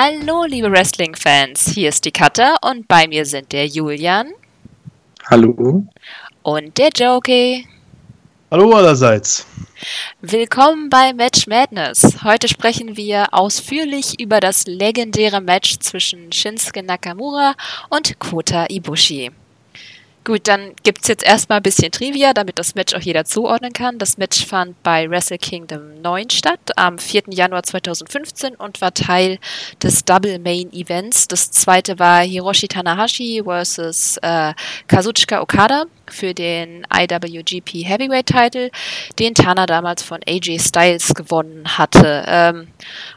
Hallo, 0.00 0.44
liebe 0.44 0.70
Wrestling-Fans. 0.70 1.70
Hier 1.74 1.88
ist 1.88 2.04
die 2.04 2.12
Katha 2.12 2.54
und 2.62 2.86
bei 2.86 3.08
mir 3.08 3.26
sind 3.26 3.50
der 3.50 3.66
Julian. 3.66 4.30
Hallo. 5.28 5.88
Und 6.44 6.78
der 6.78 6.90
Jokey. 6.94 7.66
Hallo 8.48 8.76
allerseits. 8.76 9.44
Willkommen 10.20 10.88
bei 10.88 11.12
Match 11.12 11.48
Madness. 11.48 12.22
Heute 12.22 12.46
sprechen 12.46 12.96
wir 12.96 13.34
ausführlich 13.34 14.20
über 14.20 14.38
das 14.38 14.68
legendäre 14.68 15.40
Match 15.40 15.80
zwischen 15.80 16.30
Shinsuke 16.30 16.84
Nakamura 16.84 17.54
und 17.88 18.20
Kota 18.20 18.66
Ibushi. 18.68 19.32
Gut, 20.28 20.46
dann 20.46 20.74
gibt 20.82 21.00
es 21.00 21.08
jetzt 21.08 21.24
erstmal 21.24 21.58
ein 21.58 21.62
bisschen 21.62 21.90
Trivia, 21.90 22.34
damit 22.34 22.58
das 22.58 22.74
Match 22.74 22.94
auch 22.94 23.00
jeder 23.00 23.24
zuordnen 23.24 23.72
kann. 23.72 23.96
Das 23.96 24.18
Match 24.18 24.44
fand 24.44 24.82
bei 24.82 25.08
Wrestle 25.08 25.38
Kingdom 25.38 26.02
9 26.02 26.28
statt, 26.28 26.60
am 26.76 26.98
4. 26.98 27.22
Januar 27.30 27.62
2015 27.62 28.54
und 28.54 28.82
war 28.82 28.92
Teil 28.92 29.38
des 29.82 30.04
Double 30.04 30.38
Main 30.38 30.70
Events. 30.74 31.28
Das 31.28 31.50
zweite 31.50 31.98
war 31.98 32.20
Hiroshi 32.20 32.68
Tanahashi 32.68 33.40
versus 33.42 34.18
äh, 34.20 34.52
Kazuchika 34.86 35.40
Okada 35.40 35.86
für 36.10 36.34
den 36.34 36.86
IWGP 36.92 37.84
Heavyweight 37.84 38.26
Title, 38.26 38.70
den 39.18 39.34
Tana 39.34 39.66
damals 39.66 40.02
von 40.02 40.20
AJ 40.26 40.58
Styles 40.60 41.14
gewonnen 41.14 41.64
hatte. 41.78 42.24
Ähm, 42.26 42.68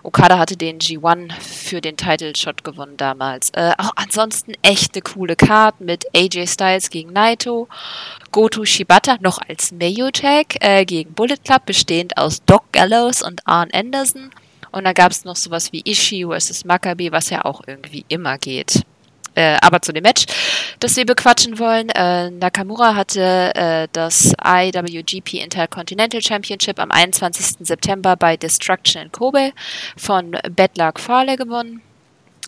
Okada 0.04 0.38
hatte 0.38 0.58
den 0.58 0.80
G1 0.80 1.32
für 1.40 1.82
den 1.82 1.98
Title 1.98 2.36
Shot 2.36 2.64
gewonnen 2.64 2.98
damals. 2.98 3.50
Äh, 3.52 3.72
auch 3.78 3.92
ansonsten 3.96 4.54
echte 4.62 5.02
coole 5.02 5.36
Card 5.36 5.82
mit 5.82 6.06
AJ 6.16 6.48
Styles 6.48 6.90
gegen 6.90 7.01
Naito, 7.10 7.68
Goto 8.32 8.66
Shibata 8.66 9.18
noch 9.22 9.40
als 9.48 9.72
Mayo 9.72 10.12
Tag 10.12 10.56
äh, 10.62 10.86
gegen 10.86 11.14
Bullet 11.14 11.38
Club, 11.44 11.66
bestehend 11.66 12.18
aus 12.18 12.44
Doc 12.46 12.72
Gallows 12.72 13.22
und 13.22 13.42
Arn 13.48 13.70
Anderson. 13.74 14.32
Und 14.72 14.86
dann 14.86 14.94
gab 14.94 15.12
es 15.12 15.26
noch 15.26 15.36
sowas 15.36 15.72
wie 15.74 15.82
Ishii 15.86 16.26
vs. 16.26 16.66
Maccabi, 16.66 17.12
was 17.12 17.30
ja 17.30 17.44
auch 17.44 17.62
irgendwie 17.68 18.06
immer 18.08 18.38
geht. 18.38 18.84
Äh, 19.34 19.58
aber 19.62 19.82
zu 19.82 19.94
dem 19.94 20.04
Match, 20.04 20.26
das 20.80 20.98
wir 20.98 21.06
bequatschen 21.06 21.58
wollen. 21.58 21.90
Äh, 21.90 22.32
Nakamura 22.32 22.96
hatte 22.96 23.56
äh, 23.56 23.88
das 23.94 24.34
IWGP 24.44 25.36
Intercontinental 25.36 26.22
Championship 26.22 26.80
am 26.80 26.92
21. 26.92 27.66
September 27.66 28.18
bei 28.18 28.36
Destruction 28.36 29.04
in 29.04 29.12
Kobe 29.12 29.54
von 29.96 30.32
Bad 30.32 30.78
Luck 30.78 31.00
Farley 31.00 31.38
gewonnen. 31.38 31.82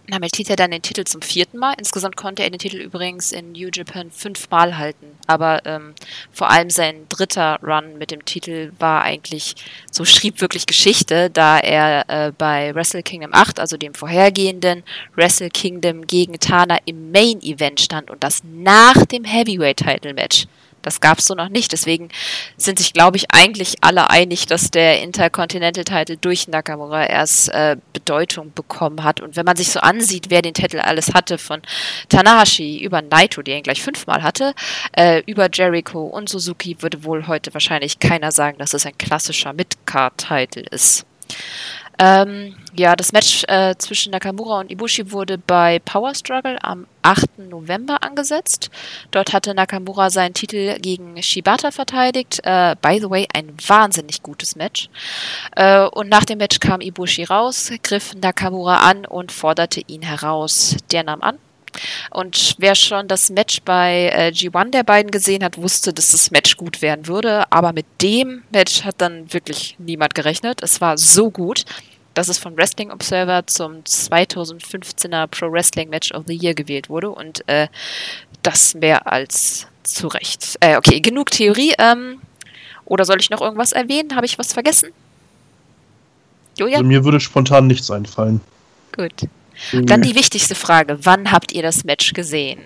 Damit 0.07 0.35
hielt 0.35 0.59
dann 0.59 0.71
den 0.71 0.81
Titel 0.81 1.05
zum 1.05 1.21
vierten 1.21 1.57
Mal. 1.57 1.75
Insgesamt 1.77 2.17
konnte 2.17 2.43
er 2.43 2.49
den 2.49 2.59
Titel 2.59 2.77
übrigens 2.77 3.31
in 3.31 3.53
New 3.53 3.69
Japan 3.71 4.11
fünfmal 4.11 4.77
halten. 4.77 5.17
Aber 5.27 5.65
ähm, 5.65 5.93
vor 6.31 6.49
allem 6.49 6.69
sein 6.69 7.05
dritter 7.07 7.57
Run 7.63 7.97
mit 7.97 8.11
dem 8.11 8.25
Titel 8.25 8.73
war 8.79 9.03
eigentlich, 9.03 9.55
so 9.89 10.03
schrieb 10.03 10.41
wirklich 10.41 10.65
Geschichte, 10.65 11.29
da 11.29 11.57
er 11.57 12.09
äh, 12.09 12.31
bei 12.37 12.75
Wrestle 12.75 13.01
Kingdom 13.01 13.33
8, 13.33 13.61
also 13.61 13.77
dem 13.77 13.93
vorhergehenden 13.93 14.83
Wrestle 15.15 15.49
Kingdom 15.49 16.05
gegen 16.05 16.37
Tana 16.37 16.79
im 16.83 17.11
Main 17.11 17.41
Event 17.41 17.79
stand 17.79 18.11
und 18.11 18.23
das 18.25 18.43
nach 18.43 19.05
dem 19.05 19.23
Heavyweight 19.23 19.77
Title 19.77 20.13
Match. 20.13 20.47
Das 20.83 21.01
gab 21.01 21.19
es 21.19 21.25
so 21.25 21.33
noch 21.33 21.49
nicht. 21.49 21.71
Deswegen 21.71 22.09
sind 22.57 22.77
sich, 22.77 22.93
glaube 22.93 23.17
ich, 23.17 23.31
eigentlich 23.31 23.77
alle 23.81 24.09
einig, 24.09 24.45
dass 24.45 24.69
der 24.69 25.01
Intercontinental 25.01 25.83
Title 25.83 26.17
durch 26.17 26.47
Nakamura 26.47 27.05
erst 27.07 27.49
äh, 27.49 27.77
Bedeutung 27.93 28.53
bekommen 28.53 29.03
hat. 29.03 29.19
Und 29.19 29.35
wenn 29.35 29.45
man 29.45 29.55
sich 29.55 29.71
so 29.71 29.79
ansieht, 29.79 30.29
wer 30.29 30.41
den 30.41 30.53
Titel 30.53 30.79
alles 30.79 31.13
hatte, 31.13 31.37
von 31.37 31.61
Tanahashi 32.09 32.83
über 32.83 33.01
Naito, 33.01 33.41
der 33.41 33.57
ihn 33.57 33.63
gleich 33.63 33.81
fünfmal 33.81 34.21
hatte, 34.21 34.53
äh, 34.95 35.23
über 35.25 35.49
Jericho 35.51 36.03
und 36.03 36.29
Suzuki, 36.29 36.77
würde 36.81 37.03
wohl 37.03 37.27
heute 37.27 37.53
wahrscheinlich 37.53 37.99
keiner 37.99 38.31
sagen, 38.31 38.57
dass 38.59 38.73
es 38.73 38.85
ein 38.85 38.97
klassischer 38.97 39.53
Midcard-Titel 39.53 40.65
ist. 40.69 41.05
Ähm, 42.03 42.55
ja, 42.75 42.97
das 42.97 43.13
Match 43.13 43.45
äh, 43.47 43.75
zwischen 43.77 44.11
Nakamura 44.11 44.59
und 44.59 44.69
Ibushi 44.69 45.13
wurde 45.13 45.37
bei 45.37 45.79
Power 45.79 46.13
Struggle 46.13 46.61
am 46.61 46.85
8. 47.01 47.39
November 47.49 48.03
angesetzt. 48.03 48.69
Dort 49.11 49.31
hatte 49.31 49.53
Nakamura 49.53 50.09
seinen 50.09 50.33
Titel 50.33 50.77
gegen 50.79 51.21
Shibata 51.23 51.71
verteidigt. 51.71 52.41
Äh, 52.43 52.75
by 52.81 52.99
the 52.99 53.09
way, 53.09 53.25
ein 53.33 53.55
wahnsinnig 53.65 54.21
gutes 54.21 54.57
Match. 54.57 54.89
Äh, 55.55 55.85
und 55.85 56.09
nach 56.09 56.25
dem 56.25 56.39
Match 56.39 56.59
kam 56.59 56.81
Ibushi 56.81 57.23
raus, 57.23 57.71
griff 57.83 58.13
Nakamura 58.15 58.79
an 58.89 59.05
und 59.05 59.31
forderte 59.31 59.79
ihn 59.87 60.01
heraus. 60.01 60.75
Der 60.91 61.03
nahm 61.03 61.21
an, 61.21 61.39
und 62.11 62.55
wer 62.59 62.75
schon 62.75 63.07
das 63.07 63.29
Match 63.29 63.61
bei 63.63 64.11
äh, 64.13 64.31
G1 64.33 64.71
der 64.71 64.83
beiden 64.83 65.11
gesehen 65.11 65.43
hat, 65.43 65.57
wusste, 65.57 65.93
dass 65.93 66.11
das 66.11 66.31
Match 66.31 66.57
gut 66.57 66.81
werden 66.81 67.07
würde. 67.07 67.51
Aber 67.51 67.73
mit 67.73 67.85
dem 68.01 68.43
Match 68.51 68.83
hat 68.83 68.95
dann 68.99 69.31
wirklich 69.33 69.75
niemand 69.79 70.15
gerechnet. 70.15 70.61
Es 70.61 70.81
war 70.81 70.97
so 70.97 71.31
gut, 71.31 71.65
dass 72.13 72.27
es 72.27 72.37
von 72.37 72.55
Wrestling 72.57 72.91
Observer 72.91 73.45
zum 73.47 73.83
2015er 73.83 75.27
Pro 75.27 75.51
Wrestling 75.51 75.89
Match 75.89 76.11
of 76.11 76.23
the 76.27 76.35
Year 76.35 76.53
gewählt 76.53 76.89
wurde. 76.89 77.09
Und 77.09 77.47
äh, 77.47 77.67
das 78.41 78.75
mehr 78.75 79.11
als 79.11 79.67
zu 79.83 80.07
Recht. 80.07 80.57
Äh, 80.59 80.77
okay, 80.77 80.99
genug 80.99 81.31
Theorie. 81.31 81.73
Ähm, 81.77 82.19
oder 82.85 83.05
soll 83.05 83.19
ich 83.19 83.29
noch 83.29 83.41
irgendwas 83.41 83.71
erwähnen? 83.71 84.15
Habe 84.15 84.25
ich 84.25 84.37
was 84.37 84.53
vergessen? 84.53 84.89
Julian? 86.55 86.79
Also 86.79 86.87
mir 86.87 87.03
würde 87.03 87.19
spontan 87.19 87.67
nichts 87.67 87.89
einfallen. 87.89 88.41
Gut. 88.95 89.27
Dann 89.71 90.01
die 90.01 90.15
wichtigste 90.15 90.55
Frage. 90.55 90.97
Wann 91.03 91.31
habt 91.31 91.51
ihr 91.51 91.61
das 91.61 91.83
Match 91.83 92.13
gesehen? 92.13 92.59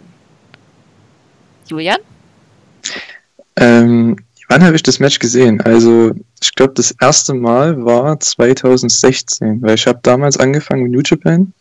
Julian? 1.67 1.99
Ähm, 3.57 4.17
wann 4.47 4.63
habe 4.63 4.75
ich 4.75 4.83
das 4.83 4.99
Match 4.99 5.19
gesehen? 5.19 5.61
Also, 5.61 6.13
ich 6.41 6.53
glaube, 6.53 6.73
das 6.75 6.93
erste 7.01 7.33
Mal 7.33 7.83
war 7.83 8.19
2016, 8.19 9.61
weil 9.61 9.75
ich 9.75 9.87
habe 9.87 9.99
damals 10.03 10.37
angefangen 10.37 10.83
mit 10.83 10.91
New 10.91 11.01
Japan. 11.03 11.53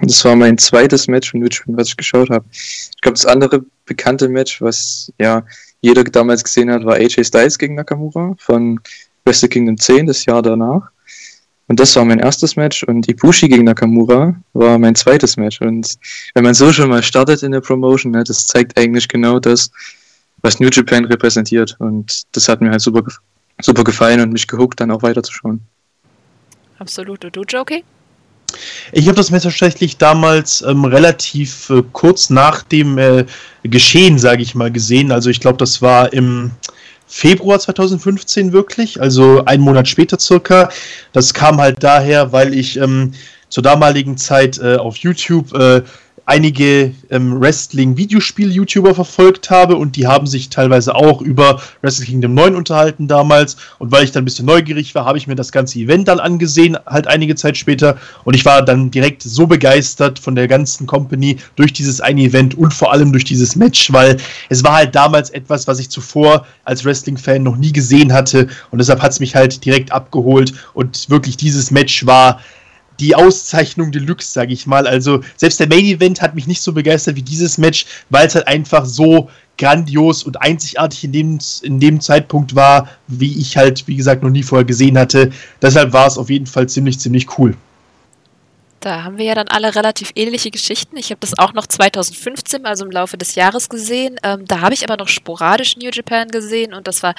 Und 0.00 0.10
das 0.10 0.24
war 0.24 0.36
mein 0.36 0.58
zweites 0.58 1.08
Match 1.08 1.30
von 1.30 1.40
New 1.40 1.48
Japan, 1.50 1.76
was 1.76 1.88
ich 1.88 1.96
geschaut 1.96 2.30
habe. 2.30 2.44
Ich 2.52 3.00
glaube, 3.00 3.14
das 3.14 3.26
andere 3.26 3.64
bekannte 3.84 4.28
Match, 4.28 4.60
was 4.60 5.12
ja 5.18 5.44
jeder 5.80 6.04
damals 6.04 6.44
gesehen 6.44 6.70
hat, 6.70 6.84
war 6.84 6.94
AJ 6.94 7.24
Styles 7.24 7.58
gegen 7.58 7.74
Nakamura 7.74 8.34
von 8.38 8.80
Wrestle 9.24 9.48
Kingdom 9.48 9.78
10, 9.78 10.06
das 10.06 10.24
Jahr 10.24 10.42
danach. 10.42 10.90
Und 11.68 11.78
das 11.78 11.94
war 11.96 12.04
mein 12.04 12.18
erstes 12.18 12.56
Match 12.56 12.82
und 12.84 13.08
Ibushi 13.08 13.48
gegen 13.48 13.64
Nakamura 13.64 14.34
war 14.54 14.78
mein 14.78 14.94
zweites 14.94 15.36
Match. 15.36 15.60
Und 15.60 15.96
wenn 16.34 16.44
man 16.44 16.54
so 16.54 16.72
schon 16.72 16.88
mal 16.88 17.02
startet 17.02 17.42
in 17.42 17.52
der 17.52 17.60
Promotion, 17.60 18.12
ne, 18.12 18.24
das 18.24 18.46
zeigt 18.46 18.78
eigentlich 18.78 19.06
genau 19.06 19.38
das, 19.38 19.70
was 20.40 20.60
New 20.60 20.70
Japan 20.70 21.04
repräsentiert. 21.04 21.76
Und 21.78 22.22
das 22.32 22.48
hat 22.48 22.62
mir 22.62 22.70
halt 22.70 22.80
super, 22.80 23.02
super 23.60 23.84
gefallen 23.84 24.20
und 24.20 24.32
mich 24.32 24.46
gehuckt, 24.46 24.80
dann 24.80 24.90
auch 24.90 25.02
weiterzuschauen. 25.02 25.60
Absolut. 26.78 27.24
Und 27.24 27.36
du, 27.36 27.42
Jokey? 27.42 27.84
Ich 28.92 29.06
habe 29.06 29.16
das 29.16 29.28
tatsächlich 29.28 29.98
damals 29.98 30.62
ähm, 30.62 30.84
relativ 30.84 31.68
äh, 31.70 31.82
kurz 31.92 32.30
nach 32.30 32.62
dem 32.62 32.96
äh, 32.96 33.26
Geschehen, 33.62 34.18
sage 34.18 34.42
ich 34.42 34.54
mal, 34.54 34.72
gesehen. 34.72 35.12
Also 35.12 35.28
ich 35.28 35.40
glaube, 35.40 35.58
das 35.58 35.82
war 35.82 36.12
im 36.12 36.52
Februar 37.06 37.58
2015 37.58 38.52
wirklich, 38.52 39.00
also 39.00 39.44
einen 39.44 39.62
Monat 39.62 39.88
später 39.88 40.18
circa. 40.18 40.70
Das 41.12 41.34
kam 41.34 41.58
halt 41.58 41.82
daher, 41.82 42.32
weil 42.32 42.54
ich 42.54 42.78
ähm, 42.78 43.12
zur 43.48 43.62
damaligen 43.62 44.16
Zeit 44.16 44.58
äh, 44.58 44.76
auf 44.76 44.96
YouTube 44.98 45.52
äh, 45.54 45.82
einige 46.28 46.92
ähm, 47.08 47.40
Wrestling-Videospiel-YouTuber 47.40 48.94
verfolgt 48.94 49.48
habe 49.48 49.76
und 49.76 49.96
die 49.96 50.06
haben 50.06 50.26
sich 50.26 50.50
teilweise 50.50 50.94
auch 50.94 51.22
über 51.22 51.62
Wrestle 51.80 52.04
Kingdom 52.04 52.34
9 52.34 52.54
unterhalten 52.54 53.08
damals. 53.08 53.56
Und 53.78 53.92
weil 53.92 54.04
ich 54.04 54.12
dann 54.12 54.22
ein 54.22 54.24
bisschen 54.26 54.44
neugierig 54.44 54.94
war, 54.94 55.06
habe 55.06 55.16
ich 55.16 55.26
mir 55.26 55.36
das 55.36 55.52
ganze 55.52 55.78
Event 55.78 56.06
dann 56.06 56.20
angesehen, 56.20 56.76
halt 56.84 57.06
einige 57.06 57.34
Zeit 57.34 57.56
später. 57.56 57.96
Und 58.24 58.36
ich 58.36 58.44
war 58.44 58.62
dann 58.62 58.90
direkt 58.90 59.22
so 59.22 59.46
begeistert 59.46 60.18
von 60.18 60.34
der 60.34 60.48
ganzen 60.48 60.86
Company 60.86 61.38
durch 61.56 61.72
dieses 61.72 62.02
eine 62.02 62.20
Event 62.20 62.54
und 62.58 62.74
vor 62.74 62.92
allem 62.92 63.10
durch 63.10 63.24
dieses 63.24 63.56
Match, 63.56 63.90
weil 63.90 64.18
es 64.50 64.62
war 64.62 64.74
halt 64.74 64.94
damals 64.94 65.30
etwas, 65.30 65.66
was 65.66 65.78
ich 65.78 65.88
zuvor 65.88 66.46
als 66.64 66.84
Wrestling-Fan 66.84 67.42
noch 67.42 67.56
nie 67.56 67.72
gesehen 67.72 68.12
hatte. 68.12 68.48
Und 68.70 68.80
deshalb 68.80 69.00
hat 69.00 69.12
es 69.12 69.20
mich 69.20 69.34
halt 69.34 69.64
direkt 69.64 69.92
abgeholt. 69.92 70.52
Und 70.74 71.08
wirklich 71.08 71.38
dieses 71.38 71.70
Match 71.70 72.04
war 72.04 72.40
die 73.00 73.14
Auszeichnung 73.14 73.92
Deluxe, 73.92 74.32
sage 74.32 74.52
ich 74.52 74.66
mal. 74.66 74.86
Also 74.86 75.20
selbst 75.36 75.60
der 75.60 75.68
Main 75.68 75.84
Event 75.84 76.20
hat 76.20 76.34
mich 76.34 76.46
nicht 76.46 76.60
so 76.60 76.72
begeistert 76.72 77.16
wie 77.16 77.22
dieses 77.22 77.58
Match, 77.58 77.86
weil 78.10 78.26
es 78.26 78.34
halt 78.34 78.48
einfach 78.48 78.84
so 78.84 79.30
grandios 79.56 80.22
und 80.22 80.40
einzigartig 80.40 81.04
in 81.04 81.12
dem, 81.12 81.38
in 81.62 81.80
dem 81.80 82.00
Zeitpunkt 82.00 82.54
war, 82.54 82.88
wie 83.08 83.38
ich 83.38 83.56
halt, 83.56 83.86
wie 83.86 83.96
gesagt, 83.96 84.22
noch 84.22 84.30
nie 84.30 84.42
vorher 84.42 84.64
gesehen 84.64 84.96
hatte. 84.98 85.30
Deshalb 85.60 85.92
war 85.92 86.06
es 86.06 86.16
auf 86.16 86.30
jeden 86.30 86.46
Fall 86.46 86.68
ziemlich, 86.68 86.98
ziemlich 86.98 87.38
cool. 87.38 87.54
Da 88.80 89.02
haben 89.02 89.18
wir 89.18 89.24
ja 89.24 89.34
dann 89.34 89.48
alle 89.48 89.74
relativ 89.74 90.12
ähnliche 90.14 90.52
Geschichten. 90.52 90.96
Ich 90.96 91.10
habe 91.10 91.18
das 91.20 91.36
auch 91.36 91.52
noch 91.52 91.66
2015, 91.66 92.64
also 92.64 92.84
im 92.84 92.92
Laufe 92.92 93.18
des 93.18 93.34
Jahres 93.34 93.68
gesehen. 93.68 94.16
Ähm, 94.22 94.44
da 94.46 94.60
habe 94.60 94.72
ich 94.72 94.84
aber 94.84 94.96
noch 94.96 95.08
sporadisch 95.08 95.76
New 95.76 95.90
Japan 95.92 96.28
gesehen 96.28 96.74
und 96.74 96.86
das 96.86 97.02
war 97.02 97.14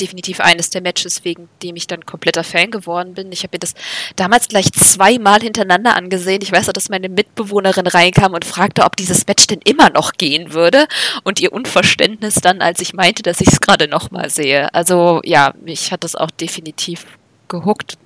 definitiv 0.00 0.40
eines 0.40 0.70
der 0.70 0.82
Matches, 0.82 1.24
wegen 1.24 1.48
dem 1.62 1.76
ich 1.76 1.86
dann 1.86 2.04
kompletter 2.04 2.42
Fan 2.42 2.72
geworden 2.72 3.14
bin. 3.14 3.30
Ich 3.30 3.44
habe 3.44 3.54
mir 3.54 3.60
das 3.60 3.74
damals 4.16 4.48
gleich 4.48 4.72
zweimal 4.72 5.40
hintereinander 5.40 5.94
angesehen. 5.94 6.42
Ich 6.42 6.50
weiß 6.50 6.68
auch, 6.68 6.72
dass 6.72 6.88
meine 6.88 7.08
Mitbewohnerin 7.08 7.86
reinkam 7.86 8.32
und 8.34 8.44
fragte, 8.44 8.82
ob 8.82 8.96
dieses 8.96 9.26
Match 9.28 9.46
denn 9.46 9.60
immer 9.64 9.90
noch 9.90 10.14
gehen 10.14 10.52
würde 10.52 10.88
und 11.22 11.38
ihr 11.40 11.52
Unverständnis 11.52 12.34
dann, 12.36 12.60
als 12.60 12.80
ich 12.80 12.92
meinte, 12.92 13.22
dass 13.22 13.40
ich 13.40 13.48
es 13.48 13.60
gerade 13.60 13.86
nochmal 13.86 14.30
sehe. 14.30 14.74
Also 14.74 15.20
ja, 15.22 15.54
mich 15.62 15.92
hat 15.92 16.02
das 16.02 16.16
auch 16.16 16.32
definitiv 16.32 17.06
gehuckt. 17.48 17.96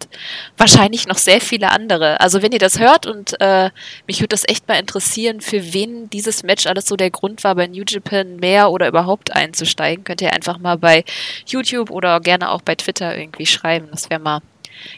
wahrscheinlich 0.57 1.07
noch 1.07 1.19
sehr 1.19 1.41
viele 1.41 1.71
andere. 1.71 2.21
Also 2.21 2.43
wenn 2.43 2.53
ihr 2.53 2.59
das 2.59 2.79
hört 2.79 3.07
und 3.07 3.41
äh, 3.41 3.71
mich 4.07 4.21
würde 4.21 4.29
das 4.29 4.49
echt 4.49 4.69
mal 4.69 4.79
interessieren, 4.79 5.41
für 5.41 5.73
wen 5.73 6.11
dieses 6.11 6.43
Match 6.43 6.67
alles 6.67 6.87
so 6.87 6.97
der 6.97 7.11
Grund 7.11 7.45
war, 7.45 7.55
bei 7.55 7.67
New 7.67 7.85
Japan 7.87 8.37
mehr 8.37 8.71
oder 8.71 8.89
überhaupt 8.89 9.35
einzusteigen, 9.35 10.05
könnt 10.05 10.21
ihr 10.21 10.33
einfach 10.33 10.59
mal 10.59 10.79
bei 10.79 11.05
YouTube 11.47 11.91
oder 11.91 12.21
gerne 12.21 12.51
auch 12.51 12.63
bei 12.63 12.75
Twitter 12.75 13.17
irgendwie 13.17 13.47
schreiben. 13.47 13.89
Das 13.91 14.11
wäre 14.11 14.21
mal, 14.21 14.41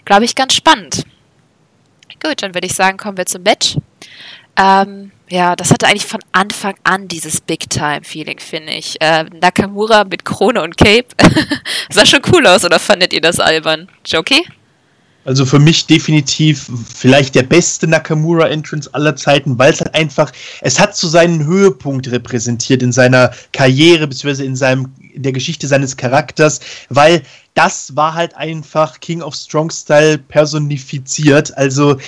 glaube 0.05 0.25
ich, 0.25 0.35
ganz 0.35 0.55
spannend. 0.55 1.05
Gut, 2.23 2.43
dann 2.43 2.55
würde 2.55 2.67
ich 2.67 2.75
sagen, 2.75 2.99
kommen 2.99 3.17
wir 3.17 3.27
zum 3.27 3.43
Match. 3.43 3.77
Ähm, 4.61 5.11
ja, 5.31 5.57
das 5.57 5.71
hatte 5.71 5.87
eigentlich 5.87 6.07
von 6.07 6.21
Anfang 6.33 6.75
an 6.85 7.09
dieses 7.09 7.41
Big-Time-Feeling, 7.41 8.41
finde 8.41 8.73
ich. 8.73 9.01
Äh, 9.01 9.25
Nakamura 9.25 10.05
mit 10.05 10.25
Krone 10.25 10.63
und 10.63 10.77
Cape 10.77 11.07
sah 11.91 12.05
schon 12.05 12.21
cool 12.33 12.47
aus, 12.47 12.65
oder 12.65 12.79
fandet 12.79 13.13
ihr 13.15 13.23
das 13.23 13.41
albern? 13.41 13.89
Jokey? 14.05 14.45
Also 15.25 15.45
für 15.45 15.59
mich 15.59 15.87
definitiv 15.87 16.71
vielleicht 16.95 17.35
der 17.35 17.43
beste 17.43 17.87
Nakamura-Entrance 17.87 18.89
aller 18.95 19.17
Zeiten, 19.17 19.59
weil 19.59 19.73
es 19.73 19.81
halt 19.81 19.95
einfach, 19.95 20.33
es 20.63 20.81
hat 20.81 20.97
so 20.97 21.09
seinen 21.09 21.45
Höhepunkt 21.45 22.11
repräsentiert 22.11 22.83
in 22.83 22.91
seiner 22.91 23.31
Karriere, 23.53 24.07
beziehungsweise 24.07 24.45
in 24.45 24.57
seinem, 24.57 24.89
in 25.13 25.23
der 25.23 25.33
Geschichte 25.33 25.67
seines 25.67 25.99
Charakters, 25.99 26.61
weil 26.89 27.23
das 27.53 27.95
war 27.97 28.15
halt 28.15 28.35
einfach 28.37 29.01
King 29.01 29.21
of 29.21 29.35
Strong 29.35 29.71
Style 29.71 30.17
personifiziert. 30.17 31.55
Also 31.59 31.99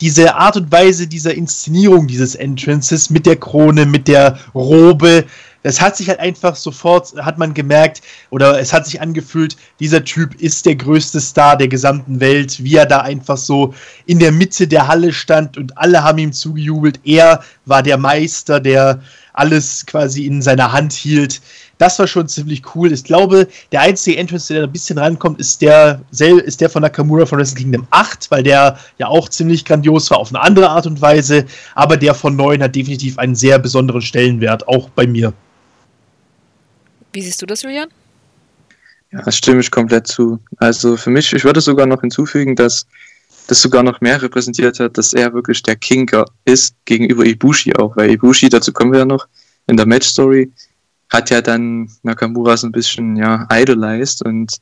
diese 0.00 0.36
Art 0.36 0.56
und 0.56 0.70
Weise 0.70 1.08
dieser 1.08 1.34
Inszenierung 1.34 2.06
dieses 2.06 2.36
Entrances 2.36 3.10
mit 3.10 3.26
der 3.26 3.36
Krone, 3.36 3.86
mit 3.86 4.06
der 4.06 4.38
Robe, 4.54 5.24
es 5.62 5.80
hat 5.80 5.96
sich 5.96 6.08
halt 6.08 6.20
einfach 6.20 6.56
sofort, 6.56 7.14
hat 7.16 7.38
man 7.38 7.54
gemerkt, 7.54 8.02
oder 8.30 8.58
es 8.60 8.72
hat 8.72 8.86
sich 8.86 9.00
angefühlt, 9.00 9.56
dieser 9.78 10.04
Typ 10.04 10.34
ist 10.40 10.66
der 10.66 10.76
größte 10.76 11.20
Star 11.20 11.56
der 11.56 11.68
gesamten 11.68 12.20
Welt, 12.20 12.62
wie 12.64 12.76
er 12.76 12.86
da 12.86 13.00
einfach 13.00 13.36
so 13.36 13.74
in 14.06 14.18
der 14.18 14.32
Mitte 14.32 14.66
der 14.66 14.88
Halle 14.88 15.12
stand 15.12 15.58
und 15.58 15.76
alle 15.76 16.02
haben 16.02 16.18
ihm 16.18 16.32
zugejubelt. 16.32 17.00
Er 17.04 17.42
war 17.66 17.82
der 17.82 17.98
Meister, 17.98 18.60
der 18.60 19.00
alles 19.32 19.86
quasi 19.86 20.26
in 20.26 20.42
seiner 20.42 20.72
Hand 20.72 20.92
hielt. 20.92 21.40
Das 21.78 21.98
war 21.98 22.06
schon 22.06 22.28
ziemlich 22.28 22.62
cool. 22.74 22.92
Ich 22.92 23.04
glaube, 23.04 23.48
der 23.72 23.80
einzige 23.80 24.18
Entrance, 24.18 24.52
der 24.52 24.62
da 24.62 24.68
ein 24.68 24.72
bisschen 24.72 24.98
rankommt, 24.98 25.40
ist 25.40 25.62
der, 25.62 26.02
ist 26.10 26.60
der 26.60 26.68
von 26.68 26.82
Nakamura 26.82 27.24
von 27.24 27.38
Wrestle 27.38 27.58
Kingdom 27.58 27.86
8, 27.90 28.30
weil 28.30 28.42
der 28.42 28.78
ja 28.98 29.06
auch 29.06 29.30
ziemlich 29.30 29.64
grandios 29.64 30.10
war 30.10 30.18
auf 30.18 30.28
eine 30.28 30.42
andere 30.42 30.68
Art 30.68 30.86
und 30.86 31.00
Weise. 31.00 31.46
Aber 31.74 31.96
der 31.96 32.14
von 32.14 32.36
9 32.36 32.62
hat 32.62 32.76
definitiv 32.76 33.18
einen 33.18 33.34
sehr 33.34 33.58
besonderen 33.58 34.02
Stellenwert, 34.02 34.68
auch 34.68 34.90
bei 34.90 35.06
mir. 35.06 35.32
Wie 37.12 37.22
siehst 37.22 37.42
du 37.42 37.46
das, 37.46 37.62
Julian? 37.62 37.88
Ja, 39.12 39.22
das 39.22 39.36
stimme 39.36 39.60
ich 39.60 39.70
komplett 39.70 40.06
zu. 40.06 40.38
Also 40.58 40.96
für 40.96 41.10
mich, 41.10 41.32
ich 41.32 41.44
würde 41.44 41.60
sogar 41.60 41.86
noch 41.86 42.00
hinzufügen, 42.00 42.54
dass 42.54 42.86
das 43.48 43.60
sogar 43.60 43.82
noch 43.82 44.00
mehr 44.00 44.22
repräsentiert 44.22 44.78
hat, 44.78 44.96
dass 44.96 45.12
er 45.12 45.34
wirklich 45.34 45.62
der 45.62 45.74
Kinker 45.74 46.24
ist 46.44 46.74
gegenüber 46.84 47.24
Ibushi 47.24 47.74
auch, 47.74 47.96
weil 47.96 48.10
Ibushi, 48.10 48.48
dazu 48.48 48.72
kommen 48.72 48.92
wir 48.92 49.00
ja 49.00 49.04
noch 49.04 49.26
in 49.66 49.76
der 49.76 49.86
Match-Story, 49.86 50.52
hat 51.08 51.30
ja 51.30 51.40
dann 51.42 51.90
Nakamura 52.04 52.56
so 52.56 52.68
ein 52.68 52.72
bisschen 52.72 53.16
ja, 53.16 53.48
idolized 53.50 54.24
und 54.24 54.52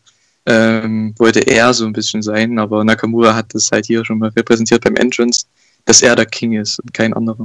ähm, 0.47 1.15
wollte 1.19 1.41
er 1.41 1.75
so 1.75 1.85
ein 1.85 1.93
bisschen 1.93 2.23
sein, 2.23 2.59
aber 2.59 2.83
Nakamura 2.83 3.35
hat 3.35 3.55
das 3.55 3.71
halt 3.71 3.85
hier 3.85 4.03
schon 4.06 4.19
mal 4.19 4.31
repräsentiert 4.31 4.83
beim 4.83 4.97
Entrance, 4.97 5.44
dass 5.85 6.01
er 6.01 6.17
der 6.17 6.25
King 6.25 6.55
ist 6.55 6.79
und 6.81 6.94
kein 6.94 7.12
anderer. 7.12 7.44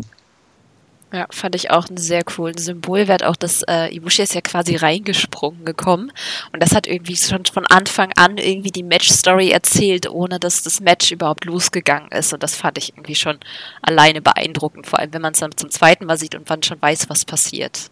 Ja, 1.14 1.28
fand 1.30 1.54
ich 1.54 1.70
auch 1.70 1.88
einen 1.88 1.98
sehr 1.98 2.24
coolen 2.24 2.58
Symbolwert. 2.58 3.24
Auch 3.24 3.36
dass 3.36 3.62
äh, 3.68 3.96
Ibushi 3.96 4.24
ist 4.24 4.34
ja 4.34 4.42
quasi 4.42 4.76
reingesprungen 4.76 5.64
gekommen. 5.64 6.12
Und 6.52 6.64
das 6.64 6.74
hat 6.74 6.88
irgendwie 6.88 7.16
schon 7.16 7.46
von 7.46 7.68
Anfang 7.68 8.12
an 8.18 8.40
irgendwie 8.40 8.72
die 8.72 8.82
Match-Story 8.82 9.52
erzählt, 9.52 10.10
ohne 10.10 10.40
dass 10.40 10.64
das 10.64 10.80
Match 10.80 11.12
überhaupt 11.12 11.46
losgegangen 11.46 12.12
ist. 12.12 12.34
Und 12.34 12.42
das 12.42 12.56
fand 12.56 12.80
ich 12.80 12.94
irgendwie 12.94 13.14
schon 13.14 13.38
alleine 13.84 14.24
beeindruckend. 14.24 14.88
Vor 14.88 14.98
allem, 14.98 15.14
wenn 15.14 15.22
man 15.22 15.34
es 15.34 15.40
dann 15.40 15.56
zum 15.56 15.70
zweiten 15.70 16.06
Mal 16.08 16.18
sieht 16.18 16.34
und 16.34 16.50
man 16.50 16.64
schon 16.64 16.82
weiß, 16.82 17.08
was 17.10 17.26
passiert. 17.26 17.92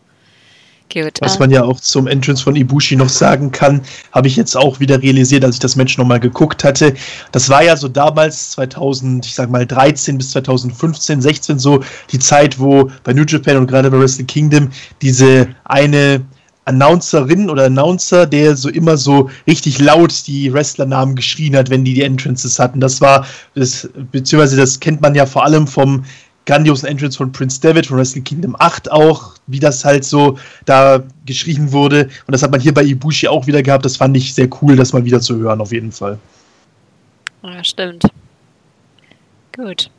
Gut, 0.94 1.20
Was 1.22 1.40
man 1.40 1.52
ja 1.52 1.64
auch 1.64 1.80
zum 1.80 2.08
Entrance 2.08 2.44
von 2.44 2.56
Ibushi 2.56 2.96
noch 2.96 3.10
sagen 3.10 3.52
kann, 3.52 3.82
habe 4.12 4.28
ich 4.28 4.36
jetzt 4.36 4.58
auch 4.58 4.80
wieder 4.80 5.02
realisiert, 5.02 5.46
als 5.46 5.56
ich 5.56 5.60
das 5.60 5.76
Match 5.76 5.98
nochmal 5.98 6.20
geguckt 6.20 6.64
hatte. 6.64 6.94
Das 7.32 7.50
war 7.50 7.64
ja 7.64 7.78
so 7.78 7.88
damals 7.88 8.52
2000, 8.52 9.26
ich 9.26 9.36
sag 9.36 9.50
mal 9.50 9.66
13 9.66 10.18
bis 10.18 10.32
2015, 10.32 11.22
16 11.22 11.60
so 11.60 11.82
die 12.12 12.20
Zeit, 12.20 12.60
wo 12.60 12.90
bei 13.04 13.14
New 13.14 13.24
Japan 13.24 13.58
und 13.58 13.68
gerade 13.68 13.90
bei 13.90 14.00
Wrestle 14.00 14.26
Kingdom 14.26 14.70
diese 15.02 15.48
eine 15.64 16.22
Announcerin 16.66 17.50
oder 17.50 17.66
Announcer, 17.66 18.26
der 18.26 18.56
so 18.56 18.70
immer 18.70 18.98
so 18.98 19.30
richtig 19.48 19.80
laut 19.80 20.28
die 20.28 20.54
Wrestlernamen 20.54 21.16
geschrien 21.16 21.56
hat, 21.56 21.70
wenn 21.70 21.84
die 21.84 21.94
die 21.94 22.04
Entrances 22.04 22.60
hatten. 22.60 22.80
Das 22.80 23.02
war, 23.02 23.26
das, 23.56 23.90
beziehungsweise 24.12 24.58
das 24.58 24.80
kennt 24.80 25.02
man 25.02 25.16
ja 25.16 25.26
vor 25.26 25.44
allem 25.44 25.68
vom 25.68 26.04
grandiosen 26.46 26.88
Entrance 26.88 27.18
von 27.18 27.32
Prince 27.32 27.62
David 27.62 27.86
von 27.86 27.98
Wrestle 27.98 28.22
Kingdom 28.22 28.56
8 28.58 28.92
auch, 28.92 29.36
wie 29.48 29.60
das 29.60 29.86
halt 29.86 30.04
so 30.04 30.38
da 30.66 31.04
geschrieben 31.26 31.72
wurde. 31.72 32.10
Und 32.26 32.32
das 32.32 32.44
hat 32.44 32.52
man 32.52 32.60
hier 32.60 32.74
bei 32.74 32.84
Ibushi 32.84 33.28
auch 33.28 33.48
wieder 33.48 33.62
gehabt. 33.62 33.86
Das 33.86 33.98
fand 33.98 34.18
ich 34.18 34.34
sehr 34.34 34.50
cool, 34.62 34.76
das 34.76 34.94
mal 34.94 35.06
wieder 35.06 35.22
zu 35.22 35.38
hören, 35.38 35.62
auf 35.62 35.72
jeden 35.72 35.92
Fall. 35.92 36.18
Ja, 37.44 37.64
stimmt. 37.64 38.06
Gut. 39.56 39.90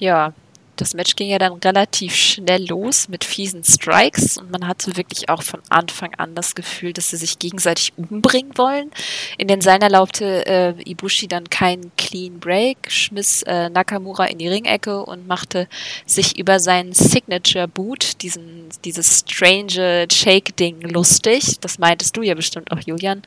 Ja, 0.00 0.32
das 0.76 0.94
Match 0.94 1.16
ging 1.16 1.28
ja 1.28 1.38
dann 1.38 1.52
relativ 1.52 2.14
schnell 2.14 2.66
los 2.66 3.08
mit 3.08 3.24
fiesen 3.24 3.62
Strikes 3.64 4.38
und 4.38 4.50
man 4.50 4.66
hatte 4.66 4.96
wirklich 4.96 5.28
auch 5.28 5.42
von 5.42 5.60
Anfang 5.68 6.14
an 6.16 6.34
das 6.34 6.54
Gefühl, 6.54 6.92
dass 6.92 7.10
sie 7.10 7.16
sich 7.16 7.38
gegenseitig 7.38 7.92
umbringen 7.96 8.56
wollen. 8.56 8.90
In 9.38 9.48
den 9.48 9.60
Seilen 9.60 9.82
erlaubte 9.82 10.46
äh, 10.46 10.74
Ibushi 10.84 11.28
dann 11.28 11.50
keinen 11.50 11.92
Clean 11.96 12.40
Break, 12.40 12.90
schmiss 12.90 13.42
äh, 13.42 13.68
Nakamura 13.68 14.24
in 14.26 14.38
die 14.38 14.48
Ringecke 14.48 15.04
und 15.04 15.26
machte 15.26 15.68
sich 16.06 16.38
über 16.38 16.58
seinen 16.58 16.92
Signature 16.92 17.68
Boot, 17.68 18.22
diesen, 18.22 18.68
dieses 18.84 19.24
strange 19.28 20.06
Shake-Ding, 20.10 20.80
lustig. 20.82 21.60
Das 21.60 21.78
meintest 21.78 22.16
du 22.16 22.22
ja 22.22 22.34
bestimmt 22.34 22.70
auch, 22.72 22.80
Julian. 22.80 23.22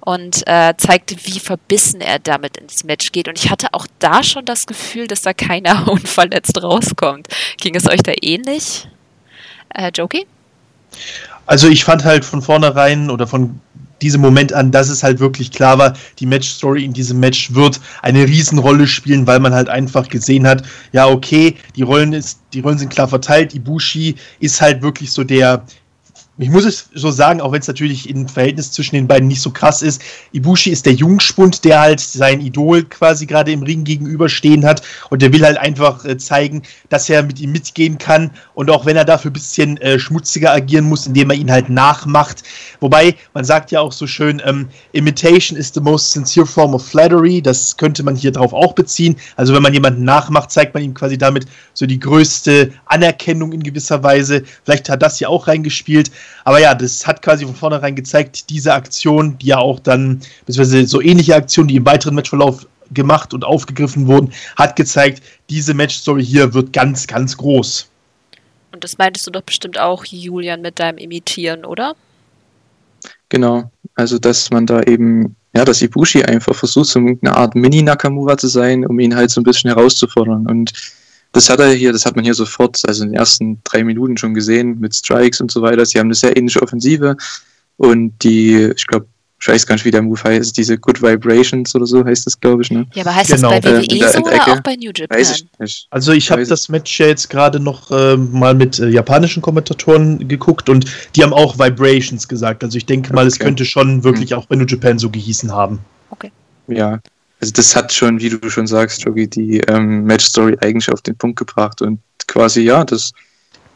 Und 0.00 0.46
äh, 0.46 0.74
zeigte, 0.76 1.16
wie 1.24 1.38
verbissen 1.38 2.00
er 2.00 2.18
damit 2.18 2.56
ins 2.56 2.84
Match 2.84 3.12
geht. 3.12 3.28
Und 3.28 3.38
ich 3.38 3.50
hatte 3.50 3.68
auch 3.72 3.86
da 3.98 4.22
schon 4.22 4.44
das 4.44 4.66
Gefühl, 4.66 5.06
dass 5.06 5.22
da 5.22 5.32
keiner 5.32 5.88
unverletzt 5.90 6.62
rauskommt 6.92 7.08
kommt. 7.08 7.28
Ging 7.60 7.74
es 7.74 7.88
euch 7.88 8.02
da 8.02 8.12
ähnlich? 8.22 8.88
Äh, 9.74 9.90
Jokey? 9.94 10.26
Also 11.46 11.68
ich 11.68 11.84
fand 11.84 12.04
halt 12.04 12.24
von 12.24 12.42
vornherein 12.42 13.10
oder 13.10 13.26
von 13.26 13.60
diesem 14.02 14.20
Moment 14.20 14.52
an, 14.52 14.70
dass 14.70 14.88
es 14.88 15.02
halt 15.02 15.18
wirklich 15.18 15.50
klar 15.50 15.78
war, 15.78 15.94
die 16.20 16.26
Match-Story 16.26 16.84
in 16.84 16.92
diesem 16.92 17.18
Match 17.18 17.52
wird 17.54 17.80
eine 18.02 18.26
Riesenrolle 18.26 18.86
spielen, 18.86 19.26
weil 19.26 19.40
man 19.40 19.52
halt 19.52 19.68
einfach 19.68 20.08
gesehen 20.08 20.46
hat, 20.46 20.62
ja, 20.92 21.08
okay, 21.08 21.56
die 21.74 21.82
Rollen, 21.82 22.12
ist, 22.12 22.38
die 22.52 22.60
Rollen 22.60 22.78
sind 22.78 22.90
klar 22.90 23.08
verteilt, 23.08 23.54
Ibushi 23.54 24.14
ist 24.38 24.60
halt 24.60 24.82
wirklich 24.82 25.10
so 25.10 25.24
der 25.24 25.64
ich 26.40 26.50
muss 26.50 26.64
es 26.64 26.88
so 26.94 27.10
sagen, 27.10 27.40
auch 27.40 27.50
wenn 27.50 27.60
es 27.60 27.66
natürlich 27.66 28.08
im 28.08 28.28
Verhältnis 28.28 28.70
zwischen 28.70 28.94
den 28.94 29.08
beiden 29.08 29.26
nicht 29.26 29.42
so 29.42 29.50
krass 29.50 29.82
ist, 29.82 30.00
Ibushi 30.32 30.70
ist 30.70 30.86
der 30.86 30.92
Jungspund, 30.92 31.64
der 31.64 31.80
halt 31.80 31.98
sein 31.98 32.40
Idol 32.40 32.84
quasi 32.84 33.26
gerade 33.26 33.50
im 33.50 33.64
Ring 33.64 33.82
gegenüberstehen 33.82 34.64
hat 34.64 34.82
und 35.10 35.20
der 35.20 35.32
will 35.32 35.44
halt 35.44 35.58
einfach 35.58 36.04
äh, 36.04 36.16
zeigen, 36.16 36.62
dass 36.90 37.10
er 37.10 37.24
mit 37.24 37.40
ihm 37.40 37.50
mitgehen 37.50 37.98
kann 37.98 38.30
und 38.54 38.70
auch 38.70 38.86
wenn 38.86 38.96
er 38.96 39.04
dafür 39.04 39.32
ein 39.32 39.34
bisschen 39.34 39.78
äh, 39.78 39.98
schmutziger 39.98 40.52
agieren 40.52 40.84
muss, 40.84 41.08
indem 41.08 41.30
er 41.30 41.36
ihn 41.36 41.50
halt 41.50 41.70
nachmacht. 41.70 42.44
Wobei, 42.78 43.16
man 43.34 43.44
sagt 43.44 43.72
ja 43.72 43.80
auch 43.80 43.92
so 43.92 44.06
schön, 44.06 44.40
ähm, 44.44 44.68
Imitation 44.92 45.58
is 45.58 45.72
the 45.74 45.80
most 45.80 46.12
sincere 46.12 46.46
form 46.46 46.72
of 46.72 46.86
flattery, 46.86 47.42
das 47.42 47.76
könnte 47.76 48.04
man 48.04 48.14
hier 48.14 48.30
drauf 48.30 48.52
auch 48.52 48.74
beziehen. 48.74 49.16
Also 49.34 49.54
wenn 49.54 49.62
man 49.62 49.74
jemanden 49.74 50.04
nachmacht, 50.04 50.52
zeigt 50.52 50.74
man 50.74 50.84
ihm 50.84 50.94
quasi 50.94 51.18
damit 51.18 51.46
so 51.74 51.84
die 51.84 51.98
größte 51.98 52.72
Anerkennung 52.86 53.52
in 53.52 53.62
gewisser 53.64 54.04
Weise. 54.04 54.44
Vielleicht 54.62 54.88
hat 54.88 55.02
das 55.02 55.18
hier 55.18 55.30
auch 55.30 55.48
reingespielt. 55.48 56.12
Aber 56.44 56.60
ja, 56.60 56.74
das 56.74 57.06
hat 57.06 57.22
quasi 57.22 57.44
von 57.44 57.54
vornherein 57.54 57.94
gezeigt, 57.94 58.50
diese 58.50 58.72
Aktion, 58.72 59.38
die 59.38 59.46
ja 59.46 59.58
auch 59.58 59.80
dann, 59.80 60.20
beziehungsweise 60.46 60.86
so 60.86 61.00
ähnliche 61.00 61.34
Aktionen, 61.34 61.68
die 61.68 61.76
im 61.76 61.86
weiteren 61.86 62.14
Matchverlauf 62.14 62.66
gemacht 62.92 63.34
und 63.34 63.44
aufgegriffen 63.44 64.06
wurden, 64.06 64.32
hat 64.56 64.76
gezeigt, 64.76 65.22
diese 65.50 65.74
Matchstory 65.74 66.24
hier 66.24 66.54
wird 66.54 66.72
ganz, 66.72 67.06
ganz 67.06 67.36
groß. 67.36 67.88
Und 68.72 68.84
das 68.84 68.98
meintest 68.98 69.26
du 69.26 69.30
doch 69.30 69.42
bestimmt 69.42 69.78
auch, 69.78 70.04
Julian, 70.04 70.60
mit 70.60 70.78
deinem 70.78 70.98
Imitieren, 70.98 71.64
oder? 71.64 71.94
Genau, 73.28 73.70
also 73.94 74.18
dass 74.18 74.50
man 74.50 74.66
da 74.66 74.82
eben, 74.82 75.36
ja, 75.54 75.64
dass 75.64 75.82
Ibushi 75.82 76.22
einfach 76.22 76.54
versucht, 76.54 76.86
so 76.86 76.98
eine 76.98 77.36
Art 77.36 77.54
Mini-Nakamura 77.54 78.36
zu 78.38 78.48
sein, 78.48 78.86
um 78.86 78.98
ihn 79.00 79.14
halt 79.14 79.30
so 79.30 79.40
ein 79.40 79.44
bisschen 79.44 79.70
herauszufordern. 79.70 80.46
Und 80.46 80.72
das 81.32 81.50
hat 81.50 81.60
er 81.60 81.72
hier, 81.72 81.92
das 81.92 82.06
hat 82.06 82.16
man 82.16 82.24
hier 82.24 82.34
sofort, 82.34 82.80
also 82.86 83.04
in 83.04 83.10
den 83.10 83.18
ersten 83.18 83.60
drei 83.64 83.84
Minuten 83.84 84.16
schon 84.16 84.34
gesehen 84.34 84.78
mit 84.80 84.94
Strikes 84.94 85.40
und 85.40 85.50
so 85.50 85.62
weiter. 85.62 85.84
Sie 85.84 85.98
haben 85.98 86.06
eine 86.06 86.14
sehr 86.14 86.36
ähnliche 86.36 86.62
Offensive 86.62 87.16
und 87.76 88.12
die, 88.22 88.72
ich 88.74 88.86
glaube, 88.86 89.06
ich 89.40 89.46
weiß 89.46 89.66
gar 89.66 89.76
nicht, 89.76 89.84
wie 89.84 89.92
der 89.92 90.02
Move 90.02 90.20
heißt, 90.22 90.56
diese 90.56 90.76
Good 90.76 91.00
Vibrations 91.00 91.72
oder 91.74 91.86
so 91.86 92.04
heißt 92.04 92.26
das, 92.26 92.40
glaube 92.40 92.62
ich. 92.62 92.72
Ne? 92.72 92.86
Ja, 92.94 93.02
aber 93.02 93.14
heißt 93.14 93.30
genau. 93.30 93.50
das 93.52 93.60
bei 93.60 93.70
WWE 93.70 94.04
äh, 94.04 94.12
so 94.12 94.18
oder 94.20 94.48
auch 94.48 94.60
bei 94.62 94.74
New 94.74 94.90
Japan? 94.92 95.16
Weiß 95.16 95.36
ich 95.36 95.46
nicht. 95.60 95.86
Also 95.90 96.12
ich 96.12 96.28
habe 96.30 96.44
das 96.44 96.68
Match 96.68 96.98
ja 96.98 97.06
jetzt 97.06 97.30
gerade 97.30 97.60
noch 97.60 97.90
äh, 97.92 98.16
mal 98.16 98.54
mit 98.54 98.80
äh, 98.80 98.88
japanischen 98.88 99.40
Kommentatoren 99.40 100.26
geguckt 100.26 100.68
und 100.68 100.86
die 101.14 101.22
haben 101.22 101.32
auch 101.32 101.56
Vibrations 101.56 102.26
gesagt. 102.26 102.64
Also 102.64 102.78
ich 102.78 102.86
denke 102.86 103.12
mal, 103.12 103.20
okay. 103.20 103.28
es 103.28 103.38
könnte 103.38 103.64
schon 103.64 104.02
wirklich 104.02 104.32
hm. 104.32 104.38
auch 104.38 104.46
bei 104.46 104.56
New 104.56 104.66
Japan 104.66 104.98
so 104.98 105.08
gehießen 105.08 105.52
haben. 105.52 105.78
Okay. 106.10 106.32
Ja, 106.66 106.98
Also 107.40 107.52
das 107.52 107.76
hat 107.76 107.92
schon, 107.92 108.20
wie 108.20 108.30
du 108.30 108.50
schon 108.50 108.66
sagst, 108.66 109.04
Jogi, 109.04 109.28
die 109.28 109.58
ähm, 109.60 110.04
Match-Story 110.04 110.56
eigentlich 110.60 110.90
auf 110.90 111.02
den 111.02 111.16
Punkt 111.16 111.38
gebracht 111.38 111.82
und 111.82 112.00
quasi, 112.26 112.62
ja, 112.62 112.84
das 112.84 113.12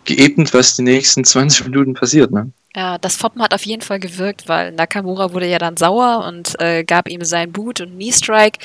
geebnet, 0.05 0.53
was 0.53 0.77
die 0.77 0.83
nächsten 0.83 1.25
20 1.25 1.67
Minuten 1.67 1.95
passiert, 1.95 2.33
ne? 2.33 2.51
Ja, 2.75 2.97
das 2.97 3.17
Foppen 3.17 3.43
hat 3.43 3.53
auf 3.53 3.67
jeden 3.67 3.83
Fall 3.83 4.01
gewirkt, 4.01 4.49
weil 4.49 4.73
Nakamura 4.73 5.35
wurde 5.35 5.47
ja 5.47 5.59
dann 5.59 5.77
sauer 5.77 6.25
und 6.27 6.59
äh, 6.59 6.85
gab 6.85 7.07
ihm 7.07 7.23
seinen 7.23 7.53
Boot 7.53 7.83
und 7.83 7.97
Knee-Strike, 7.97 8.59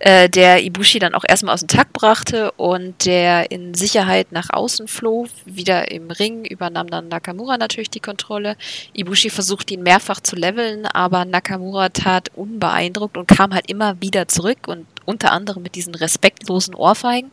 äh, 0.00 0.28
der 0.28 0.64
Ibushi 0.64 0.98
dann 0.98 1.14
auch 1.14 1.22
erstmal 1.26 1.54
aus 1.54 1.60
dem 1.60 1.68
Takt 1.68 1.92
brachte 1.92 2.50
und 2.52 3.04
der 3.04 3.52
in 3.52 3.74
Sicherheit 3.74 4.32
nach 4.32 4.50
außen 4.50 4.88
floh. 4.88 5.28
Wieder 5.44 5.92
im 5.92 6.10
Ring 6.10 6.44
übernahm 6.44 6.88
dann 6.88 7.06
Nakamura 7.06 7.56
natürlich 7.56 7.90
die 7.90 8.00
Kontrolle. 8.00 8.56
Ibushi 8.94 9.30
versuchte 9.30 9.74
ihn 9.74 9.84
mehrfach 9.84 10.18
zu 10.18 10.34
leveln, 10.34 10.84
aber 10.86 11.24
Nakamura 11.24 11.90
tat 11.90 12.32
unbeeindruckt 12.34 13.16
und 13.16 13.28
kam 13.28 13.54
halt 13.54 13.70
immer 13.70 14.00
wieder 14.00 14.26
zurück 14.26 14.66
und 14.66 14.86
unter 15.06 15.32
anderem 15.32 15.62
mit 15.62 15.74
diesen 15.74 15.94
respektlosen 15.94 16.74
Ohrfeigen. 16.74 17.30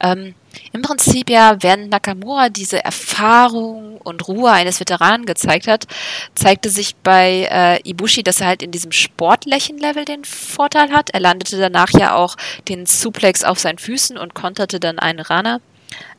Ähm, 0.00 0.34
Im 0.72 0.82
Prinzip 0.82 1.28
ja, 1.28 1.56
während 1.60 1.90
Nakamura 1.90 2.48
diese 2.48 2.84
Erfahrung 2.84 3.98
und 3.98 4.28
Ruhe 4.28 4.50
eines 4.50 4.78
Veteranen 4.78 5.26
gezeigt 5.26 5.66
hat, 5.66 5.86
zeigte 6.34 6.70
sich 6.70 6.94
bei 6.96 7.48
äh, 7.50 7.88
Ibushi, 7.88 8.22
dass 8.22 8.40
er 8.40 8.46
halt 8.48 8.62
in 8.62 8.70
diesem 8.70 8.92
Sportlächenlevel 8.92 10.04
den 10.04 10.24
Vorteil 10.24 10.92
hat. 10.92 11.10
Er 11.10 11.20
landete 11.20 11.58
danach 11.58 11.90
ja 11.90 12.14
auch 12.14 12.36
den 12.68 12.86
Suplex 12.86 13.42
auf 13.42 13.58
seinen 13.58 13.78
Füßen 13.78 14.16
und 14.16 14.34
konterte 14.34 14.78
dann 14.78 14.98
einen 14.98 15.20
Runner. 15.20 15.60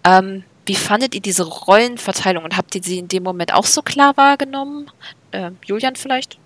Ähm, 0.04 0.44
wie 0.66 0.75
fandet 0.75 1.16
ihr 1.16 1.22
diese 1.22 1.44
Rollenverteilung 1.44 2.44
und 2.44 2.58
habt 2.58 2.75
ihr 2.75 2.84
sie 2.84 3.00
in 3.00 3.08
dem 3.08 3.24
Moment 3.24 3.54
auch 3.54 3.66
so 3.66 3.82
klar 3.82 4.18
wahrgenommen? 4.18 4.92
Äh, 5.32 5.51
Julian 5.66 5.96
vielleicht? 5.96 6.38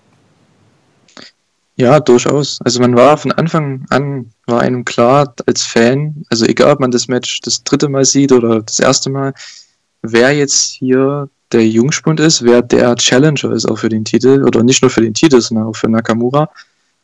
Ja, 1.82 1.98
durchaus. 1.98 2.60
Also 2.62 2.78
man 2.78 2.94
war 2.94 3.18
von 3.18 3.32
Anfang 3.32 3.86
an, 3.90 4.30
war 4.46 4.60
einem 4.60 4.84
klar 4.84 5.34
als 5.46 5.62
Fan, 5.62 6.24
also 6.30 6.46
egal 6.46 6.74
ob 6.74 6.78
man 6.78 6.92
das 6.92 7.08
Match 7.08 7.40
das 7.40 7.64
dritte 7.64 7.88
Mal 7.88 8.04
sieht 8.04 8.30
oder 8.30 8.62
das 8.62 8.78
erste 8.78 9.10
Mal, 9.10 9.34
wer 10.00 10.30
jetzt 10.30 10.76
hier 10.78 11.28
der 11.50 11.66
Jungspund 11.66 12.20
ist, 12.20 12.44
wer 12.44 12.62
der 12.62 12.94
Challenger 12.94 13.50
ist 13.50 13.66
auch 13.66 13.80
für 13.80 13.88
den 13.88 14.04
Titel 14.04 14.44
oder 14.46 14.62
nicht 14.62 14.80
nur 14.82 14.92
für 14.92 15.00
den 15.00 15.12
Titel, 15.12 15.40
sondern 15.40 15.66
auch 15.66 15.74
für 15.74 15.88
Nakamura. 15.88 16.48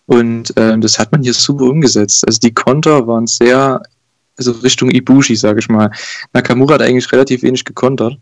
Und 0.06 0.56
äh, 0.56 0.78
das 0.78 0.96
hat 1.00 1.10
man 1.10 1.24
hier 1.24 1.34
super 1.34 1.64
umgesetzt. 1.64 2.24
Also 2.24 2.38
die 2.38 2.54
Konter 2.54 3.08
waren 3.08 3.26
sehr, 3.26 3.82
also 4.36 4.52
Richtung 4.52 4.92
Ibushi, 4.92 5.34
sage 5.34 5.58
ich 5.58 5.68
mal. 5.68 5.90
Nakamura 6.32 6.74
hat 6.74 6.82
eigentlich 6.82 7.10
relativ 7.10 7.42
wenig 7.42 7.64
gekontert. 7.64 8.16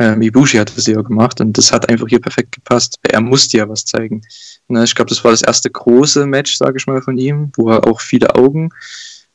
Ähm, 0.00 0.22
Ibushi 0.22 0.56
hat 0.56 0.74
das 0.74 0.86
ja 0.86 1.02
gemacht 1.02 1.42
und 1.42 1.58
das 1.58 1.70
hat 1.72 1.90
einfach 1.90 2.08
hier 2.08 2.22
perfekt 2.22 2.52
gepasst. 2.52 2.98
Er 3.02 3.20
musste 3.20 3.58
ja 3.58 3.68
was 3.68 3.84
zeigen. 3.84 4.22
Ne, 4.68 4.82
ich 4.82 4.94
glaube, 4.94 5.10
das 5.10 5.22
war 5.22 5.30
das 5.30 5.42
erste 5.42 5.68
große 5.68 6.26
Match, 6.26 6.56
sage 6.56 6.78
ich 6.78 6.86
mal, 6.86 7.02
von 7.02 7.18
ihm, 7.18 7.52
wo 7.54 7.68
er 7.68 7.86
auch 7.86 8.00
viele 8.00 8.34
Augen 8.34 8.70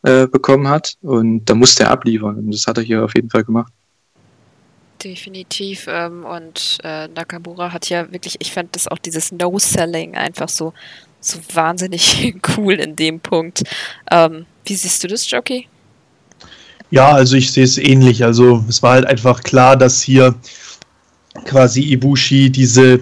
äh, 0.02 0.26
bekommen 0.26 0.68
hat 0.68 0.98
und 1.04 1.46
da 1.46 1.54
musste 1.54 1.84
er 1.84 1.92
abliefern 1.92 2.38
und 2.38 2.52
das 2.52 2.66
hat 2.66 2.80
er 2.80 2.84
hier 2.84 3.06
auf 3.06 3.14
jeden 3.16 3.30
Fall 3.30 3.44
gemacht. 3.44 3.72
Definitiv. 5.04 5.86
Ähm, 5.88 6.26
und 6.26 6.80
äh, 6.84 7.10
Nakamura 7.10 7.72
hat 7.72 7.88
ja 7.90 8.12
wirklich, 8.12 8.38
ich 8.40 8.52
fand 8.52 8.76
das 8.76 8.88
auch 8.88 8.98
dieses 8.98 9.32
No-Selling 9.32 10.16
einfach 10.16 10.50
so, 10.50 10.74
so 11.20 11.38
wahnsinnig 11.54 12.36
cool 12.58 12.74
in 12.74 12.96
dem 12.96 13.20
Punkt. 13.20 13.62
Ähm, 14.10 14.48
wie 14.66 14.76
siehst 14.76 15.04
du 15.04 15.08
das, 15.08 15.30
Jockey? 15.30 15.68
Ja, 16.92 17.12
also 17.12 17.36
ich 17.36 17.52
sehe 17.52 17.64
es 17.64 17.78
ähnlich. 17.78 18.24
Also 18.24 18.64
es 18.70 18.82
war 18.84 18.94
halt 18.94 19.06
einfach 19.06 19.44
klar, 19.44 19.76
dass 19.76 20.02
hier 20.02 20.36
quasi 21.46 21.82
Ibushi 21.82 22.50
diese 22.50 23.02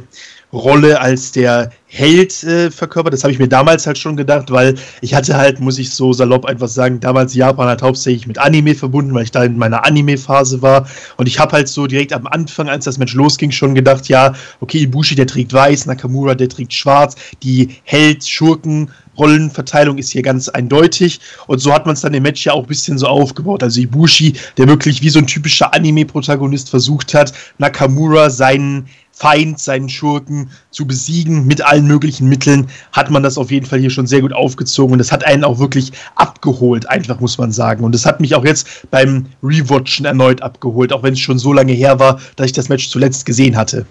Rolle 0.52 1.00
als 1.00 1.32
der 1.32 1.72
Held 1.96 2.44
äh, 2.44 2.72
verkörpert. 2.72 3.14
Das 3.14 3.24
habe 3.24 3.32
ich 3.32 3.38
mir 3.38 3.48
damals 3.48 3.86
halt 3.86 4.00
schon 4.00 4.18
gedacht, 4.18 4.50
weil 4.50 4.74
ich 5.02 5.14
hatte 5.14 5.38
halt, 5.38 5.60
muss 5.60 5.78
ich 5.78 5.92
so 5.92 6.12
salopp 6.12 6.44
einfach 6.46 6.68
sagen, 6.68 7.00
damals 7.00 7.36
Japan 7.36 7.68
halt 7.68 7.84
hauptsächlich 7.84 8.26
mit 8.26 8.40
Anime 8.40 8.74
verbunden, 8.74 9.14
weil 9.14 9.26
ich 9.26 9.32
da 9.32 9.44
in 9.44 9.60
meiner 9.60 9.86
Anime-Phase 9.86 10.64
war. 10.64 10.88
Und 11.18 11.28
ich 11.28 11.38
habe 11.38 11.52
halt 11.52 11.68
so 11.68 11.86
direkt 11.86 12.12
am 12.12 12.26
Anfang, 12.26 12.68
als 12.68 12.86
das 12.86 12.98
Match 12.98 13.14
losging, 13.14 13.52
schon 13.52 13.76
gedacht, 13.76 14.10
ja, 14.10 14.34
okay, 14.60 14.80
Ibushi, 14.80 15.14
der 15.14 15.28
trägt 15.28 15.54
weiß, 15.54 15.86
Nakamura, 15.86 16.34
der 16.34 16.50
trägt 16.50 16.74
schwarz, 16.74 17.16
die 17.44 17.76
Held, 17.84 18.28
Schurken, 18.28 18.90
Rollenverteilung 19.18 20.00
ist 20.00 20.12
hier 20.12 20.24
ganz 20.24 20.50
eindeutig. 20.50 21.20
Und 21.46 21.60
so 21.60 21.72
hat 21.72 21.86
man 21.86 21.94
es 21.94 22.02
dann 22.02 22.16
im 22.16 22.24
Match 22.24 22.44
ja 22.44 22.54
auch 22.54 22.64
ein 22.64 22.68
bisschen 22.68 22.98
so 22.98 23.06
aufgebaut. 23.06 23.62
Also 23.62 23.82
Ibushi, 23.82 24.34
der 24.58 24.68
wirklich 24.68 25.04
wie 25.04 25.10
so 25.10 25.20
ein 25.20 25.28
typischer 25.28 25.72
Anime-Protagonist 25.76 26.72
versucht 26.72 27.14
hat, 27.14 27.34
Nakamura 27.60 28.32
seinen 28.32 28.88
Feind, 29.16 29.60
seinen 29.60 29.90
Schurken 29.90 30.50
zu 30.72 30.88
besiegen 30.88 31.46
mit 31.46 31.62
allen 31.62 31.86
möglichen 31.86 32.28
Mitteln, 32.28 32.68
hat 32.92 33.12
man 33.12 33.22
das 33.22 33.38
auf 33.38 33.52
jeden 33.52 33.66
Fall 33.66 33.80
hier 33.80 33.92
schon 33.92 34.08
sehr 34.08 34.22
gut 34.22 34.34
aufgezogen 34.34 34.94
und 34.94 34.98
das 34.98 35.12
hat 35.12 35.24
einen 35.24 35.44
auch 35.44 35.60
wirklich 35.60 35.92
abgeholt, 36.16 36.90
einfach 36.90 37.20
muss 37.20 37.38
man 37.38 37.52
sagen. 37.52 37.84
Und 37.84 37.94
das 37.94 38.06
hat 38.06 38.20
mich 38.20 38.34
auch 38.34 38.44
jetzt 38.44 38.90
beim 38.90 39.28
Rewatchen 39.44 40.06
erneut 40.06 40.42
abgeholt, 40.42 40.92
auch 40.92 41.04
wenn 41.04 41.14
es 41.14 41.20
schon 41.20 41.38
so 41.38 41.54
lange 41.54 41.74
her 41.74 42.00
war, 42.00 42.20
dass 42.36 42.48
ich 42.48 42.54
das 42.54 42.70
Match 42.70 42.90
zuletzt 42.90 43.26
gesehen 43.26 43.56
hatte. 43.56 43.86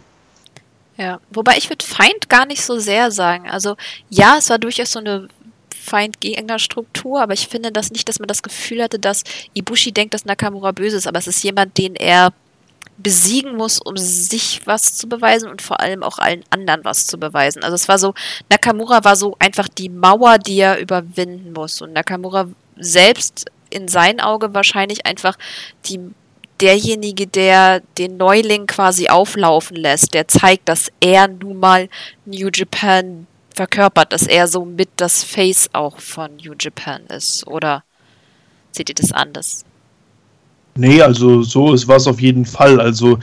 Ja, 0.97 1.21
wobei 1.31 1.57
ich 1.57 1.71
würde 1.71 1.85
Feind 1.85 2.29
gar 2.29 2.45
nicht 2.45 2.62
so 2.62 2.79
sehr 2.79 3.11
sagen. 3.12 3.49
Also 3.49 3.76
ja, 4.11 4.37
es 4.38 4.50
war 4.50 4.59
durchaus 4.59 4.93
so 4.93 4.99
eine 4.99 5.29
Feind-Gegner-Struktur, 5.83 7.23
aber 7.23 7.33
ich 7.33 7.49
finde 7.49 7.73
das 7.73 7.91
nicht, 7.91 8.09
dass 8.09 8.19
man 8.19 8.29
das 8.29 8.43
Gefühl 8.43 8.83
hatte, 8.83 8.99
dass 8.99 9.23
Ibushi 9.55 9.93
denkt, 9.93 10.14
dass 10.14 10.25
Nakamura 10.25 10.73
böse 10.73 10.97
ist, 10.97 11.07
aber 11.07 11.19
es 11.19 11.26
ist 11.26 11.43
jemand, 11.43 11.79
den 11.79 11.95
er 11.95 12.33
besiegen 12.99 13.57
muss, 13.57 13.81
um 13.81 13.97
sich 13.97 14.67
was 14.67 14.97
zu 14.97 15.09
beweisen 15.09 15.49
und 15.49 15.63
vor 15.63 15.81
allem 15.81 16.03
auch 16.03 16.19
allen 16.19 16.45
anderen 16.51 16.85
was 16.85 17.07
zu 17.07 17.19
beweisen. 17.19 17.63
Also 17.63 17.75
es 17.75 17.89
war 17.89 17.99
so, 17.99 18.15
Nakamura 18.51 19.05
war 19.05 19.17
so 19.17 19.37
einfach 19.39 19.69
die 19.69 19.89
Mauer, 19.89 20.39
die 20.39 20.59
er 20.59 20.79
überwinden 20.79 21.53
muss. 21.53 21.81
Und 21.81 21.93
Nakamura 21.93 22.49
selbst 22.77 23.47
in 23.71 23.89
sein 23.89 24.21
Auge 24.21 24.55
wahrscheinlich 24.55 25.07
einfach 25.07 25.37
die, 25.87 26.01
derjenige, 26.61 27.27
der 27.27 27.81
den 27.99 28.17
Neuling 28.17 28.67
quasi 28.67 29.09
auflaufen 29.09 29.77
lässt, 29.77 30.15
der 30.15 30.29
zeigt, 30.29 30.69
dass 30.69 30.89
er 31.01 31.29
nun 31.29 31.59
mal 31.59 31.89
New 32.25 32.51
Japan 32.53 33.27
verkörpert, 33.55 34.13
dass 34.13 34.27
er 34.27 34.49
so 34.49 34.65
mit 34.65 34.89
das 34.97 35.25
Face 35.25 35.69
auch 35.73 35.99
von 35.99 36.37
New 36.37 36.55
Japan 36.59 37.07
ist. 37.07 37.47
Oder 37.47 37.85
seht 38.71 38.89
ihr 38.89 38.95
das 38.95 39.13
anders? 39.13 39.65
Nee, 40.75 41.02
also 41.02 41.43
so 41.43 41.67
war 41.87 41.97
es 41.97 42.07
auf 42.07 42.21
jeden 42.21 42.47
Fall. 42.47 42.81
Also 42.81 43.19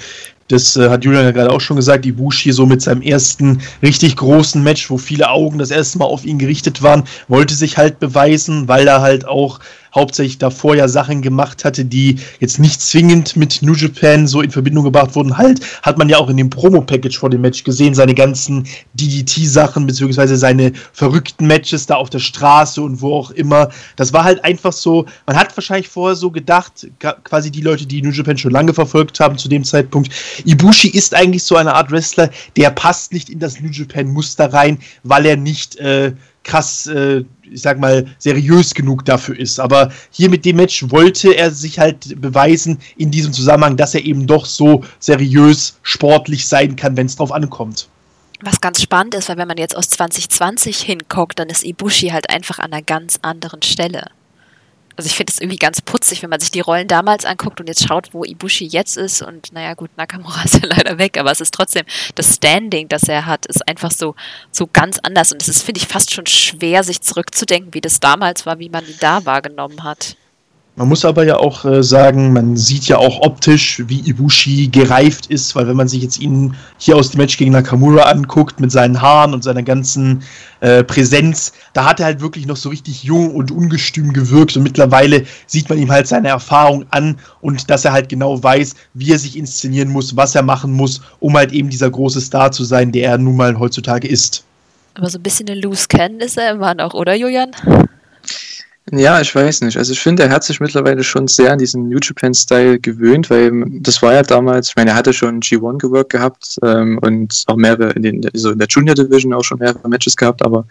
das 0.50 0.76
äh, 0.76 0.90
hat 0.90 1.06
Julian 1.06 1.24
ja 1.24 1.32
gerade 1.32 1.52
auch 1.52 1.62
schon 1.62 1.78
gesagt, 1.78 2.06
Ibushi 2.06 2.52
so 2.52 2.66
mit 2.66 2.82
seinem 2.82 3.02
ersten 3.02 3.62
richtig 3.82 4.16
großen 4.18 4.62
Match, 4.62 4.90
wo 4.90 4.98
viele 4.98 5.30
Augen 5.30 5.60
das 5.60 5.72
erste 5.72 6.00
Mal 6.00 6.06
auf 6.06 6.26
ihn 6.26 6.40
gerichtet 6.40 6.82
waren, 6.82 7.04
wollte 7.28 7.54
sich 7.54 7.78
halt 7.78 8.00
beweisen, 8.00 8.68
weil 8.68 8.88
er 8.88 9.02
halt 9.02 9.28
auch 9.28 9.60
hauptsächlich 9.94 10.38
davor 10.38 10.76
ja 10.76 10.88
Sachen 10.88 11.22
gemacht 11.22 11.66
hatte, 11.66 11.86
die 11.86 12.18
jetzt 12.40 12.60
nicht 12.60 12.82
zwingend 12.82 13.36
mit 13.36 13.62
New 13.62 13.74
Japan 13.74 14.28
so 14.28 14.42
in 14.42 14.52
Verbindung 14.52 14.84
gebracht 14.84 15.16
wurden. 15.16 15.38
Halt, 15.38 15.62
hat 15.82 15.98
man 15.98 16.10
ja 16.10 16.18
auch 16.18 16.30
in 16.30 16.38
dem 16.38 16.50
Promo-Package 16.50 17.18
vor 17.18 17.30
dem 17.30 17.42
Match 17.42 17.64
gesehen, 17.64 17.94
seine 17.96 18.14
ganzen 18.14 18.68
DDT-Sachen, 18.94 19.86
beziehungsweise 19.86 20.36
seine 20.38 20.74
verrückten 20.94 21.48
Matches 21.48 21.86
da 21.86 21.96
auf 21.96 22.10
der 22.10 22.20
Straße 22.20 22.82
und 22.82 23.02
wo 23.02 23.16
auch 23.16 23.32
immer. 23.32 23.70
Das 23.96 24.14
war 24.14 24.24
halt 24.24 24.44
einfach 24.44 24.74
so, 24.74 25.06
man 25.26 25.36
hat 25.36 25.56
wahrscheinlich 25.56 25.90
vorher 25.90 26.16
so 26.16 26.32
gedacht, 26.32 26.88
quasi 27.24 27.52
die 27.52 27.62
Leute, 27.62 27.86
die 27.86 28.02
New 28.02 28.12
Japan 28.12 28.38
schon 28.38 28.52
lange 28.52 28.74
verfolgt 28.74 29.20
haben 29.20 29.38
zu 29.38 29.50
dem 29.50 29.64
Zeitpunkt, 29.64 30.12
Ibushi 30.46 30.90
ist 30.90 31.16
eigentlich 31.16 31.44
so 31.44 31.56
eine 31.56 31.74
Art 31.74 31.92
Wrestler, 31.92 32.30
der 32.56 32.72
passt 32.72 33.14
nicht 33.14 33.30
in 33.30 33.40
das 33.40 33.60
New 33.60 33.70
Japan-Muster 33.70 34.52
rein, 34.54 34.80
weil 35.04 35.26
er 35.26 35.38
nicht 35.38 35.78
äh, 35.78 36.14
krass, 36.44 36.88
äh, 36.88 37.24
ich 37.52 37.62
sag 37.62 37.80
mal, 37.80 38.06
seriös 38.18 38.74
genug 38.74 39.06
dafür 39.06 39.38
ist. 39.38 39.60
Aber 39.60 39.92
hier 40.12 40.30
mit 40.30 40.46
dem 40.46 40.58
Match 40.58 40.90
wollte 40.90 41.34
er 41.34 41.52
sich 41.52 41.80
halt 41.80 42.20
beweisen 42.22 42.80
in 42.98 43.12
diesem 43.12 43.34
Zusammenhang, 43.34 43.78
dass 43.78 43.96
er 43.96 44.04
eben 44.06 44.28
doch 44.28 44.46
so 44.46 44.84
seriös, 45.00 45.78
sportlich 45.84 46.48
sein 46.48 46.76
kann, 46.76 46.98
wenn 46.98 47.08
es 47.08 47.16
drauf 47.16 47.32
ankommt. 47.32 47.88
Was 48.42 48.62
ganz 48.62 48.82
spannend 48.82 49.16
ist, 49.16 49.28
weil 49.28 49.38
wenn 49.38 49.48
man 49.50 49.58
jetzt 49.58 49.76
aus 49.76 49.90
2020 49.90 50.80
hinguckt, 50.82 51.40
dann 51.40 51.50
ist 51.50 51.64
Ibushi 51.66 52.10
halt 52.10 52.30
einfach 52.30 52.60
an 52.60 52.72
einer 52.72 52.82
ganz 52.82 53.20
anderen 53.22 53.62
Stelle. 53.62 54.06
Also 55.00 55.08
ich 55.08 55.16
finde 55.16 55.32
es 55.32 55.40
irgendwie 55.40 55.56
ganz 55.56 55.82
putzig, 55.82 56.24
wenn 56.24 56.30
man 56.30 56.42
sich 56.42 56.52
die 56.52 56.60
Rollen 56.60 56.90
damals 56.90 57.24
anguckt 57.24 57.62
und 57.62 57.68
jetzt 57.68 57.88
schaut, 57.88 58.14
wo 58.14 58.26
Ibushi 58.26 58.66
jetzt 58.66 58.98
ist. 58.98 59.22
Und 59.22 59.54
naja, 59.54 59.74
gut, 59.74 59.90
Nakamura 59.96 60.44
ist 60.44 60.56
ja 60.56 60.68
leider 60.68 60.98
weg, 60.98 61.18
aber 61.18 61.32
es 61.32 61.40
ist 61.40 61.54
trotzdem, 61.54 61.86
das 62.16 62.36
Standing, 62.36 62.90
das 62.90 63.04
er 63.04 63.26
hat, 63.26 63.46
ist 63.46 63.66
einfach 63.66 63.92
so, 63.92 64.16
so 64.52 64.68
ganz 64.68 65.00
anders. 65.00 65.32
Und 65.32 65.42
es 65.42 65.48
ist, 65.48 65.64
finde 65.64 65.80
ich, 65.80 65.88
fast 65.88 66.14
schon 66.14 66.26
schwer, 66.26 66.84
sich 66.84 67.00
zurückzudenken, 67.00 67.74
wie 67.74 67.80
das 67.80 68.02
damals 68.02 68.46
war, 68.46 68.60
wie 68.60 68.68
man 68.68 68.86
ihn 68.86 68.98
da 69.00 69.24
wahrgenommen 69.24 69.86
hat. 69.86 70.18
Man 70.80 70.88
muss 70.88 71.04
aber 71.04 71.26
ja 71.26 71.36
auch 71.36 71.66
äh, 71.66 71.84
sagen, 71.84 72.32
man 72.32 72.56
sieht 72.56 72.86
ja 72.86 72.98
auch 72.98 73.20
optisch, 73.20 73.84
wie 73.88 74.00
Ibushi 74.00 74.70
gereift 74.70 75.26
ist, 75.26 75.54
weil 75.54 75.68
wenn 75.68 75.76
man 75.76 75.90
sich 75.90 76.02
jetzt 76.02 76.22
ihn 76.22 76.56
hier 76.78 76.96
aus 76.96 77.12
dem 77.12 77.18
Match 77.18 77.36
gegen 77.36 77.52
Nakamura 77.52 78.04
anguckt, 78.04 78.62
mit 78.62 78.72
seinen 78.72 79.02
Haaren 79.02 79.34
und 79.34 79.44
seiner 79.44 79.62
ganzen 79.62 80.24
äh, 80.62 80.86
Präsenz, 80.86 81.52
da 81.74 81.84
hat 81.84 82.00
er 82.00 82.06
halt 82.06 82.22
wirklich 82.22 82.46
noch 82.46 82.56
so 82.56 82.70
richtig 82.70 83.04
jung 83.04 83.36
und 83.36 83.52
ungestüm 83.52 84.14
gewirkt 84.14 84.56
und 84.56 84.64
mittlerweile 84.64 85.26
sieht 85.48 85.68
man 85.68 85.80
ihm 85.80 85.92
halt 85.92 86.08
seine 86.08 86.30
Erfahrung 86.30 86.86
an 86.92 87.18
und 87.42 87.70
dass 87.70 87.84
er 87.84 87.92
halt 87.92 88.08
genau 88.08 88.42
weiß, 88.42 88.74
wie 88.94 89.12
er 89.12 89.20
sich 89.20 89.38
inszenieren 89.38 89.90
muss, 89.90 90.16
was 90.16 90.34
er 90.34 90.44
machen 90.44 90.72
muss, 90.72 91.02
um 91.20 91.36
halt 91.36 91.52
eben 91.52 91.70
dieser 91.70 91.90
große 91.90 92.22
Star 92.22 92.54
zu 92.54 92.64
sein, 92.64 92.94
der 92.94 93.10
er 93.10 93.18
nun 93.18 93.36
mal 93.36 93.60
heutzutage 93.60 94.08
ist. 94.08 94.46
Aber 94.94 95.10
so 95.10 95.20
ein 95.20 95.24
bisschen 95.24 95.50
eine 95.50 95.60
Loose 95.60 95.90
Cannon 95.90 96.22
ist 96.22 96.38
er 96.38 96.52
immer 96.52 96.74
noch, 96.74 96.94
oder 96.94 97.16
Julian? 97.16 97.52
Ja, 98.92 99.22
ich 99.22 99.34
weiß 99.36 99.62
nicht. 99.62 99.78
Also 99.78 99.94
ich 99.94 100.00
finde, 100.00 100.24
er 100.24 100.30
hat 100.32 100.44
sich 100.44 100.60
mittlerweile 100.60 101.04
schon 101.04 101.28
sehr 101.28 101.52
an 101.52 101.60
diesen 101.60 101.90
New 101.90 102.00
Japan-Style 102.02 102.80
gewöhnt, 102.80 103.30
weil 103.30 103.52
das 103.82 104.02
war 104.02 104.14
ja 104.14 104.24
damals, 104.24 104.70
ich 104.70 104.76
meine, 104.76 104.92
er 104.92 104.96
hatte 104.96 105.14
schon 105.14 105.42
G1 105.42 105.78
geworkt 105.78 106.12
gehabt 106.12 106.58
ähm, 106.64 106.98
und 107.00 107.44
auch 107.48 107.56
mehrere, 107.56 107.92
in, 107.92 108.02
den, 108.02 108.30
also 108.34 108.52
in 108.52 108.58
der 108.60 108.68
Junior 108.68 108.96
Division 108.96 109.34
auch 109.34 109.44
schon 109.44 109.60
mehrere 109.60 109.88
Matches 109.88 110.16
gehabt, 110.16 110.44
aber 110.44 110.66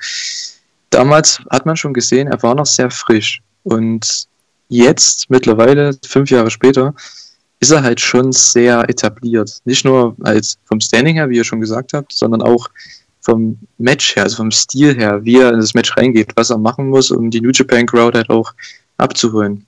damals 0.91 1.41
hat 1.51 1.67
man 1.67 1.77
schon 1.77 1.95
gesehen, 1.95 2.29
er 2.29 2.43
war 2.43 2.55
noch 2.55 2.67
sehr 2.67 2.91
frisch. 2.91 3.41
Und 3.63 4.27
jetzt, 4.69 5.31
mittlerweile, 5.31 5.97
fünf 6.05 6.31
Jahre 6.31 6.51
später, 6.51 6.95
ist 7.61 7.71
er 7.71 7.83
halt 7.83 8.01
schon 8.01 8.33
sehr 8.33 8.89
etabliert. 8.89 9.61
Nicht 9.65 9.85
nur 9.85 10.17
als 10.23 10.59
vom 10.65 10.81
Standing 10.81 11.17
her, 11.17 11.29
wie 11.29 11.37
ihr 11.37 11.45
schon 11.45 11.61
gesagt 11.61 11.93
habt, 11.93 12.13
sondern 12.13 12.43
auch 12.43 12.69
vom 13.21 13.59
Match 13.79 14.17
her, 14.17 14.25
also 14.25 14.37
vom 14.37 14.51
Stil 14.51 14.95
her, 14.95 15.25
wie 15.25 15.39
er 15.39 15.53
in 15.53 15.61
das 15.61 15.75
Match 15.75 15.97
reingeht, 15.97 16.33
was 16.37 16.51
er 16.51 16.59
machen 16.59 16.89
muss, 16.89 17.11
um 17.11 17.31
die 17.31 17.41
New 17.41 17.51
Japan 17.53 17.87
Crowd 17.87 18.17
halt 18.17 18.31
auch 18.31 18.53
abzuholen. 18.97 19.67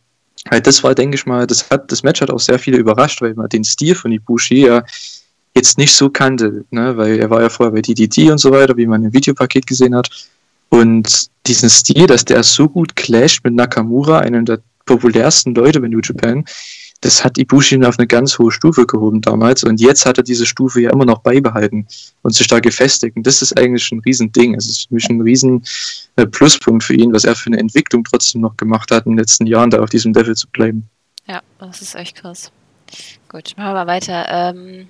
Halt, 0.50 0.66
das 0.66 0.82
war, 0.82 0.94
denke 0.94 1.16
ich 1.16 1.26
mal, 1.26 1.46
das 1.46 1.68
hat, 1.70 1.90
das 1.92 2.02
Match 2.02 2.20
hat 2.20 2.30
auch 2.30 2.40
sehr 2.40 2.58
viele 2.58 2.78
überrascht, 2.78 3.20
weil 3.20 3.34
man 3.34 3.48
den 3.48 3.64
Stil 3.64 3.94
von 3.94 4.12
Ibushi 4.12 4.66
ja 4.66 4.82
jetzt 5.54 5.78
nicht 5.78 5.94
so 5.94 6.08
kannte, 6.08 6.64
ne, 6.70 6.96
weil 6.96 7.18
er 7.18 7.28
war 7.28 7.42
ja 7.42 7.48
vorher 7.48 7.72
bei 7.72 7.82
DDT 7.82 8.30
und 8.30 8.38
so 8.38 8.50
weiter, 8.50 8.76
wie 8.76 8.86
man 8.86 9.04
im 9.04 9.12
Videopaket 9.12 9.66
gesehen 9.66 9.94
hat. 9.94 10.08
Und 10.68 11.28
diesen 11.46 11.68
Stil, 11.68 12.06
dass 12.06 12.24
der 12.24 12.42
so 12.42 12.68
gut 12.68 12.94
clasht 12.96 13.44
mit 13.44 13.54
Nakamura, 13.54 14.20
einem 14.20 14.44
der 14.44 14.60
populärsten 14.86 15.54
Leute 15.54 15.80
bei 15.80 15.88
New 15.88 16.00
Japan, 16.00 16.44
das 17.00 17.24
hat 17.24 17.38
Ibushi 17.38 17.82
auf 17.84 17.98
eine 17.98 18.06
ganz 18.06 18.38
hohe 18.38 18.52
Stufe 18.52 18.86
gehoben 18.86 19.20
damals 19.20 19.64
und 19.64 19.80
jetzt 19.80 20.04
hat 20.04 20.18
er 20.18 20.24
diese 20.24 20.44
Stufe 20.44 20.82
ja 20.82 20.90
immer 20.90 21.06
noch 21.06 21.20
beibehalten 21.20 21.86
und 22.22 22.34
sich 22.34 22.46
da 22.46 22.60
gefestigt. 22.60 23.16
Und 23.16 23.26
das 23.26 23.40
ist 23.40 23.58
eigentlich 23.58 23.90
ein 23.90 24.00
Riesending. 24.00 24.54
Es 24.54 24.68
ist 24.68 24.88
für 24.88 24.94
mich 24.94 25.08
ein 25.08 25.20
riesen 25.20 25.64
äh, 26.16 26.26
Pluspunkt 26.26 26.84
für 26.84 26.94
ihn, 26.94 27.12
was 27.12 27.24
er 27.24 27.34
für 27.34 27.46
eine 27.46 27.58
Entwicklung 27.58 28.04
trotzdem 28.04 28.42
noch 28.42 28.56
gemacht 28.56 28.90
hat 28.90 29.06
in 29.06 29.12
den 29.12 29.18
letzten 29.18 29.46
Jahren, 29.46 29.70
da 29.70 29.80
auf 29.80 29.90
diesem 29.90 30.12
Level 30.12 30.34
zu 30.36 30.48
bleiben. 30.48 30.88
Ja, 31.26 31.40
das 31.58 31.80
ist 31.80 31.94
echt 31.94 32.16
krass. 32.16 32.52
Gut, 33.28 33.54
machen 33.56 33.74
wir 33.74 33.86
weiter. 33.86 34.26
Ähm, 34.28 34.88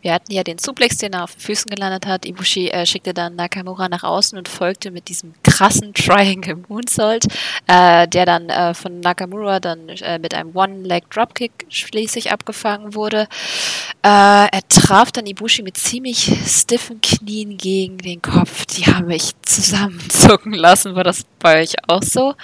wir 0.00 0.12
hatten 0.12 0.32
ja 0.32 0.44
den 0.44 0.58
Suplex, 0.58 0.98
den 0.98 1.12
er 1.12 1.24
auf 1.24 1.34
den 1.34 1.40
Füßen 1.40 1.68
gelandet 1.68 2.06
hat. 2.06 2.24
Ibushi 2.24 2.68
äh, 2.68 2.86
schickte 2.86 3.12
dann 3.12 3.36
Nakamura 3.36 3.88
nach 3.88 4.04
außen 4.04 4.38
und 4.38 4.48
folgte 4.48 4.90
mit 4.90 5.08
diesem 5.08 5.34
krassen 5.42 5.92
Triangle 5.92 6.56
Moonsault, 6.68 7.26
äh, 7.66 8.06
der 8.06 8.24
dann 8.24 8.48
äh, 8.48 8.74
von 8.74 9.00
Nakamura 9.00 9.58
dann 9.58 9.88
äh, 9.88 10.18
mit 10.18 10.34
einem 10.34 10.54
One-Leg 10.54 11.10
Dropkick 11.10 11.66
schließlich 11.68 12.30
abgefangen 12.30 12.94
wurde. 12.94 13.28
Äh, 14.02 14.46
er 14.48 14.60
traf 14.68 15.10
dann 15.10 15.26
Ibushi 15.26 15.62
mit 15.62 15.76
ziemlich 15.76 16.32
stiffen 16.46 17.00
Knien 17.00 17.56
gegen 17.56 17.98
den 17.98 18.22
Kopf. 18.22 18.66
Die 18.66 18.86
haben 18.86 19.06
mich 19.06 19.32
zusammenzucken 19.42 20.52
lassen. 20.52 20.94
War 20.94 21.04
das 21.04 21.24
bei 21.40 21.62
euch 21.62 21.74
auch 21.88 22.02
so? 22.02 22.34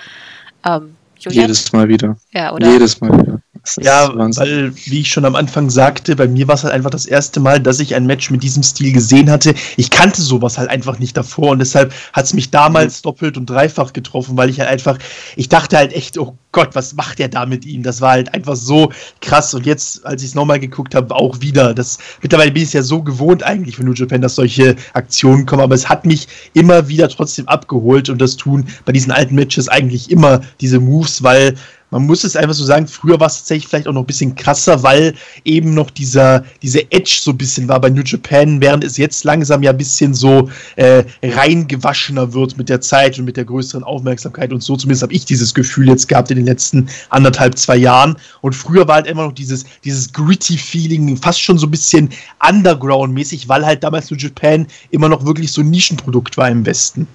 Ähm, 0.66 0.96
Jedes 1.18 1.72
Mal 1.72 1.88
wieder. 1.88 2.16
Ja, 2.32 2.52
oder? 2.52 2.70
Jedes 2.70 3.00
Mal 3.00 3.18
wieder. 3.18 3.40
Ja, 3.80 4.12
weil, 4.14 4.74
wie 4.76 5.00
ich 5.00 5.10
schon 5.10 5.24
am 5.24 5.34
Anfang 5.34 5.70
sagte, 5.70 6.16
bei 6.16 6.28
mir 6.28 6.46
war 6.48 6.54
es 6.54 6.64
halt 6.64 6.74
einfach 6.74 6.90
das 6.90 7.06
erste 7.06 7.40
Mal, 7.40 7.60
dass 7.60 7.80
ich 7.80 7.94
ein 7.94 8.04
Match 8.04 8.30
mit 8.30 8.42
diesem 8.42 8.62
Stil 8.62 8.92
gesehen 8.92 9.30
hatte. 9.30 9.54
Ich 9.78 9.90
kannte 9.90 10.20
sowas 10.20 10.58
halt 10.58 10.68
einfach 10.68 10.98
nicht 10.98 11.16
davor 11.16 11.52
und 11.52 11.60
deshalb 11.60 11.92
hat 12.12 12.26
es 12.26 12.34
mich 12.34 12.50
damals 12.50 12.98
mhm. 12.98 13.02
doppelt 13.04 13.36
und 13.38 13.48
dreifach 13.48 13.94
getroffen, 13.94 14.36
weil 14.36 14.50
ich 14.50 14.60
halt 14.60 14.68
einfach, 14.68 14.98
ich 15.36 15.48
dachte 15.48 15.78
halt 15.78 15.94
echt, 15.94 16.18
oh 16.18 16.36
Gott, 16.52 16.74
was 16.74 16.94
macht 16.94 17.18
der 17.18 17.28
da 17.28 17.46
mit 17.46 17.64
ihm? 17.64 17.82
Das 17.82 18.02
war 18.02 18.12
halt 18.12 18.34
einfach 18.34 18.54
so 18.54 18.92
krass 19.22 19.54
und 19.54 19.64
jetzt, 19.64 20.04
als 20.04 20.22
ich 20.22 20.28
es 20.28 20.34
nochmal 20.34 20.60
geguckt 20.60 20.94
habe, 20.94 21.14
auch 21.14 21.40
wieder. 21.40 21.72
Das, 21.72 21.98
mittlerweile 22.20 22.52
bin 22.52 22.62
ich 22.62 22.68
es 22.68 22.74
ja 22.74 22.82
so 22.82 23.02
gewohnt 23.02 23.42
eigentlich 23.42 23.76
von 23.76 23.86
New 23.86 23.94
Japan, 23.94 24.20
dass 24.20 24.34
solche 24.34 24.76
Aktionen 24.92 25.46
kommen, 25.46 25.62
aber 25.62 25.74
es 25.74 25.88
hat 25.88 26.04
mich 26.04 26.28
immer 26.52 26.88
wieder 26.88 27.08
trotzdem 27.08 27.48
abgeholt 27.48 28.10
und 28.10 28.20
das 28.20 28.36
tun 28.36 28.66
bei 28.84 28.92
diesen 28.92 29.10
alten 29.10 29.34
Matches 29.34 29.68
eigentlich 29.68 30.10
immer 30.10 30.42
diese 30.60 30.80
Moves, 30.80 31.22
weil 31.22 31.54
man 31.94 32.06
muss 32.06 32.24
es 32.24 32.34
einfach 32.34 32.54
so 32.54 32.64
sagen, 32.64 32.88
früher 32.88 33.20
war 33.20 33.28
es 33.28 33.38
tatsächlich 33.38 33.68
vielleicht 33.68 33.86
auch 33.86 33.92
noch 33.92 34.02
ein 34.02 34.06
bisschen 34.06 34.34
krasser, 34.34 34.82
weil 34.82 35.14
eben 35.44 35.74
noch 35.74 35.90
dieser, 35.90 36.44
diese 36.60 36.90
Edge 36.90 37.20
so 37.22 37.30
ein 37.30 37.38
bisschen 37.38 37.68
war 37.68 37.80
bei 37.80 37.88
New 37.88 38.02
Japan, 38.02 38.60
während 38.60 38.82
es 38.82 38.96
jetzt 38.96 39.22
langsam 39.22 39.62
ja 39.62 39.70
ein 39.70 39.76
bisschen 39.76 40.12
so 40.12 40.50
äh, 40.74 41.04
reingewaschener 41.22 42.32
wird 42.32 42.58
mit 42.58 42.68
der 42.68 42.80
Zeit 42.80 43.16
und 43.20 43.26
mit 43.26 43.36
der 43.36 43.44
größeren 43.44 43.84
Aufmerksamkeit 43.84 44.52
und 44.52 44.60
so. 44.60 44.76
Zumindest 44.76 45.04
habe 45.04 45.12
ich 45.12 45.24
dieses 45.24 45.54
Gefühl 45.54 45.86
jetzt 45.88 46.08
gehabt 46.08 46.32
in 46.32 46.36
den 46.36 46.46
letzten 46.46 46.88
anderthalb, 47.10 47.56
zwei 47.56 47.76
Jahren. 47.76 48.16
Und 48.40 48.56
früher 48.56 48.88
war 48.88 48.96
halt 48.96 49.06
immer 49.06 49.26
noch 49.26 49.32
dieses, 49.32 49.64
dieses 49.84 50.12
gritty 50.12 50.58
Feeling, 50.58 51.16
fast 51.16 51.40
schon 51.40 51.58
so 51.58 51.68
ein 51.68 51.70
bisschen 51.70 52.08
Underground-mäßig, 52.44 53.48
weil 53.48 53.64
halt 53.64 53.84
damals 53.84 54.10
New 54.10 54.16
Japan 54.16 54.66
immer 54.90 55.08
noch 55.08 55.24
wirklich 55.24 55.52
so 55.52 55.60
ein 55.60 55.70
Nischenprodukt 55.70 56.36
war 56.36 56.50
im 56.50 56.66
Westen. 56.66 57.06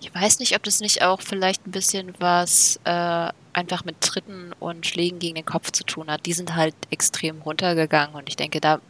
Ich 0.00 0.14
weiß 0.14 0.38
nicht, 0.38 0.54
ob 0.54 0.62
das 0.62 0.80
nicht 0.80 1.02
auch 1.02 1.20
vielleicht 1.20 1.66
ein 1.66 1.72
bisschen 1.72 2.14
was 2.18 2.78
äh, 2.84 3.28
einfach 3.52 3.84
mit 3.84 4.00
Tritten 4.00 4.52
und 4.60 4.86
Schlägen 4.86 5.18
gegen 5.18 5.34
den 5.34 5.44
Kopf 5.44 5.72
zu 5.72 5.84
tun 5.84 6.08
hat. 6.08 6.26
Die 6.26 6.32
sind 6.32 6.54
halt 6.54 6.74
extrem 6.90 7.42
runtergegangen 7.42 8.14
und 8.14 8.28
ich 8.28 8.36
denke, 8.36 8.60
da 8.60 8.80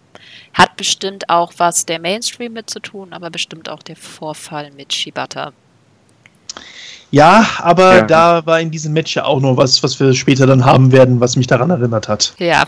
hat 0.53 0.77
bestimmt 0.77 1.31
auch 1.31 1.53
was 1.57 1.87
der 1.87 1.99
Mainstream 1.99 2.53
mit 2.53 2.69
zu 2.69 2.81
tun, 2.81 3.13
aber 3.13 3.31
bestimmt 3.31 3.69
auch 3.69 3.83
der 3.83 3.97
Vorfall 3.97 4.71
mit 4.73 4.93
Shibata. 4.93 5.53
Ja, 7.11 7.47
aber 7.59 7.97
ja. 7.97 8.03
da 8.03 8.47
war 8.47 8.61
in 8.61 8.71
diesem 8.71 8.93
Match 8.93 9.17
ja 9.17 9.25
auch 9.25 9.41
noch 9.41 9.57
was, 9.57 9.83
was 9.83 9.99
wir 9.99 10.13
später 10.13 10.47
dann 10.47 10.65
haben 10.65 10.93
werden, 10.93 11.21
was 11.21 11.37
mich 11.37 11.47
daran 11.47 11.71
erinnert 11.71 12.07
hat. 12.07 12.35
Ja, 12.39 12.65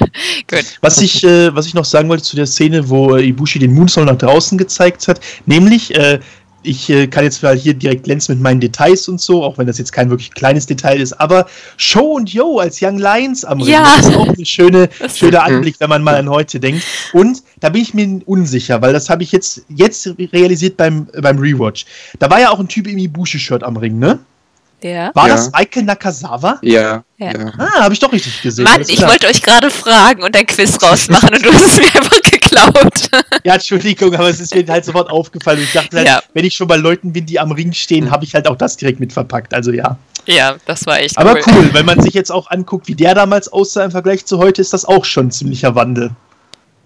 gut. 0.48 0.64
Was 0.80 1.00
ich, 1.00 1.24
äh, 1.24 1.52
was 1.54 1.66
ich 1.66 1.74
noch 1.74 1.84
sagen 1.84 2.08
wollte 2.08 2.22
zu 2.22 2.36
der 2.36 2.46
Szene, 2.46 2.88
wo 2.88 3.16
äh, 3.16 3.26
Ibushi 3.26 3.58
den 3.58 3.74
Moonsault 3.74 4.06
nach 4.06 4.18
draußen 4.18 4.56
gezeigt 4.58 5.08
hat, 5.08 5.20
nämlich, 5.46 5.92
äh, 5.96 6.20
ich 6.62 6.90
äh, 6.90 7.06
kann 7.06 7.24
jetzt 7.24 7.42
mal 7.42 7.56
hier 7.56 7.74
direkt 7.74 8.04
glänzen 8.04 8.34
mit 8.34 8.42
meinen 8.42 8.60
Details 8.60 9.08
und 9.08 9.20
so, 9.20 9.42
auch 9.42 9.58
wenn 9.58 9.66
das 9.66 9.78
jetzt 9.78 9.92
kein 9.92 10.10
wirklich 10.10 10.32
kleines 10.32 10.66
Detail 10.66 11.00
ist, 11.00 11.12
aber 11.14 11.46
Show 11.76 12.16
und 12.16 12.32
Yo 12.32 12.58
als 12.58 12.80
Young 12.82 12.98
Lions 12.98 13.44
am 13.44 13.60
Ring, 13.60 13.72
ja. 13.72 13.96
das 13.96 14.08
ist 14.08 14.16
auch 14.16 14.28
ein 14.28 14.44
schöne, 14.44 14.88
schöner 15.14 15.44
Anblick, 15.44 15.76
wenn 15.78 15.88
man 15.88 16.02
mal 16.02 16.16
an 16.16 16.28
heute 16.28 16.60
denkt. 16.60 16.82
Und 17.12 17.42
da 17.60 17.70
bin 17.70 17.82
ich 17.82 17.94
mir 17.94 18.20
unsicher, 18.26 18.82
weil 18.82 18.92
das 18.92 19.08
habe 19.10 19.22
ich 19.22 19.32
jetzt, 19.32 19.62
jetzt 19.68 20.14
realisiert 20.32 20.76
beim, 20.76 21.06
beim 21.20 21.38
Rewatch. 21.38 21.86
Da 22.18 22.30
war 22.30 22.40
ja 22.40 22.50
auch 22.50 22.60
ein 22.60 22.68
Typ 22.68 22.86
im 22.86 22.98
Ibushi-Shirt 22.98 23.62
am 23.62 23.76
Ring, 23.76 23.98
ne? 23.98 24.18
Ja. 24.82 25.10
War 25.14 25.28
ja. 25.28 25.34
das 25.34 25.52
Michael 25.52 25.84
Nakazawa? 25.84 26.58
Ja. 26.62 27.04
ja. 27.18 27.32
Ah, 27.58 27.82
habe 27.82 27.92
ich 27.92 28.00
doch 28.00 28.12
richtig 28.12 28.40
gesehen. 28.42 28.64
Mann, 28.64 28.82
ich 28.86 29.00
wollte 29.02 29.26
euch 29.26 29.42
gerade 29.42 29.70
fragen 29.70 30.22
und 30.22 30.36
ein 30.36 30.46
Quiz 30.46 30.82
rausmachen 30.82 31.34
und 31.34 31.44
du 31.44 31.52
hast 31.52 31.66
es 31.66 31.78
mir 31.78 32.00
einfach 32.00 32.20
geklaut. 32.22 33.10
ja, 33.44 33.54
Entschuldigung, 33.54 34.14
aber 34.14 34.28
es 34.28 34.40
ist 34.40 34.54
mir 34.54 34.66
halt 34.68 34.84
sofort 34.84 35.10
aufgefallen. 35.10 35.60
Ich 35.62 35.72
dachte 35.72 35.98
halt, 35.98 36.06
ja. 36.06 36.22
wenn 36.34 36.44
ich 36.44 36.54
schon 36.54 36.66
bei 36.66 36.76
Leuten 36.76 37.12
bin, 37.12 37.26
die 37.26 37.38
am 37.38 37.52
Ring 37.52 37.72
stehen, 37.72 38.10
habe 38.10 38.24
ich 38.24 38.34
halt 38.34 38.48
auch 38.48 38.56
das 38.56 38.76
direkt 38.76 39.00
mit 39.00 39.12
verpackt. 39.12 39.52
Also 39.54 39.72
ja. 39.72 39.98
Ja, 40.26 40.56
das 40.66 40.86
war 40.86 41.00
echt 41.00 41.16
Aber 41.18 41.34
cool. 41.34 41.42
cool, 41.54 41.70
wenn 41.72 41.86
man 41.86 42.00
sich 42.00 42.14
jetzt 42.14 42.30
auch 42.30 42.50
anguckt, 42.50 42.88
wie 42.88 42.94
der 42.94 43.14
damals 43.14 43.52
aussah 43.52 43.84
im 43.84 43.90
Vergleich 43.90 44.26
zu 44.26 44.38
heute, 44.38 44.60
ist 44.60 44.72
das 44.72 44.84
auch 44.84 45.04
schon 45.04 45.26
ein 45.26 45.30
ziemlicher 45.30 45.74
Wandel. 45.74 46.10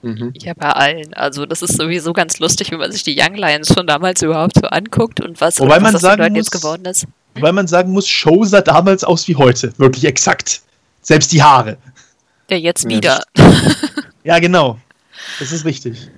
Mhm. 0.03 0.35
Ja, 0.37 0.53
bei 0.55 0.71
allen. 0.71 1.15
Also 1.15 1.47
das 1.47 1.63
ist 1.63 1.77
sowieso 1.79 2.13
ganz 2.13 2.39
lustig, 2.39 2.71
wenn 2.71 2.79
man 2.79 2.93
sich 2.93 3.03
die 3.03 3.19
Young 3.19 3.37
Lions 3.37 3.73
schon 3.75 3.87
damals 3.87 4.21
überhaupt 4.23 4.57
so 4.57 4.67
anguckt 4.67 5.21
und 5.21 5.41
was, 5.41 5.59
Wobei 5.61 5.79
und 5.79 5.85
was 5.85 5.93
man 5.93 6.01
sagen 6.01 6.23
muss, 6.29 6.37
jetzt 6.37 6.51
geworden 6.51 6.85
ist. 6.85 7.07
Weil 7.41 7.53
man 7.53 7.67
sagen 7.67 7.93
muss, 7.93 8.09
Show 8.09 8.45
sah 8.45 8.61
damals 8.61 9.05
aus 9.05 9.27
wie 9.29 9.37
heute. 9.37 9.73
Wirklich 9.79 10.05
exakt. 10.05 10.63
Selbst 11.03 11.33
die 11.33 11.43
Haare. 11.43 11.77
Ja, 12.51 12.57
jetzt 12.57 12.89
wieder. 12.89 13.23
Ja, 14.27 14.39
genau. 14.39 14.79
Das 15.39 15.53
ist 15.53 15.67
richtig. 15.67 16.09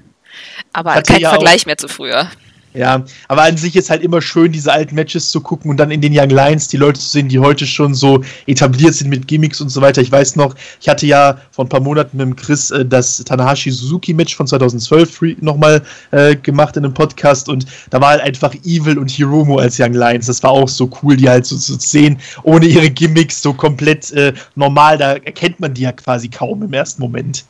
Aber 0.72 1.02
kein 1.02 1.20
ja 1.20 1.30
Vergleich 1.30 1.66
mehr 1.66 1.76
zu 1.76 1.88
früher. 1.88 2.30
Ja, 2.76 3.02
aber 3.28 3.44
an 3.44 3.56
sich 3.56 3.74
ist 3.74 3.88
halt 3.88 4.02
immer 4.02 4.20
schön, 4.20 4.52
diese 4.52 4.70
alten 4.70 4.94
Matches 4.94 5.30
zu 5.30 5.40
gucken 5.40 5.70
und 5.70 5.78
dann 5.78 5.90
in 5.90 6.02
den 6.02 6.12
Young 6.14 6.28
Lions 6.28 6.68
die 6.68 6.76
Leute 6.76 7.00
zu 7.00 7.08
sehen, 7.08 7.26
die 7.26 7.38
heute 7.38 7.66
schon 7.66 7.94
so 7.94 8.22
etabliert 8.46 8.92
sind 8.92 9.08
mit 9.08 9.26
Gimmicks 9.26 9.62
und 9.62 9.70
so 9.70 9.80
weiter. 9.80 10.02
Ich 10.02 10.12
weiß 10.12 10.36
noch, 10.36 10.54
ich 10.78 10.86
hatte 10.86 11.06
ja 11.06 11.38
vor 11.52 11.64
ein 11.64 11.70
paar 11.70 11.80
Monaten 11.80 12.18
mit 12.18 12.26
dem 12.26 12.36
Chris 12.36 12.70
äh, 12.70 12.84
das 12.84 13.16
Tanahashi 13.24 13.70
Suzuki 13.70 14.12
Match 14.12 14.36
von 14.36 14.46
2012 14.46 15.40
nochmal 15.40 15.82
äh, 16.10 16.36
gemacht 16.36 16.76
in 16.76 16.84
einem 16.84 16.92
Podcast 16.92 17.48
und 17.48 17.64
da 17.88 17.98
war 17.98 18.10
halt 18.10 18.20
einfach 18.20 18.54
Evil 18.64 18.98
und 18.98 19.10
Hiromo 19.10 19.56
als 19.56 19.80
Young 19.80 19.94
Lions. 19.94 20.26
Das 20.26 20.42
war 20.42 20.50
auch 20.50 20.68
so 20.68 20.90
cool, 21.02 21.16
die 21.16 21.30
halt 21.30 21.46
so 21.46 21.56
zu 21.56 21.78
sehen, 21.78 22.18
ohne 22.42 22.66
ihre 22.66 22.90
Gimmicks, 22.90 23.40
so 23.40 23.54
komplett 23.54 24.12
äh, 24.12 24.34
normal. 24.54 24.98
Da 24.98 25.12
erkennt 25.14 25.60
man 25.60 25.72
die 25.72 25.82
ja 25.82 25.92
quasi 25.92 26.28
kaum 26.28 26.62
im 26.62 26.74
ersten 26.74 27.00
Moment. 27.00 27.46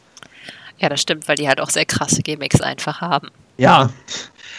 Ja, 0.79 0.89
das 0.89 1.01
stimmt, 1.01 1.27
weil 1.27 1.35
die 1.35 1.49
halt 1.49 1.61
auch 1.61 1.71
sehr 1.71 1.85
krasse 1.85 2.23
Gimmicks 2.23 2.61
einfach 2.61 3.01
haben. 3.01 3.29
Ja, 3.59 3.91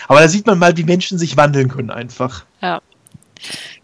aber 0.07 0.21
da 0.21 0.27
sieht 0.27 0.45
man 0.45 0.59
mal, 0.59 0.75
wie 0.77 0.83
Menschen 0.83 1.17
sich 1.17 1.37
wandeln 1.37 1.69
können 1.69 1.91
einfach. 1.91 2.45
Ja, 2.61 2.81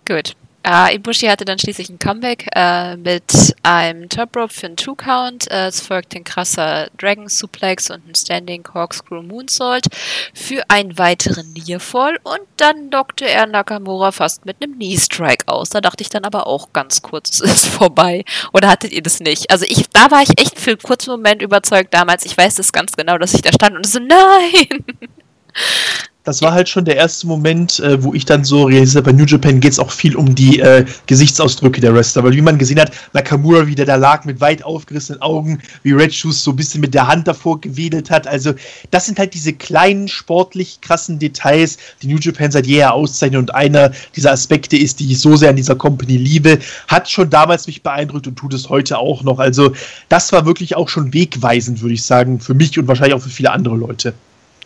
gut. 0.07 0.35
Uh, 0.65 0.87
Ibushi 0.93 1.27
hatte 1.27 1.43
dann 1.43 1.59
schließlich 1.59 1.89
ein 1.89 1.99
Comeback 1.99 2.47
uh, 2.57 2.95
mit 2.95 3.53
einem 3.63 4.07
Top 4.07 4.33
Rope 4.33 4.53
für 4.53 4.67
einen 4.67 4.77
Two-Count. 4.77 5.47
Uh, 5.51 5.67
es 5.67 5.81
folgte 5.81 6.15
ein 6.15 6.23
krasser 6.23 6.87
Dragon 6.97 7.27
Suplex 7.27 7.89
und 7.89 8.07
ein 8.07 8.15
Standing 8.15 8.63
Corkscrew 8.63 9.21
Moonsault 9.23 9.87
für 10.33 10.63
einen 10.69 10.97
weiteren 10.97 11.51
Nearfall 11.51 12.17
und 12.23 12.39
dann 12.55 12.89
lockte 12.91 13.27
er 13.27 13.45
Nakamura 13.45 14.13
fast 14.13 14.45
mit 14.45 14.63
einem 14.63 14.75
Knee 14.75 14.97
Strike 14.97 15.49
aus. 15.49 15.69
Da 15.69 15.81
dachte 15.81 16.01
ich 16.01 16.09
dann 16.09 16.23
aber 16.23 16.47
auch 16.47 16.71
ganz 16.71 17.01
kurz, 17.01 17.41
es 17.41 17.41
ist 17.41 17.67
vorbei. 17.67 18.23
Oder 18.53 18.69
hattet 18.69 18.93
ihr 18.93 19.03
das 19.03 19.19
nicht? 19.19 19.51
Also 19.51 19.65
ich, 19.67 19.89
da 19.89 20.11
war 20.11 20.21
ich 20.21 20.39
echt 20.39 20.57
für 20.57 20.71
einen 20.71 20.79
kurzen 20.79 21.11
Moment 21.11 21.41
überzeugt 21.41 21.93
damals. 21.93 22.23
Ich 22.25 22.37
weiß 22.37 22.55
das 22.55 22.71
ganz 22.71 22.93
genau, 22.93 23.17
dass 23.17 23.33
ich 23.33 23.41
da 23.41 23.51
stand 23.51 23.75
und 23.75 23.85
so, 23.85 23.99
nein! 23.99 24.85
das 26.23 26.41
war 26.41 26.53
halt 26.53 26.69
schon 26.69 26.85
der 26.85 26.95
erste 26.95 27.27
Moment, 27.27 27.79
äh, 27.79 28.01
wo 28.01 28.13
ich 28.13 28.25
dann 28.25 28.45
so 28.45 28.63
realisiert, 28.63 29.03
bei 29.03 29.11
New 29.11 29.25
Japan 29.25 29.59
geht 29.59 29.73
es 29.73 29.79
auch 29.79 29.91
viel 29.91 30.15
um 30.15 30.33
die 30.33 30.59
äh, 30.59 30.85
Gesichtsausdrücke 31.05 31.81
der 31.81 31.93
Wrestler. 31.93 32.23
Weil 32.23 32.33
wie 32.33 32.41
man 32.41 32.57
gesehen 32.57 32.79
hat, 32.79 32.91
Nakamura, 33.11 33.67
wie 33.67 33.75
der 33.75 33.85
da 33.85 33.95
lag 33.95 34.23
mit 34.23 34.39
weit 34.39 34.63
aufgerissenen 34.63 35.21
Augen, 35.21 35.59
wie 35.83 35.91
Red 35.91 36.13
Shoes 36.13 36.43
so 36.43 36.51
ein 36.51 36.55
bisschen 36.55 36.79
mit 36.79 36.93
der 36.93 37.07
Hand 37.07 37.27
davor 37.27 37.59
gewedelt 37.59 38.09
hat. 38.09 38.25
Also, 38.25 38.53
das 38.91 39.05
sind 39.05 39.19
halt 39.19 39.33
diese 39.33 39.51
kleinen, 39.51 40.07
sportlich 40.07 40.79
krassen 40.79 41.19
Details, 41.19 41.77
die 42.01 42.07
New 42.07 42.19
Japan 42.19 42.51
seit 42.51 42.67
jeher 42.67 42.93
auszeichnen. 42.93 43.39
Und 43.39 43.53
einer 43.53 43.91
dieser 44.15 44.31
Aspekte 44.31 44.77
ist, 44.77 45.01
die 45.01 45.11
ich 45.11 45.19
so 45.19 45.35
sehr 45.35 45.49
an 45.49 45.57
dieser 45.57 45.75
Company 45.75 46.15
liebe, 46.15 46.59
hat 46.87 47.09
schon 47.09 47.29
damals 47.29 47.67
mich 47.67 47.83
beeindruckt 47.83 48.27
und 48.27 48.37
tut 48.37 48.53
es 48.53 48.69
heute 48.69 48.97
auch 48.97 49.23
noch. 49.23 49.39
Also, 49.39 49.73
das 50.07 50.31
war 50.31 50.45
wirklich 50.45 50.77
auch 50.77 50.87
schon 50.87 51.13
wegweisend, 51.13 51.81
würde 51.81 51.95
ich 51.95 52.03
sagen, 52.03 52.39
für 52.39 52.53
mich 52.53 52.79
und 52.79 52.87
wahrscheinlich 52.87 53.15
auch 53.15 53.21
für 53.21 53.29
viele 53.29 53.51
andere 53.51 53.75
Leute. 53.75 54.13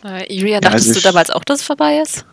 Äh, 0.04 0.32
Iria, 0.32 0.60
dachtest 0.60 0.86
ja, 0.86 0.90
also 0.90 1.00
du 1.00 1.04
damals 1.04 1.30
auch, 1.30 1.44
dass 1.44 1.60
es 1.60 1.66
vorbei 1.66 2.00
ist? 2.00 2.24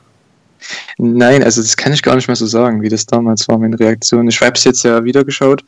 Nein, 0.97 1.43
also 1.43 1.61
das 1.61 1.75
kann 1.75 1.93
ich 1.93 2.01
gar 2.01 2.15
nicht 2.15 2.27
mehr 2.27 2.35
so 2.35 2.45
sagen, 2.45 2.81
wie 2.81 2.89
das 2.89 3.05
damals 3.05 3.47
war, 3.47 3.57
meine 3.57 3.79
Reaktion. 3.79 4.27
Ich 4.27 4.39
habe 4.41 4.53
es 4.53 4.63
jetzt 4.63 4.83
ja 4.83 5.03
wieder 5.03 5.23
geschaut 5.23 5.63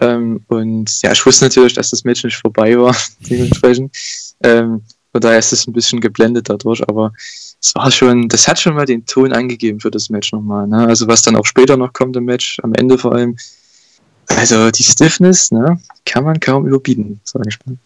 ähm, 0.00 0.44
und 0.48 1.02
ja, 1.02 1.12
ich 1.12 1.24
wusste 1.24 1.46
natürlich, 1.46 1.74
dass 1.74 1.90
das 1.90 2.04
Match 2.04 2.24
nicht 2.24 2.36
vorbei 2.36 2.78
war, 2.78 2.94
dementsprechend. 3.30 3.96
Ähm, 4.42 4.82
von 5.12 5.20
daher 5.20 5.38
ist 5.38 5.52
es 5.52 5.66
ein 5.66 5.72
bisschen 5.72 6.00
geblendet 6.00 6.48
dadurch, 6.48 6.86
aber 6.88 7.12
es 7.60 7.74
war 7.74 7.90
schon, 7.90 8.28
das 8.28 8.46
hat 8.46 8.60
schon 8.60 8.74
mal 8.74 8.84
den 8.84 9.04
Ton 9.06 9.32
angegeben 9.32 9.80
für 9.80 9.90
das 9.90 10.10
Match 10.10 10.32
nochmal. 10.32 10.66
Ne? 10.66 10.86
Also 10.86 11.08
was 11.08 11.22
dann 11.22 11.36
auch 11.36 11.46
später 11.46 11.76
noch 11.76 11.92
kommt 11.92 12.16
im 12.16 12.24
Match, 12.24 12.58
am 12.62 12.74
Ende 12.74 12.98
vor 12.98 13.14
allem. 13.14 13.36
Also 14.36 14.70
die 14.70 14.84
Stiffness, 14.84 15.50
ne, 15.50 15.80
kann 16.04 16.22
man 16.22 16.38
kaum 16.38 16.66
überbieten, 16.66 17.18
sage 17.24 17.48
ich 17.48 17.58
mal. 17.64 17.78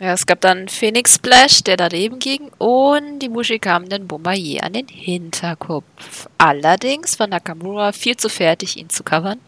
Ja, 0.00 0.12
es 0.12 0.26
gab 0.26 0.40
dann 0.40 0.66
Phoenix 0.66 1.14
Splash, 1.14 1.62
der 1.62 1.76
daneben 1.76 2.18
ging, 2.18 2.50
und 2.58 3.20
die 3.20 3.28
Mushi 3.28 3.60
kam 3.60 3.88
den 3.88 4.08
Bombardier 4.08 4.64
an 4.64 4.72
den 4.72 4.88
Hinterkopf. 4.88 6.28
Allerdings 6.36 7.20
war 7.20 7.28
Nakamura 7.28 7.92
viel 7.92 8.16
zu 8.16 8.28
fertig, 8.28 8.76
ihn 8.76 8.88
zu 8.88 9.04
covern. 9.04 9.38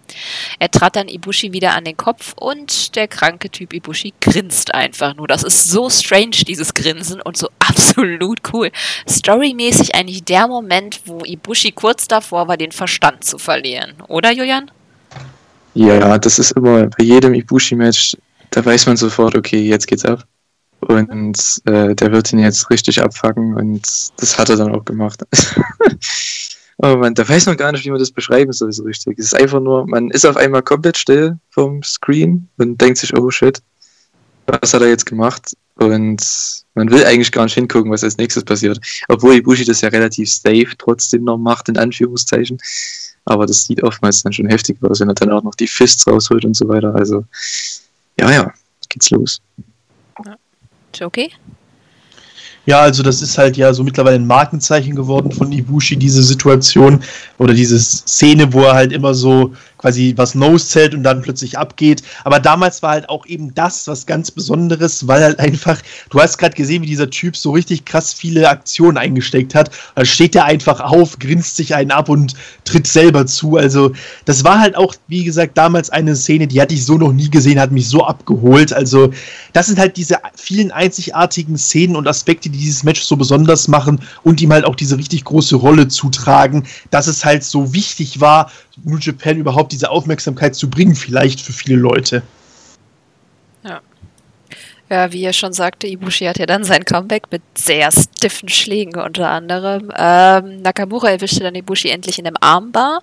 Er 0.61 0.71
trat 0.71 0.95
dann 0.95 1.09
Ibushi 1.09 1.53
wieder 1.53 1.75
an 1.75 1.83
den 1.83 1.97
Kopf 1.97 2.33
und 2.37 2.95
der 2.95 3.09
kranke 3.09 3.51
Typ 3.51 3.75
Ibushi 3.75 4.15
grinst 4.21 4.73
einfach 4.73 5.17
nur. 5.17 5.27
Das 5.27 5.43
ist 5.43 5.69
so 5.69 5.91
strange, 5.91 6.45
dieses 6.47 6.73
Grinsen, 6.75 7.21
und 7.21 7.37
so 7.37 7.49
absolut 7.59 8.39
cool. 8.53 8.71
Storymäßig 9.09 9.97
eigentlich 9.97 10.23
der 10.23 10.47
Moment, 10.47 11.01
wo 11.07 11.25
Ibushi 11.25 11.73
kurz 11.73 12.07
davor 12.07 12.47
war, 12.47 12.57
den 12.57 12.71
Verstand 12.71 13.25
zu 13.25 13.39
verlieren. 13.39 13.95
Oder, 14.07 14.31
Julian? 14.31 14.71
Ja, 15.75 16.19
das 16.19 16.39
ist 16.39 16.53
immer 16.53 16.87
bei 16.87 17.03
jedem 17.03 17.35
Ibushi-Match, 17.35 18.17
da 18.51 18.65
weiß 18.65 18.87
man 18.87 18.97
sofort, 18.97 19.35
okay, 19.35 19.61
jetzt 19.61 19.89
geht's 19.89 20.05
ab. 20.05 20.25
Und 20.81 21.63
äh, 21.65 21.95
der 21.95 22.13
wird 22.13 22.33
ihn 22.33 22.39
jetzt 22.39 22.71
richtig 22.71 23.03
abfacken 23.03 23.55
und 23.55 23.83
das 24.19 24.39
hat 24.39 24.51
er 24.51 24.57
dann 24.57 24.75
auch 24.75 24.85
gemacht. 24.85 25.23
oh 26.79 26.97
man, 26.97 27.15
da 27.15 27.29
weiß 27.29 27.47
man 27.47 27.57
gar 27.57 27.73
nicht, 27.73 27.85
wie 27.85 27.91
man 27.91 27.99
das 27.99 28.11
beschreiben 28.11 28.53
soll 28.53 28.73
so 28.73 28.85
richtig. 28.85 29.19
Es 29.19 29.27
ist 29.27 29.35
einfach 29.35 29.61
nur, 29.61 29.87
man 29.87 30.11
ist 30.11 30.27
auf 30.27 30.37
einmal 30.37 30.63
komplett 30.63 30.97
still 30.97 31.39
vom 31.51 31.83
Screen 31.83 32.49
und 32.59 32.81
denkt 32.81 32.99
sich, 32.99 33.17
oh 33.17 33.31
shit, 33.31 33.63
was 34.47 34.75
hat 34.75 34.83
er 34.83 34.89
jetzt 34.89 35.07
gemacht? 35.07 35.57
Und 35.77 36.23
man 36.75 36.91
will 36.91 37.05
eigentlich 37.05 37.33
gar 37.33 37.45
nicht 37.45 37.55
hingucken, 37.55 37.91
was 37.91 38.05
als 38.05 38.17
nächstes 38.17 38.45
passiert. 38.45 38.79
Obwohl 39.09 39.35
Ibushi 39.35 39.65
das 39.65 39.81
ja 39.81 39.89
relativ 39.89 40.31
safe 40.31 40.69
trotzdem 40.79 41.25
noch 41.25 41.39
macht, 41.39 41.69
in 41.69 41.77
Anführungszeichen. 41.77 42.59
Aber 43.25 43.45
das 43.45 43.65
sieht 43.65 43.83
oftmals 43.83 44.23
dann 44.23 44.33
schon 44.33 44.49
heftig 44.49 44.79
aus, 44.83 45.01
wenn 45.01 45.09
er 45.09 45.15
dann 45.15 45.33
auch 45.33 45.43
noch 45.43 45.55
die 45.55 45.67
Fists 45.67 46.07
rausholt 46.07 46.45
und 46.45 46.55
so 46.55 46.69
weiter. 46.69 46.95
Also, 46.95 47.25
ja, 48.19 48.31
ja, 48.31 48.55
geht's 48.89 49.11
los. 49.11 49.41
Jockey? 50.99 51.31
Ja, 52.67 52.81
also 52.81 53.05
das 53.05 53.23
ist 53.23 53.39
halt 53.39 53.57
ja 53.57 53.73
so 53.73 53.85
mittlerweile 53.85 54.17
ein 54.17 54.27
Markenzeichen 54.27 54.97
geworden 54.97 55.31
von 55.31 55.53
Ibushi, 55.53 55.97
diese 55.97 56.23
Situation 56.23 57.01
oder 57.39 57.55
diese 57.55 57.79
Szene, 57.79 58.53
wo 58.53 58.63
er 58.63 58.75
halt 58.75 58.93
immer 58.93 59.15
so 59.15 59.53
quasi 59.79 60.15
was 60.17 60.35
Nose 60.35 60.67
zählt 60.67 60.95
und 60.95 61.03
dann 61.03 61.23
plötzlich 61.23 61.59
abgeht. 61.59 62.03
Aber 62.25 62.41
damals 62.41 62.83
war 62.83 62.93
halt 62.93 63.09
auch 63.09 63.27
eben 63.27 63.55
das 63.55 63.87
was 63.87 64.07
ganz 64.07 64.31
Besonderes, 64.31 65.07
weil 65.07 65.23
halt 65.23 65.39
einfach, 65.39 65.81
du 66.11 66.21
hast 66.21 66.39
gerade 66.39 66.55
gesehen, 66.55 66.83
wie 66.83 66.87
dieser 66.87 67.11
Typ 67.11 67.37
so 67.37 67.53
richtig 67.53 67.85
krass 67.85 68.13
viele 68.13 68.49
Aktionen 68.49 68.97
eingesteckt 68.97 69.55
hat. 69.55 69.71
Da 69.95 70.05
steht 70.05 70.35
er 70.35 70.45
einfach 70.45 70.81
auf, 70.81 71.19
grinst 71.19 71.57
sich 71.57 71.75
einen 71.75 71.91
ab 71.91 72.09
und 72.09 72.35
tritt 72.65 72.87
selber 72.87 73.27
zu. 73.27 73.57
Also, 73.57 73.93
das 74.25 74.45
war 74.45 74.61
halt 74.61 74.77
auch, 74.77 74.95
wie 75.09 75.25
gesagt, 75.25 75.57
damals 75.59 75.91
eine 75.91 76.17
Szene, 76.17 76.47
die 76.47 76.61
hatte 76.61 76.75
ich 76.75 76.85
so 76.85 76.99
noch 76.99 77.13
nie 77.13 77.31
gesehen, 77.31 77.61
hat 77.61 77.73
mich 77.73 77.89
so 77.89 78.05
abgeholt. 78.05 78.73
Also, 78.73 79.11
das 79.53 79.67
sind 79.67 79.79
halt 79.79 79.97
diese 79.97 80.19
vielen 80.35 80.71
einzigartigen 80.71 81.57
Szenen 81.57 81.97
und 81.97 82.09
Aspekte, 82.09 82.51
die 82.51 82.59
dieses 82.59 82.83
Match 82.83 83.03
so 83.03 83.17
besonders 83.17 83.69
machen 83.69 84.01
und 84.23 84.41
ihm 84.41 84.53
halt 84.53 84.65
auch 84.65 84.75
diese 84.75 84.99
richtig 84.99 85.25
große 85.25 85.57
Rolle 85.57 85.89
zutragen, 85.89 86.65
dass 86.91 87.07
es 87.07 87.25
halt 87.25 87.45
so 87.45 87.73
wichtig 87.73 88.21
war, 88.21 88.51
New 88.85 88.99
Japan 88.99 89.39
überhaupt 89.39 89.73
diese 89.73 89.91
Aufmerksamkeit 89.91 90.55
zu 90.55 90.69
bringen, 90.69 90.95
vielleicht 90.95 91.41
für 91.41 91.53
viele 91.53 91.77
Leute. 91.77 92.23
Ja. 93.65 93.81
Ja, 94.89 95.13
wie 95.13 95.25
er 95.25 95.33
schon 95.33 95.53
sagte, 95.53 95.89
Ibushi 95.89 96.27
hat 96.27 96.39
ja 96.39 96.47
dann 96.47 96.63
sein 96.63 96.85
Comeback 96.85 97.25
mit 97.33 97.43
sehr 97.59 97.91
stiffen 97.91 98.49
Schlägen 98.49 99.01
unter 99.01 99.29
anderem. 99.29 99.91
Ähm, 99.97 100.63
Nakamura 100.63 101.11
erwischte 101.11 101.41
dann 101.41 101.57
Ibushi 101.57 101.89
endlich 101.89 102.21
in 102.21 102.27
einem 102.27 102.37
Armbar 102.41 103.03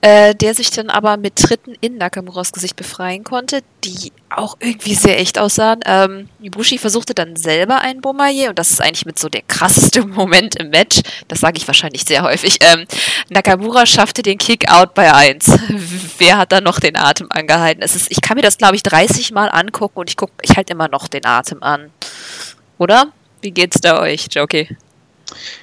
äh, 0.00 0.34
der 0.34 0.54
sich 0.54 0.70
dann 0.70 0.90
aber 0.90 1.16
mit 1.16 1.36
Tritten 1.36 1.74
in 1.80 1.98
Nakamuras 1.98 2.52
Gesicht 2.52 2.76
befreien 2.76 3.24
konnte, 3.24 3.62
die 3.84 4.12
auch 4.30 4.56
irgendwie 4.60 4.94
sehr 4.94 5.18
echt 5.20 5.38
aussahen. 5.38 5.80
Ähm, 5.84 6.28
Ibushi 6.40 6.78
versuchte 6.78 7.14
dann 7.14 7.36
selber 7.36 7.80
einen 7.80 8.00
Bomaye 8.00 8.48
und 8.48 8.58
das 8.58 8.70
ist 8.70 8.80
eigentlich 8.80 9.06
mit 9.06 9.18
so 9.18 9.28
der 9.28 9.42
krasseste 9.42 10.02
Moment 10.06 10.56
im 10.56 10.70
Match. 10.70 11.00
Das 11.28 11.40
sage 11.40 11.58
ich 11.58 11.66
wahrscheinlich 11.66 12.04
sehr 12.04 12.22
häufig. 12.22 12.58
Ähm, 12.60 12.86
Nakamura 13.28 13.86
schaffte 13.86 14.22
den 14.22 14.38
Kick-Out 14.38 14.94
bei 14.94 15.12
1. 15.12 15.46
Wer 16.18 16.38
hat 16.38 16.52
da 16.52 16.60
noch 16.60 16.80
den 16.80 16.96
Atem 16.96 17.28
angehalten? 17.30 17.82
Es 17.82 17.94
ist, 17.96 18.10
ich 18.10 18.20
kann 18.20 18.36
mir 18.36 18.42
das, 18.42 18.58
glaube 18.58 18.76
ich, 18.76 18.82
30 18.82 19.32
Mal 19.32 19.48
angucken 19.48 19.98
und 19.98 20.10
ich 20.10 20.16
gucke, 20.16 20.32
ich 20.42 20.56
halte 20.56 20.72
immer 20.72 20.88
noch 20.88 21.08
den 21.08 21.24
Atem 21.24 21.62
an. 21.62 21.90
Oder? 22.78 23.12
Wie 23.42 23.50
geht's 23.50 23.80
da 23.80 24.00
euch, 24.00 24.26
Jokey? 24.30 24.76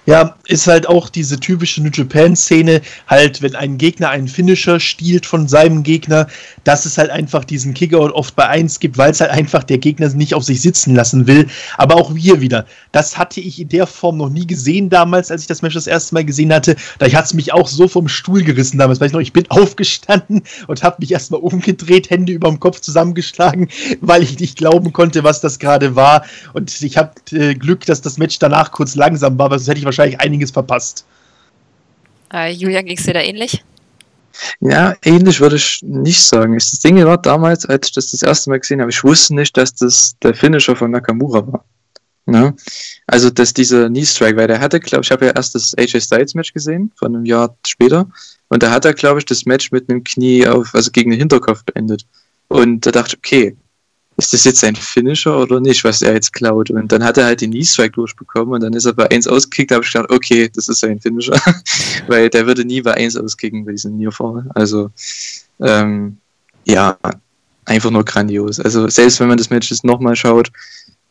Ja, 0.05 0.35
ist 0.47 0.67
halt 0.67 0.87
auch 0.87 1.09
diese 1.09 1.39
typische 1.39 1.81
New 1.81 1.89
Japan-Szene, 1.93 2.81
halt, 3.07 3.41
wenn 3.41 3.55
ein 3.55 3.77
Gegner 3.77 4.09
einen 4.09 4.27
Finisher 4.27 4.79
stiehlt 4.79 5.25
von 5.25 5.47
seinem 5.47 5.83
Gegner, 5.83 6.27
dass 6.63 6.85
es 6.85 6.97
halt 6.97 7.09
einfach 7.09 7.45
diesen 7.45 7.73
Kickout 7.73 8.11
oft 8.11 8.35
bei 8.35 8.47
1 8.47 8.79
gibt, 8.79 8.97
weil 8.97 9.11
es 9.11 9.21
halt 9.21 9.31
einfach 9.31 9.63
der 9.63 9.77
Gegner 9.77 10.09
nicht 10.09 10.33
auf 10.33 10.43
sich 10.43 10.61
sitzen 10.61 10.95
lassen 10.95 11.27
will. 11.27 11.47
Aber 11.77 11.95
auch 11.95 12.13
wir 12.15 12.41
wieder. 12.41 12.65
Das 12.91 13.17
hatte 13.17 13.39
ich 13.39 13.59
in 13.59 13.69
der 13.69 13.87
Form 13.87 14.17
noch 14.17 14.29
nie 14.29 14.45
gesehen 14.45 14.89
damals, 14.89 15.31
als 15.31 15.41
ich 15.41 15.47
das 15.47 15.61
Match 15.61 15.75
das 15.75 15.87
erste 15.87 16.13
Mal 16.15 16.25
gesehen 16.25 16.53
hatte. 16.53 16.75
Da 16.99 17.07
hat 17.11 17.25
es 17.25 17.33
mich 17.33 17.53
auch 17.53 17.67
so 17.67 17.87
vom 17.87 18.07
Stuhl 18.07 18.43
gerissen 18.43 18.77
damals. 18.77 18.99
Weiß 18.99 19.07
ich 19.07 19.13
noch, 19.13 19.21
ich 19.21 19.33
bin 19.33 19.45
aufgestanden 19.49 20.43
und 20.67 20.83
habe 20.83 20.97
mich 20.99 21.11
erstmal 21.11 21.41
umgedreht, 21.41 22.09
Hände 22.09 22.33
über 22.33 22.49
dem 22.49 22.59
Kopf 22.59 22.81
zusammengeschlagen, 22.81 23.69
weil 24.01 24.23
ich 24.23 24.39
nicht 24.39 24.57
glauben 24.57 24.93
konnte, 24.93 25.23
was 25.23 25.41
das 25.41 25.59
gerade 25.59 25.95
war. 25.95 26.25
Und 26.53 26.81
ich 26.81 26.97
habe 26.97 27.11
äh, 27.31 27.55
Glück, 27.55 27.85
dass 27.85 28.01
das 28.01 28.17
Match 28.17 28.39
danach 28.39 28.71
kurz 28.71 28.95
langsam 28.95 29.37
war, 29.37 29.51
sonst 29.63 29.69
hätte 29.69 29.79
ich 29.79 29.85
wahrscheinlich 29.85 30.19
einiges 30.19 30.51
verpasst. 30.51 31.05
Äh, 32.33 32.51
Julian, 32.51 32.85
ging 32.85 32.97
es 32.97 33.05
dir 33.05 33.13
da 33.13 33.21
ähnlich? 33.21 33.63
Ja, 34.59 34.95
ähnlich 35.03 35.39
würde 35.39 35.55
ich 35.55 35.81
nicht 35.83 36.21
sagen. 36.21 36.55
Das 36.55 36.71
Ding 36.79 37.03
war 37.05 37.17
damals, 37.17 37.65
als 37.65 37.87
ich 37.87 37.93
das 37.93 38.11
das 38.11 38.23
erste 38.23 38.49
Mal 38.49 38.59
gesehen 38.59 38.81
habe, 38.81 38.89
ich 38.89 39.03
wusste 39.03 39.35
nicht, 39.35 39.55
dass 39.55 39.75
das 39.75 40.15
der 40.23 40.33
Finisher 40.33 40.75
von 40.75 40.91
Nakamura 40.91 41.45
war. 41.47 41.65
Ne? 42.25 42.55
Also, 43.05 43.29
dass 43.29 43.53
dieser 43.53 43.89
Knee 43.89 44.05
Strike, 44.05 44.37
weil 44.37 44.47
der 44.47 44.59
hatte, 44.59 44.79
glaube 44.79 45.03
ich, 45.03 45.11
habe 45.11 45.25
ja 45.25 45.33
erst 45.35 45.55
das 45.55 45.77
AJ 45.77 46.01
Styles 46.01 46.33
Match 46.33 46.53
gesehen, 46.53 46.91
von 46.95 47.15
einem 47.15 47.25
Jahr 47.25 47.55
später. 47.67 48.09
Und 48.47 48.63
da 48.63 48.71
hat 48.71 48.85
er, 48.85 48.93
glaube 48.93 49.19
ich, 49.19 49.25
das 49.25 49.45
Match 49.45 49.71
mit 49.71 49.89
einem 49.89 50.03
Knie 50.03 50.47
auf, 50.47 50.73
also 50.73 50.89
gegen 50.91 51.11
den 51.11 51.19
Hinterkopf 51.19 51.63
beendet. 51.63 52.05
Und 52.47 52.85
da 52.85 52.91
dachte 52.91 53.15
ich, 53.15 53.17
okay, 53.17 53.57
ist 54.17 54.33
das 54.33 54.43
jetzt 54.43 54.63
ein 54.63 54.75
Finisher 54.75 55.37
oder 55.37 55.59
nicht, 55.59 55.83
was 55.83 56.01
er 56.01 56.13
jetzt 56.13 56.33
klaut? 56.33 56.69
Und 56.69 56.91
dann 56.91 57.03
hat 57.03 57.17
er 57.17 57.25
halt 57.25 57.41
den 57.41 57.51
Knee-Strike 57.51 57.93
durchbekommen 57.93 58.53
und 58.53 58.63
dann 58.63 58.73
ist 58.73 58.85
er 58.85 58.93
bei 58.93 59.09
1 59.09 59.27
ausgekickt, 59.27 59.71
da 59.71 59.75
habe 59.75 59.85
ich 59.85 59.91
gedacht, 59.91 60.11
okay, 60.11 60.49
das 60.53 60.67
ist 60.67 60.83
ein 60.83 60.99
Finisher, 60.99 61.39
weil 62.07 62.29
der 62.29 62.45
würde 62.45 62.63
nie 62.65 62.81
bei 62.81 62.93
1 62.93 63.17
auskicken 63.17 63.65
bei 63.65 63.71
diesem 63.71 63.97
Nearfall. 63.97 64.45
Also, 64.53 64.91
ähm, 65.59 66.17
ja, 66.65 66.97
einfach 67.65 67.91
nur 67.91 68.05
grandios. 68.05 68.59
Also, 68.59 68.87
selbst 68.87 69.19
wenn 69.19 69.27
man 69.27 69.37
das 69.37 69.49
Match 69.49 69.71
jetzt 69.71 69.83
nochmal 69.83 70.15
schaut, 70.15 70.51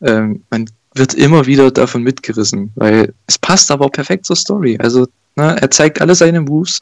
ähm, 0.01 0.43
man 0.49 0.69
wird 0.95 1.13
immer 1.13 1.45
wieder 1.45 1.71
davon 1.71 2.03
mitgerissen, 2.03 2.71
weil 2.75 3.13
es 3.27 3.37
passt 3.37 3.71
aber 3.71 3.89
perfekt 3.89 4.25
zur 4.25 4.35
Story. 4.35 4.77
Also, 4.79 5.07
ne, 5.35 5.57
er 5.59 5.71
zeigt 5.71 6.01
alle 6.01 6.15
seine 6.15 6.41
Moves 6.41 6.79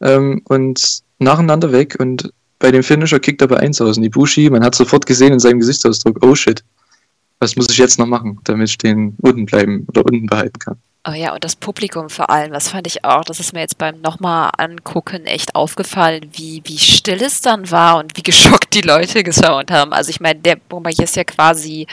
ähm, 0.00 0.42
und 0.44 1.02
nacheinander 1.18 1.72
weg 1.72 1.96
und 1.98 2.32
bei 2.64 2.70
dem 2.70 2.82
Finisher 2.82 3.20
kickt 3.20 3.42
er 3.42 3.48
bei 3.48 3.58
1 3.58 3.82
aus. 3.82 3.98
Und 3.98 4.04
Ibushi, 4.04 4.48
man 4.48 4.64
hat 4.64 4.74
sofort 4.74 5.04
gesehen 5.04 5.34
in 5.34 5.38
seinem 5.38 5.60
Gesichtsausdruck, 5.60 6.24
oh 6.24 6.34
shit, 6.34 6.64
was 7.38 7.56
muss 7.56 7.68
ich 7.68 7.76
jetzt 7.76 7.98
noch 7.98 8.06
machen, 8.06 8.40
damit 8.44 8.70
ich 8.70 8.78
den 8.78 9.18
unten 9.20 9.44
bleiben 9.44 9.86
oder 9.88 10.02
unten 10.06 10.24
behalten 10.24 10.58
kann. 10.58 10.78
Oh 11.06 11.12
ja, 11.12 11.34
und 11.34 11.44
das 11.44 11.56
Publikum 11.56 12.08
vor 12.08 12.30
allem, 12.30 12.54
das 12.54 12.68
fand 12.68 12.86
ich 12.86 13.04
auch, 13.04 13.22
das 13.24 13.38
ist 13.38 13.52
mir 13.52 13.60
jetzt 13.60 13.76
beim 13.76 14.00
nochmal 14.00 14.50
angucken 14.56 15.26
echt 15.26 15.54
aufgefallen, 15.54 16.30
wie, 16.32 16.62
wie 16.64 16.78
still 16.78 17.22
es 17.22 17.42
dann 17.42 17.70
war 17.70 17.98
und 17.98 18.16
wie 18.16 18.22
geschockt 18.22 18.72
die 18.72 18.80
Leute 18.80 19.22
geschaut 19.22 19.70
haben. 19.70 19.92
Also 19.92 20.08
ich 20.08 20.20
meine, 20.20 20.40
der 20.40 20.56
Bombardier 20.56 21.04
ist 21.04 21.16
ja 21.16 21.24
quasi 21.24 21.86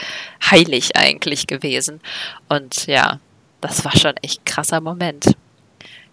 heilig 0.50 0.96
eigentlich 0.96 1.46
gewesen. 1.46 2.00
Und 2.48 2.86
ja, 2.86 3.20
das 3.60 3.84
war 3.84 3.94
schon 3.94 4.16
echt 4.22 4.46
krasser 4.46 4.80
Moment. 4.80 5.36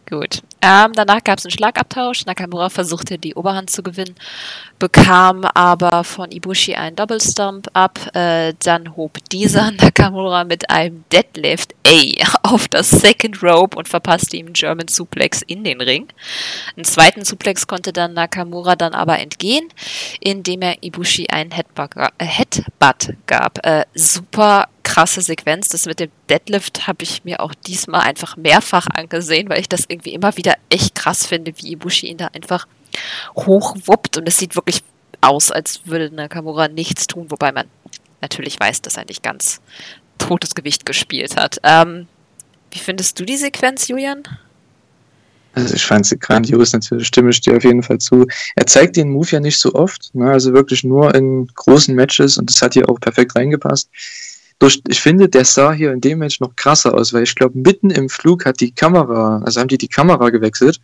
Gut. 0.10 0.42
Ähm, 0.62 0.92
danach 0.94 1.24
gab 1.24 1.38
es 1.38 1.46
einen 1.46 1.52
Schlagabtausch. 1.52 2.26
Nakamura 2.26 2.70
versuchte 2.70 3.20
die 3.20 3.36
Oberhand 3.36 3.70
zu 3.70 3.84
gewinnen, 3.84 4.16
bekam 4.80 5.46
aber 5.46 6.04
von 6.04 6.32
Ibushi 6.32 6.74
einen 6.74 6.96
Double 6.96 7.22
Stomp 7.22 7.68
ab. 7.74 8.00
Äh, 8.16 8.56
dann 8.64 8.96
hob 8.96 9.18
dieser 9.32 9.72
Nakamura 9.80 10.46
mit 10.46 10.70
einem 10.72 11.04
Deadlift 11.12 11.76
A 11.86 12.02
auf 12.44 12.68
das 12.68 12.90
Second 12.90 13.44
Rope 13.44 13.78
und 13.78 13.88
verpasste 13.88 14.38
ihm 14.38 14.48
einen 14.48 14.54
German 14.54 14.88
Suplex 14.88 15.44
in 15.44 15.64
den 15.64 15.80
Ring. 15.80 16.08
Einen 16.76 16.86
zweiten 16.86 17.24
Suplex 17.24 17.68
konnte 17.68 17.94
dann 17.94 18.14
Nakamura 18.14 18.76
dann 18.76 18.94
aber 18.94 19.20
entgehen, 19.20 19.70
indem 20.20 20.64
er 20.64 20.82
Ibushi 20.82 21.28
einen 21.30 21.52
Headbutt, 21.52 21.96
äh, 21.96 22.26
Headbutt 22.26 23.16
gab. 23.28 23.64
Äh, 23.66 23.86
super 23.94 24.68
krasse 24.84 25.22
Sequenz. 25.22 25.70
Das 25.70 25.86
mit 25.86 26.00
dem 26.00 26.12
Deadlift 26.30 26.88
habe 26.88 27.04
ich 27.04 27.24
mir 27.24 27.40
auch 27.40 27.54
diesmal 27.54 28.02
einfach 28.02 28.38
mehrfach 28.38 28.88
angesehen, 28.94 29.50
weil 29.50 29.60
ich 29.60 29.70
das 29.70 29.86
irgendwie 29.88 30.14
immer 30.14 30.36
wieder 30.38 30.56
echt 30.70 30.96
krass 30.96 31.26
finde, 31.26 31.54
wie 31.58 31.72
Ibushi 31.72 32.08
ihn 32.08 32.18
da 32.18 32.28
einfach 32.28 32.68
hochwuppt 33.36 34.18
und 34.18 34.28
es 34.28 34.38
sieht 34.38 34.56
wirklich 34.56 34.82
aus, 35.22 35.52
als 35.52 35.82
würde 35.86 36.14
Nakamura 36.14 36.68
nichts 36.68 37.08
tun, 37.08 37.30
wobei 37.30 37.52
man 37.52 37.68
natürlich 38.22 38.60
weiß, 38.60 38.82
dass 38.82 38.98
er 38.98 39.06
nicht 39.06 39.24
ganz 39.24 39.62
totes 40.18 40.56
Gewicht 40.56 40.86
gespielt 40.86 41.36
hat. 41.36 41.60
Ähm, 41.64 42.08
wie 42.72 42.80
findest 42.80 43.20
du 43.20 43.26
die 43.26 43.38
Sequenz, 43.38 43.88
Julian? 43.88 44.24
Also 45.54 45.74
ich 45.74 45.86
fand 45.86 46.06
sie 46.06 46.18
grandios, 46.18 46.74
natürlich 46.74 47.08
stimme 47.08 47.32
ich 47.32 47.42
dir 47.42 47.58
auf 47.58 47.64
jeden 47.64 47.84
Fall 47.84 47.98
zu. 47.98 48.28
Er 48.56 48.68
zeigt 48.68 48.96
den 48.96 49.10
Move 49.10 49.30
ja 49.32 49.40
nicht 49.40 49.60
so 49.60 49.74
oft, 49.74 50.14
ne? 50.14 50.30
also 50.30 50.54
wirklich 50.54 50.84
nur 50.84 51.14
in 51.16 51.48
großen 51.48 51.96
Matches 51.96 52.38
und 52.38 52.50
das 52.50 52.62
hat 52.62 52.74
hier 52.74 52.88
auch 52.88 53.00
perfekt 53.00 53.36
reingepasst 53.36 53.90
durch, 54.60 54.82
ich 54.88 55.02
finde, 55.02 55.30
der 55.30 55.46
sah 55.46 55.72
hier 55.72 55.92
in 55.94 56.02
dem 56.02 56.20
Match 56.20 56.40
noch 56.42 56.56
krasser 56.56 56.94
aus, 56.94 57.14
weil 57.14 57.24
ich 57.24 57.34
glaube, 57.36 57.58
mitten 57.58 57.90
im 57.90 58.10
Flug 58.10 58.46
hat 58.46 58.60
die 58.60 58.72
Kamera, 58.72 59.42
also 59.44 59.62
haben 59.62 59.70
die 59.70 59.78
die 59.78 59.88
Kamera 59.88 60.30
gewechselt 60.30 60.80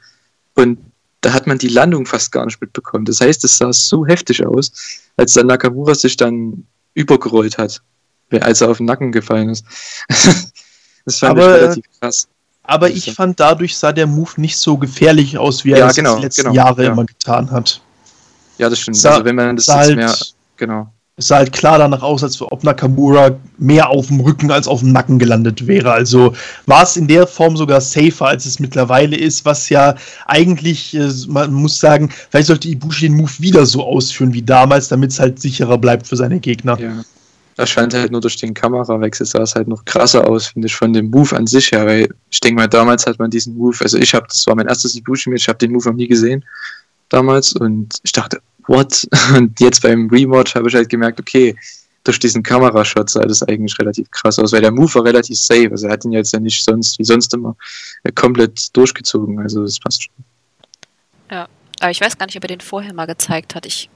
und 0.56 0.80
da 1.22 1.34
hat 1.34 1.48
man 1.48 1.58
die 1.58 1.68
Landung 1.68 2.06
fast 2.06 2.32
gar 2.32 2.46
nicht 2.46 2.62
mitbekommen. 2.62 3.06
Das 3.06 3.20
heißt, 3.20 3.44
es 3.44 3.58
sah 3.58 3.74
so 3.74 4.06
heftig 4.06 4.46
aus, 4.46 4.72
als 5.18 5.34
dann 5.34 5.48
Nakamura 5.48 5.96
sich 5.96 6.16
dann 6.16 6.66
übergerollt 6.94 7.58
hat, 7.58 7.82
als 8.32 8.62
er 8.62 8.70
auf 8.70 8.78
den 8.78 8.86
Nacken 8.86 9.12
gefallen 9.12 9.50
ist. 9.50 9.66
das 11.06 11.20
fand 11.20 11.32
aber, 11.32 11.56
ich 11.56 11.64
relativ 11.64 11.86
krass. 12.00 12.28
Aber 12.64 12.90
ich 12.90 13.14
fand, 13.14 13.40
dadurch 13.40 13.78
sah 13.78 13.92
der 13.92 14.08
Move 14.08 14.32
nicht 14.38 14.58
so 14.58 14.78
gefährlich 14.78 15.38
aus, 15.38 15.66
wie 15.66 15.72
er 15.72 15.80
ja, 15.80 15.88
es 15.88 15.96
genau, 15.96 16.16
die 16.16 16.24
letzten 16.24 16.44
genau, 16.44 16.56
Jahre 16.56 16.84
ja. 16.84 16.92
immer 16.92 17.06
getan 17.06 17.52
hat. 17.52 17.82
Ja, 18.58 18.70
das 18.70 18.80
stimmt. 18.80 18.98
Sah, 18.98 19.12
also 19.12 19.26
wenn 19.26 19.36
man 19.36 19.56
das 19.56 19.68
jetzt 19.68 19.76
halt, 19.76 19.96
mehr, 19.96 20.16
genau. 20.58 20.92
Es 21.18 21.28
sah 21.28 21.38
halt 21.38 21.54
klar 21.54 21.78
danach 21.78 22.02
aus, 22.02 22.24
als 22.24 22.42
ob 22.42 22.66
Nakamura 22.66 23.40
mehr 23.58 23.90
auf 23.90 24.08
dem 24.08 24.20
Rücken 24.20 24.52
als 24.52 24.68
auf 24.68 24.82
dem 24.82 24.92
Nacken 24.92 25.18
gelandet 25.18 25.66
wäre. 25.66 25.94
Also 25.94 26.34
war 26.66 26.84
es 26.84 26.98
in 26.98 27.08
der 27.08 27.26
Form 27.26 27.56
sogar 27.56 27.80
safer, 27.80 28.28
als 28.28 28.46
es 28.46 28.60
mittlerweile 28.60 29.16
ist, 29.16 29.46
was 29.46 29.70
ja 29.70 29.96
eigentlich, 30.26 30.94
äh, 30.94 31.10
man 31.30 31.54
muss 31.54 31.80
sagen, 31.80 32.10
vielleicht 32.30 32.48
sollte 32.48 32.68
Ibushi 32.68 33.08
den 33.08 33.16
Move 33.16 33.32
wieder 33.40 33.66
so 33.66 33.82
ausführen 33.86 34.34
wie 34.34 34.42
damals, 34.42 34.90
damit 34.90 35.12
es 35.12 35.20
halt 35.20 35.40
sicherer 35.40 35.78
bleibt 35.78 36.06
für 36.06 36.18
seine 36.18 36.42
Gegner. 36.42 36.78
Ja. 36.80 37.06
Das 37.56 37.70
scheint 37.70 37.94
halt 37.94 38.12
nur 38.12 38.20
durch 38.20 38.36
den 38.36 38.54
Kamerawechsel 38.54 39.26
sah 39.26 39.44
es 39.44 39.56
halt 39.56 39.70
noch 39.70 39.86
krasser 39.86 40.30
aus, 40.30 40.48
finde 40.48 40.66
ich, 40.68 40.76
von 40.76 40.92
dem 40.92 41.10
Move 41.10 41.34
an 41.38 41.48
sich 41.48 41.72
her, 41.72 41.86
weil 41.86 42.10
ich 42.30 42.42
denke 42.42 42.60
mal, 42.60 42.68
damals 42.68 43.08
hat 43.08 43.18
man 43.20 43.32
diesen 43.32 43.56
Move, 43.56 43.78
also 43.80 43.98
ich 43.98 44.14
habe, 44.14 44.28
das 44.28 44.46
war 44.48 44.56
mein 44.56 44.68
erstes 44.68 44.96
Ibushi-Match, 44.96 45.44
ich 45.44 45.48
habe 45.48 45.60
den 45.60 45.72
Move 45.72 45.88
noch 45.88 45.96
nie 45.96 46.10
gesehen 46.10 46.44
damals 47.08 47.54
und 47.54 47.96
ich 48.04 48.12
dachte, 48.12 48.42
what? 48.68 49.08
Und 49.36 49.60
jetzt 49.60 49.82
beim 49.82 50.10
Rewatch 50.10 50.56
habe 50.56 50.68
ich 50.70 50.76
halt 50.76 50.90
gemerkt, 50.90 51.20
okay, 51.20 51.56
durch 52.04 52.20
diesen 52.20 52.44
Kamerashot 52.44 53.10
sah 53.10 53.26
das 53.26 53.42
eigentlich 53.44 53.78
relativ 53.80 54.10
krass 54.12 54.38
aus, 54.38 54.52
weil 54.52 54.62
der 54.62 54.72
Move 54.72 54.94
war 54.96 55.06
relativ 55.06 55.38
safe. 55.38 55.72
Also 55.72 55.88
er 55.88 55.94
hat 55.94 56.06
ihn 56.06 56.12
jetzt 56.12 56.34
ja 56.34 56.40
nicht 56.40 56.64
sonst, 56.64 57.00
wie 57.00 57.04
sonst 57.04 57.34
immer, 57.34 57.56
äh, 58.04 58.12
komplett 58.12 58.76
durchgezogen. 58.78 59.40
Also 59.40 59.64
das 59.64 59.80
passt 59.80 60.04
schon. 60.04 60.14
Ja, 61.32 61.48
aber 61.80 61.92
ich 61.92 62.00
weiß 62.00 62.18
gar 62.18 62.28
nicht, 62.28 62.38
ob 62.38 62.44
er 62.44 62.50
den 62.50 62.62
vorher 62.62 62.94
mal 62.94 63.08
gezeigt 63.08 63.56
hat. 63.56 63.66
Ich 63.66 63.90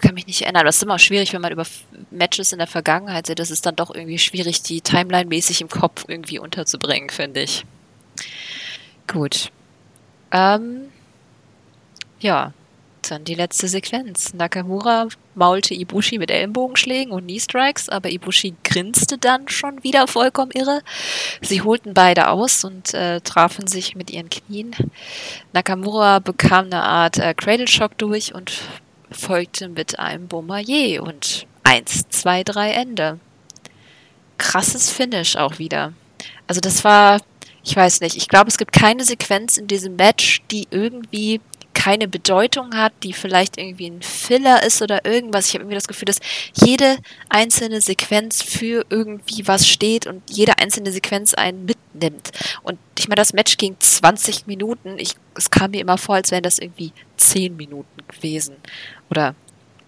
kann 0.00 0.14
mich 0.14 0.26
nicht 0.26 0.42
erinnern. 0.42 0.64
Das 0.64 0.76
ist 0.76 0.82
immer 0.82 0.98
schwierig, 0.98 1.32
wenn 1.34 1.42
man 1.42 1.52
über 1.52 1.66
Matches 2.10 2.52
in 2.52 2.58
der 2.58 2.66
Vergangenheit 2.66 3.26
sieht. 3.26 3.38
Das 3.38 3.50
ist 3.50 3.66
dann 3.66 3.76
doch 3.76 3.94
irgendwie 3.94 4.18
schwierig, 4.18 4.62
die 4.62 4.80
Timeline-mäßig 4.80 5.60
im 5.60 5.68
Kopf 5.68 6.04
irgendwie 6.08 6.38
unterzubringen, 6.38 7.10
finde 7.10 7.42
ich. 7.42 7.66
Gut. 9.06 9.52
Ähm, 10.32 10.88
ja, 12.20 12.54
dann 13.10 13.24
die 13.24 13.34
letzte 13.34 13.68
Sequenz. 13.68 14.34
Nakamura 14.34 15.08
maulte 15.34 15.74
Ibushi 15.74 16.18
mit 16.18 16.30
Ellenbogenschlägen 16.30 17.12
und 17.12 17.24
Knee-Strikes, 17.24 17.88
aber 17.88 18.10
Ibushi 18.10 18.54
grinste 18.64 19.18
dann 19.18 19.48
schon 19.48 19.82
wieder 19.82 20.06
vollkommen 20.06 20.52
irre. 20.52 20.82
Sie 21.40 21.62
holten 21.62 21.94
beide 21.94 22.28
aus 22.28 22.64
und 22.64 22.94
äh, 22.94 23.20
trafen 23.20 23.66
sich 23.66 23.96
mit 23.96 24.10
ihren 24.10 24.30
Knien. 24.30 24.74
Nakamura 25.52 26.18
bekam 26.18 26.66
eine 26.66 26.82
Art 26.82 27.18
äh, 27.18 27.34
Cradle-Shock 27.34 27.98
durch 27.98 28.34
und 28.34 28.52
folgte 29.10 29.68
mit 29.68 29.98
einem 29.98 30.28
Bombardier 30.28 31.02
und 31.02 31.46
eins, 31.64 32.08
zwei, 32.08 32.44
drei 32.44 32.72
Ende. 32.72 33.18
Krasses 34.38 34.90
Finish 34.90 35.36
auch 35.36 35.58
wieder. 35.58 35.92
Also 36.46 36.60
das 36.60 36.84
war, 36.84 37.20
ich 37.62 37.76
weiß 37.76 38.00
nicht, 38.00 38.16
ich 38.16 38.28
glaube, 38.28 38.48
es 38.48 38.58
gibt 38.58 38.72
keine 38.72 39.04
Sequenz 39.04 39.56
in 39.56 39.66
diesem 39.66 39.96
Match, 39.96 40.42
die 40.50 40.66
irgendwie 40.70 41.40
keine 41.80 42.08
Bedeutung 42.08 42.74
hat, 42.74 42.92
die 43.04 43.14
vielleicht 43.14 43.56
irgendwie 43.56 43.88
ein 43.88 44.02
Filler 44.02 44.62
ist 44.62 44.82
oder 44.82 45.06
irgendwas. 45.06 45.46
Ich 45.46 45.54
habe 45.54 45.62
irgendwie 45.62 45.76
das 45.76 45.88
Gefühl, 45.88 46.04
dass 46.04 46.20
jede 46.52 46.98
einzelne 47.30 47.80
Sequenz 47.80 48.42
für 48.42 48.84
irgendwie 48.90 49.48
was 49.48 49.66
steht 49.66 50.06
und 50.06 50.22
jede 50.28 50.58
einzelne 50.58 50.92
Sequenz 50.92 51.32
einen 51.32 51.64
mitnimmt. 51.64 52.32
Und 52.62 52.78
ich 52.98 53.08
meine, 53.08 53.16
das 53.16 53.32
Match 53.32 53.56
ging 53.56 53.76
20 53.78 54.46
Minuten. 54.46 54.98
Ich, 54.98 55.14
es 55.34 55.50
kam 55.50 55.70
mir 55.70 55.80
immer 55.80 55.96
vor, 55.96 56.16
als 56.16 56.30
wären 56.30 56.42
das 56.42 56.58
irgendwie 56.58 56.92
10 57.16 57.56
Minuten 57.56 58.02
gewesen. 58.08 58.56
Oder 59.08 59.34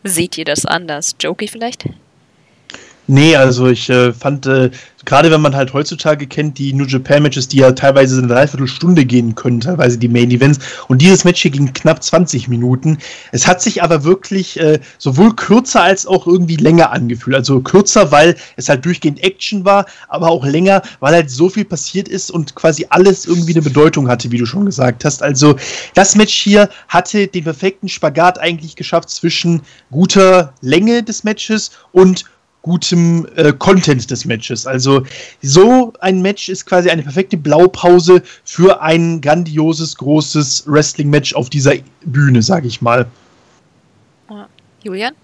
seht 0.03 0.39
ihr 0.39 0.47
das 0.47 0.65
anders? 0.65 1.15
Jokey 1.21 1.47
vielleicht? 1.47 1.85
Nee, 3.09 3.35
also 3.35 3.67
ich 3.67 3.91
äh, 3.91 4.13
fand, 4.13 4.47
äh, 4.47 4.71
gerade 5.05 5.31
wenn 5.33 5.41
man 5.41 5.57
halt 5.57 5.73
heutzutage 5.73 6.29
kennt, 6.29 6.59
die 6.59 6.73
New 6.73 6.85
Japan 6.85 7.25
Matches, 7.25 7.49
die 7.49 7.57
ja 7.57 7.73
teilweise 7.73 8.19
eine 8.19 8.29
Dreiviertelstunde 8.29 9.05
gehen 9.05 9.35
können, 9.35 9.61
teilweise 9.61 9.99
die 9.99 10.07
Main 10.07 10.31
Events. 10.31 10.61
Und 10.87 11.03
dieses 11.03 11.25
Match 11.25 11.43
hier 11.43 11.51
ging 11.51 11.73
knapp 11.73 12.01
20 12.01 12.47
Minuten. 12.47 12.99
Es 13.33 13.49
hat 13.49 13.61
sich 13.61 13.83
aber 13.83 14.05
wirklich 14.05 14.59
äh, 14.61 14.79
sowohl 14.99 15.35
kürzer 15.35 15.83
als 15.83 16.07
auch 16.07 16.29
irgendwie 16.29 16.55
länger 16.55 16.93
angefühlt. 16.93 17.35
Also 17.35 17.61
kürzer, 17.61 18.13
weil 18.13 18.37
es 18.55 18.69
halt 18.69 18.85
durchgehend 18.85 19.21
Action 19.25 19.65
war, 19.65 19.87
aber 20.09 20.31
auch 20.31 20.47
länger, 20.47 20.83
weil 21.01 21.15
halt 21.15 21.31
so 21.31 21.49
viel 21.49 21.65
passiert 21.65 22.07
ist 22.07 22.31
und 22.31 22.55
quasi 22.55 22.87
alles 22.91 23.27
irgendwie 23.27 23.55
eine 23.55 23.63
Bedeutung 23.63 24.09
hatte, 24.09 24.31
wie 24.31 24.39
du 24.39 24.47
schon 24.47 24.67
gesagt 24.67 25.05
hast. 25.05 25.25
Also 25.25 25.57
das 25.95 26.15
Match 26.15 26.35
hier 26.35 26.69
hatte 26.87 27.27
den 27.27 27.43
perfekten 27.43 27.89
Spagat 27.89 28.39
eigentlich 28.39 28.77
geschafft 28.77 29.11
zwischen 29.11 29.63
guter 29.91 30.53
Länge 30.61 31.03
des 31.03 31.25
Matches 31.25 31.73
und 31.91 32.27
gutem 32.63 33.27
äh, 33.37 33.53
Content 33.53 34.11
des 34.11 34.25
Matches. 34.25 34.67
Also 34.67 35.05
so 35.43 35.93
ein 36.01 36.23
Match 36.23 36.49
ist 36.49 36.65
quasi 36.65 36.89
eine 36.91 37.03
perfekte 37.03 37.37
Blaupause 37.37 38.23
für 38.45 38.81
ein 38.81 39.21
grandioses, 39.21 39.97
großes 39.97 40.65
Wrestling-Match 40.67 41.35
auf 41.35 41.51
dieser 41.51 41.75
Bühne, 42.05 42.41
sage 42.43 42.69
ich 42.69 42.81
mal. 42.81 43.07
Julian? 44.83 45.15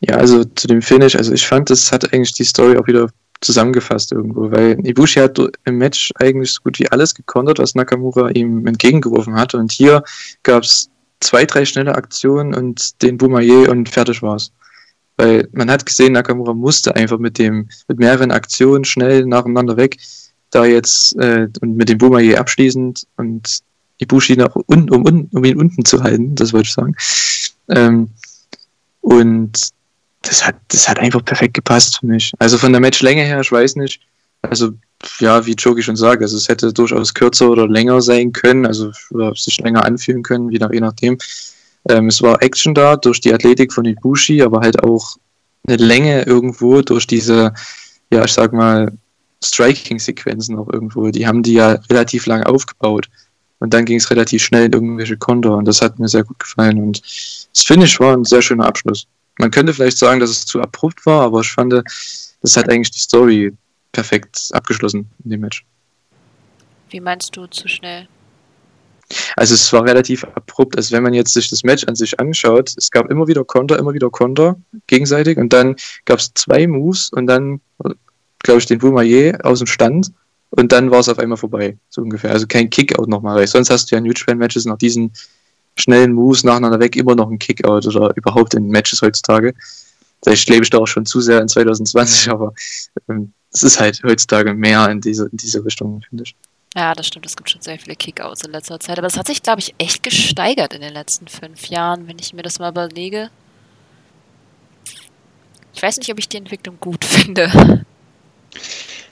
Ja, 0.00 0.16
also 0.16 0.44
zu 0.44 0.68
dem 0.68 0.80
Finish, 0.80 1.16
also 1.16 1.32
ich 1.32 1.46
fand, 1.46 1.70
das 1.70 1.90
hat 1.90 2.12
eigentlich 2.12 2.32
die 2.32 2.44
Story 2.44 2.76
auch 2.76 2.86
wieder 2.86 3.08
zusammengefasst 3.40 4.12
irgendwo, 4.12 4.50
weil 4.50 4.78
Ibushi 4.86 5.20
hat 5.20 5.38
im 5.64 5.78
Match 5.78 6.12
eigentlich 6.16 6.52
so 6.52 6.62
gut 6.62 6.78
wie 6.78 6.90
alles 6.90 7.14
gekontert, 7.14 7.58
was 7.58 7.74
Nakamura 7.74 8.30
ihm 8.30 8.66
entgegengeworfen 8.66 9.34
hat 9.34 9.54
und 9.54 9.72
hier 9.72 10.02
gab 10.42 10.62
es 10.62 10.90
zwei, 11.20 11.44
drei 11.44 11.64
schnelle 11.64 11.94
Aktionen 11.94 12.54
und 12.54 13.02
den 13.02 13.18
Boumaier 13.18 13.70
und 13.70 13.88
fertig 13.88 14.22
war's. 14.22 14.52
Weil 15.18 15.48
man 15.52 15.70
hat 15.70 15.84
gesehen, 15.84 16.12
Nakamura 16.12 16.54
musste 16.54 16.94
einfach 16.96 17.18
mit 17.18 17.38
dem, 17.38 17.68
mit 17.88 17.98
mehreren 17.98 18.30
Aktionen 18.30 18.84
schnell 18.84 19.26
nacheinander 19.26 19.76
weg, 19.76 19.98
da 20.50 20.64
jetzt 20.64 21.16
äh, 21.16 21.48
und 21.60 21.76
mit 21.76 21.88
dem 21.88 21.98
Boumaier 21.98 22.40
abschließend 22.40 23.06
und 23.16 23.60
Ibushi 23.98 24.36
nach 24.36 24.54
unten, 24.54 24.90
um, 24.90 25.04
um, 25.04 25.28
um 25.32 25.44
ihn 25.44 25.58
unten 25.58 25.84
zu 25.84 26.02
halten, 26.02 26.34
das 26.36 26.52
wollte 26.52 26.68
ich 26.68 26.72
sagen. 26.72 26.94
Ähm, 27.68 28.08
und 29.00 29.70
das 30.22 30.46
hat, 30.46 30.56
das 30.68 30.88
hat 30.88 30.98
einfach 30.98 31.24
perfekt 31.24 31.54
gepasst 31.54 31.98
für 31.98 32.06
mich. 32.06 32.32
Also 32.38 32.58
von 32.58 32.72
der 32.72 32.80
Matchlänge 32.80 33.24
her, 33.24 33.40
ich 33.40 33.52
weiß 33.52 33.76
nicht. 33.76 34.00
Also, 34.42 34.70
ja, 35.18 35.44
wie 35.46 35.54
Jogi 35.54 35.82
schon 35.82 35.96
sagt, 35.96 36.22
also 36.22 36.36
es 36.36 36.48
hätte 36.48 36.72
durchaus 36.72 37.12
kürzer 37.12 37.50
oder 37.50 37.66
länger 37.66 38.00
sein 38.00 38.32
können, 38.32 38.66
also 38.66 38.92
sich 39.34 39.58
länger 39.58 39.84
anfühlen 39.84 40.22
können, 40.22 40.50
je, 40.50 40.58
nach, 40.58 40.72
je 40.72 40.80
nachdem. 40.80 41.18
Ähm, 41.88 42.08
es 42.08 42.22
war 42.22 42.42
Action 42.42 42.74
da 42.74 42.96
durch 42.96 43.20
die 43.20 43.32
Athletik 43.32 43.72
von 43.72 43.84
Ibushi, 43.84 44.42
aber 44.42 44.60
halt 44.60 44.82
auch 44.82 45.16
eine 45.66 45.76
Länge 45.76 46.22
irgendwo 46.22 46.82
durch 46.82 47.06
diese, 47.06 47.52
ja, 48.10 48.24
ich 48.24 48.32
sag 48.32 48.52
mal, 48.52 48.92
Striking-Sequenzen 49.44 50.58
auch 50.58 50.68
irgendwo. 50.72 51.08
Die 51.10 51.26
haben 51.26 51.42
die 51.42 51.54
ja 51.54 51.72
relativ 51.90 52.26
lang 52.26 52.42
aufgebaut. 52.42 53.08
Und 53.60 53.74
dann 53.74 53.84
ging 53.84 53.98
es 53.98 54.10
relativ 54.10 54.42
schnell 54.42 54.66
in 54.66 54.72
irgendwelche 54.72 55.16
Konter 55.16 55.56
und 55.56 55.66
das 55.66 55.82
hat 55.82 55.98
mir 55.98 56.08
sehr 56.08 56.22
gut 56.22 56.38
gefallen. 56.38 56.78
Und 56.78 57.02
das 57.02 57.62
Finish 57.64 57.98
war 57.98 58.16
ein 58.16 58.24
sehr 58.24 58.42
schöner 58.42 58.66
Abschluss. 58.66 59.06
Man 59.38 59.50
könnte 59.50 59.74
vielleicht 59.74 59.98
sagen, 59.98 60.20
dass 60.20 60.30
es 60.30 60.46
zu 60.46 60.60
abrupt 60.60 61.04
war, 61.06 61.22
aber 61.22 61.40
ich 61.40 61.50
fand, 61.50 61.72
das 61.72 62.56
hat 62.56 62.68
eigentlich 62.68 62.92
die 62.92 63.00
Story 63.00 63.52
perfekt 63.92 64.48
abgeschlossen 64.52 65.10
in 65.24 65.30
dem 65.30 65.40
Match. 65.40 65.64
Wie 66.90 67.00
meinst 67.00 67.36
du 67.36 67.46
zu 67.46 67.68
schnell? 67.68 68.08
Also 69.36 69.54
es 69.54 69.72
war 69.72 69.84
relativ 69.84 70.24
abrupt. 70.24 70.76
Also 70.76 70.94
wenn 70.94 71.02
man 71.02 71.14
jetzt 71.14 71.32
sich 71.32 71.48
das 71.48 71.62
Match 71.62 71.84
an 71.84 71.94
sich 71.94 72.18
anschaut, 72.20 72.72
es 72.76 72.90
gab 72.90 73.10
immer 73.10 73.26
wieder 73.26 73.44
Konter, 73.44 73.78
immer 73.78 73.94
wieder 73.94 74.10
Konter 74.10 74.56
gegenseitig 74.86 75.38
und 75.38 75.52
dann 75.52 75.76
gab 76.04 76.18
es 76.18 76.32
zwei 76.34 76.66
Moves 76.66 77.10
und 77.10 77.26
dann, 77.26 77.60
glaube 78.40 78.60
ich, 78.60 78.66
den 78.66 78.78
Boumaier 78.78 79.38
aus 79.44 79.58
dem 79.58 79.66
Stand 79.66 80.12
und 80.50 80.72
dann 80.72 80.90
war 80.90 81.00
es 81.00 81.08
auf 81.08 81.18
einmal 81.18 81.38
vorbei, 81.38 81.76
so 81.88 82.02
ungefähr. 82.02 82.32
Also 82.32 82.46
kein 82.46 82.70
Kickout 82.70 83.08
nochmal, 83.08 83.46
sonst 83.46 83.70
hast 83.70 83.90
du 83.90 83.94
ja 83.94 83.98
in 83.98 84.04
New 84.04 84.12
Japan 84.14 84.38
Matches 84.38 84.64
nach 84.64 84.78
diesen 84.78 85.12
schnellen 85.76 86.12
Moves 86.12 86.44
nacheinander 86.44 86.80
weg 86.80 86.96
immer 86.96 87.14
noch 87.14 87.30
ein 87.30 87.38
Kickout 87.38 87.86
oder 87.86 88.12
überhaupt 88.16 88.54
in 88.54 88.68
Matches 88.68 89.02
heutzutage. 89.02 89.54
Vielleicht 90.22 90.48
lebe 90.48 90.64
ich 90.64 90.70
da 90.70 90.78
auch 90.78 90.86
schon 90.86 91.06
zu 91.06 91.20
sehr 91.20 91.40
in 91.40 91.48
2020, 91.48 92.30
aber 92.30 92.52
ähm, 93.08 93.32
es 93.52 93.62
ist 93.62 93.80
halt 93.80 94.02
heutzutage 94.02 94.52
mehr 94.54 94.88
in 94.90 95.00
diese, 95.00 95.28
in 95.30 95.36
diese 95.36 95.64
Richtung, 95.64 96.02
finde 96.08 96.24
ich. 96.24 96.34
Ja, 96.76 96.94
das 96.94 97.06
stimmt. 97.06 97.26
Es 97.26 97.36
gibt 97.36 97.50
schon 97.50 97.62
sehr 97.62 97.78
viele 97.78 97.96
Kickouts 97.96 98.44
in 98.44 98.52
letzter 98.52 98.78
Zeit. 98.78 98.98
Aber 98.98 99.06
es 99.06 99.16
hat 99.16 99.26
sich, 99.26 99.42
glaube 99.42 99.60
ich, 99.60 99.74
echt 99.78 100.02
gesteigert 100.02 100.74
in 100.74 100.80
den 100.80 100.92
letzten 100.92 101.26
fünf 101.26 101.66
Jahren, 101.68 102.06
wenn 102.06 102.18
ich 102.18 102.34
mir 102.34 102.42
das 102.42 102.58
mal 102.58 102.70
überlege. 102.70 103.30
Ich 105.74 105.82
weiß 105.82 105.98
nicht, 105.98 106.10
ob 106.10 106.18
ich 106.18 106.28
die 106.28 106.36
Entwicklung 106.36 106.76
gut 106.80 107.04
finde. 107.04 107.84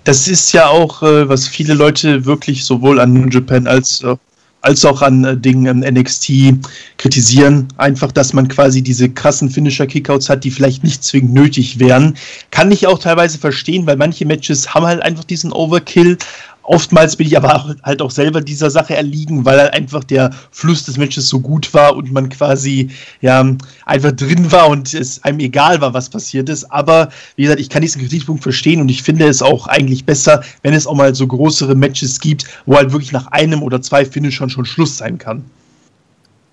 Das 0.05 0.29
ist 0.29 0.53
ja 0.53 0.69
auch, 0.69 1.03
äh, 1.03 1.29
was 1.29 1.49
viele 1.49 1.75
Leute 1.75 2.25
wirklich 2.25 2.64
sowohl 2.64 3.01
an 3.01 3.12
New 3.12 3.29
Japan 3.29 3.66
als, 3.66 4.03
äh, 4.03 4.16
als 4.61 4.85
auch 4.85 5.03
an 5.03 5.25
äh, 5.25 5.37
Dingen 5.37 5.69
an 5.69 5.95
NXT 5.95 6.55
kritisieren. 6.99 7.66
Einfach, 7.77 8.12
dass 8.12 8.33
man 8.33 8.49
quasi 8.49 8.83
diese 8.83 9.09
krassen 9.09 9.51
Finisher-Kickouts 9.51 10.29
hat, 10.29 10.45
die 10.45 10.51
vielleicht 10.51 10.85
nicht 10.85 11.03
zwingend 11.03 11.35
nötig 11.35 11.79
wären. 11.79 12.16
Kann 12.51 12.71
ich 12.71 12.87
auch 12.87 12.99
teilweise 12.99 13.38
verstehen, 13.38 13.87
weil 13.87 13.97
manche 13.97 14.27
Matches 14.27 14.75
haben 14.75 14.87
halt 14.87 15.03
einfach 15.03 15.25
diesen 15.25 15.53
Overkill 15.53 16.19
Oftmals 16.67 17.15
bin 17.15 17.29
ich 17.29 17.37
aber 17.37 17.77
halt 17.85 18.03
auch 18.03 18.11
selber 18.11 18.41
dieser 18.41 18.71
Sache 18.71 18.97
erliegen, 18.97 19.45
weil 19.45 19.61
halt 19.61 19.73
einfach 19.73 20.03
der 20.03 20.31
Fluss 20.51 20.85
des 20.85 20.97
Matches 20.97 21.29
so 21.29 21.39
gut 21.39 21.73
war 21.73 21.95
und 21.95 22.13
man 22.13 22.29
quasi 22.29 22.91
ja 23.21 23.45
einfach 23.85 24.11
drin 24.11 24.51
war 24.51 24.69
und 24.69 24.93
es 24.93 25.23
einem 25.23 25.39
egal 25.39 25.81
war, 25.81 25.95
was 25.95 26.11
passiert 26.11 26.49
ist. 26.49 26.65
Aber 26.65 27.11
wie 27.37 27.43
gesagt, 27.43 27.61
ich 27.61 27.71
kann 27.71 27.83
diesen 27.83 28.03
Kritikpunkt 28.03 28.43
verstehen 28.43 28.81
und 28.81 28.89
ich 28.89 29.05
finde 29.05 29.29
es 29.29 29.43
auch 29.43 29.69
eigentlich 29.69 30.05
besser, 30.07 30.43
wenn 30.63 30.75
es 30.75 30.89
auch 30.89 30.97
mal 30.97 31.15
so 31.15 31.29
größere 31.29 31.77
Matches 31.77 32.19
gibt, 32.19 32.47
wo 32.67 32.75
halt 32.75 32.91
wirklich 32.91 33.13
nach 33.13 33.29
einem 33.29 33.63
oder 33.63 33.81
zwei 33.81 34.05
Finishern 34.05 34.51
schon 34.51 34.65
Schluss 34.65 34.99
sein 34.99 35.19
kann. 35.19 35.45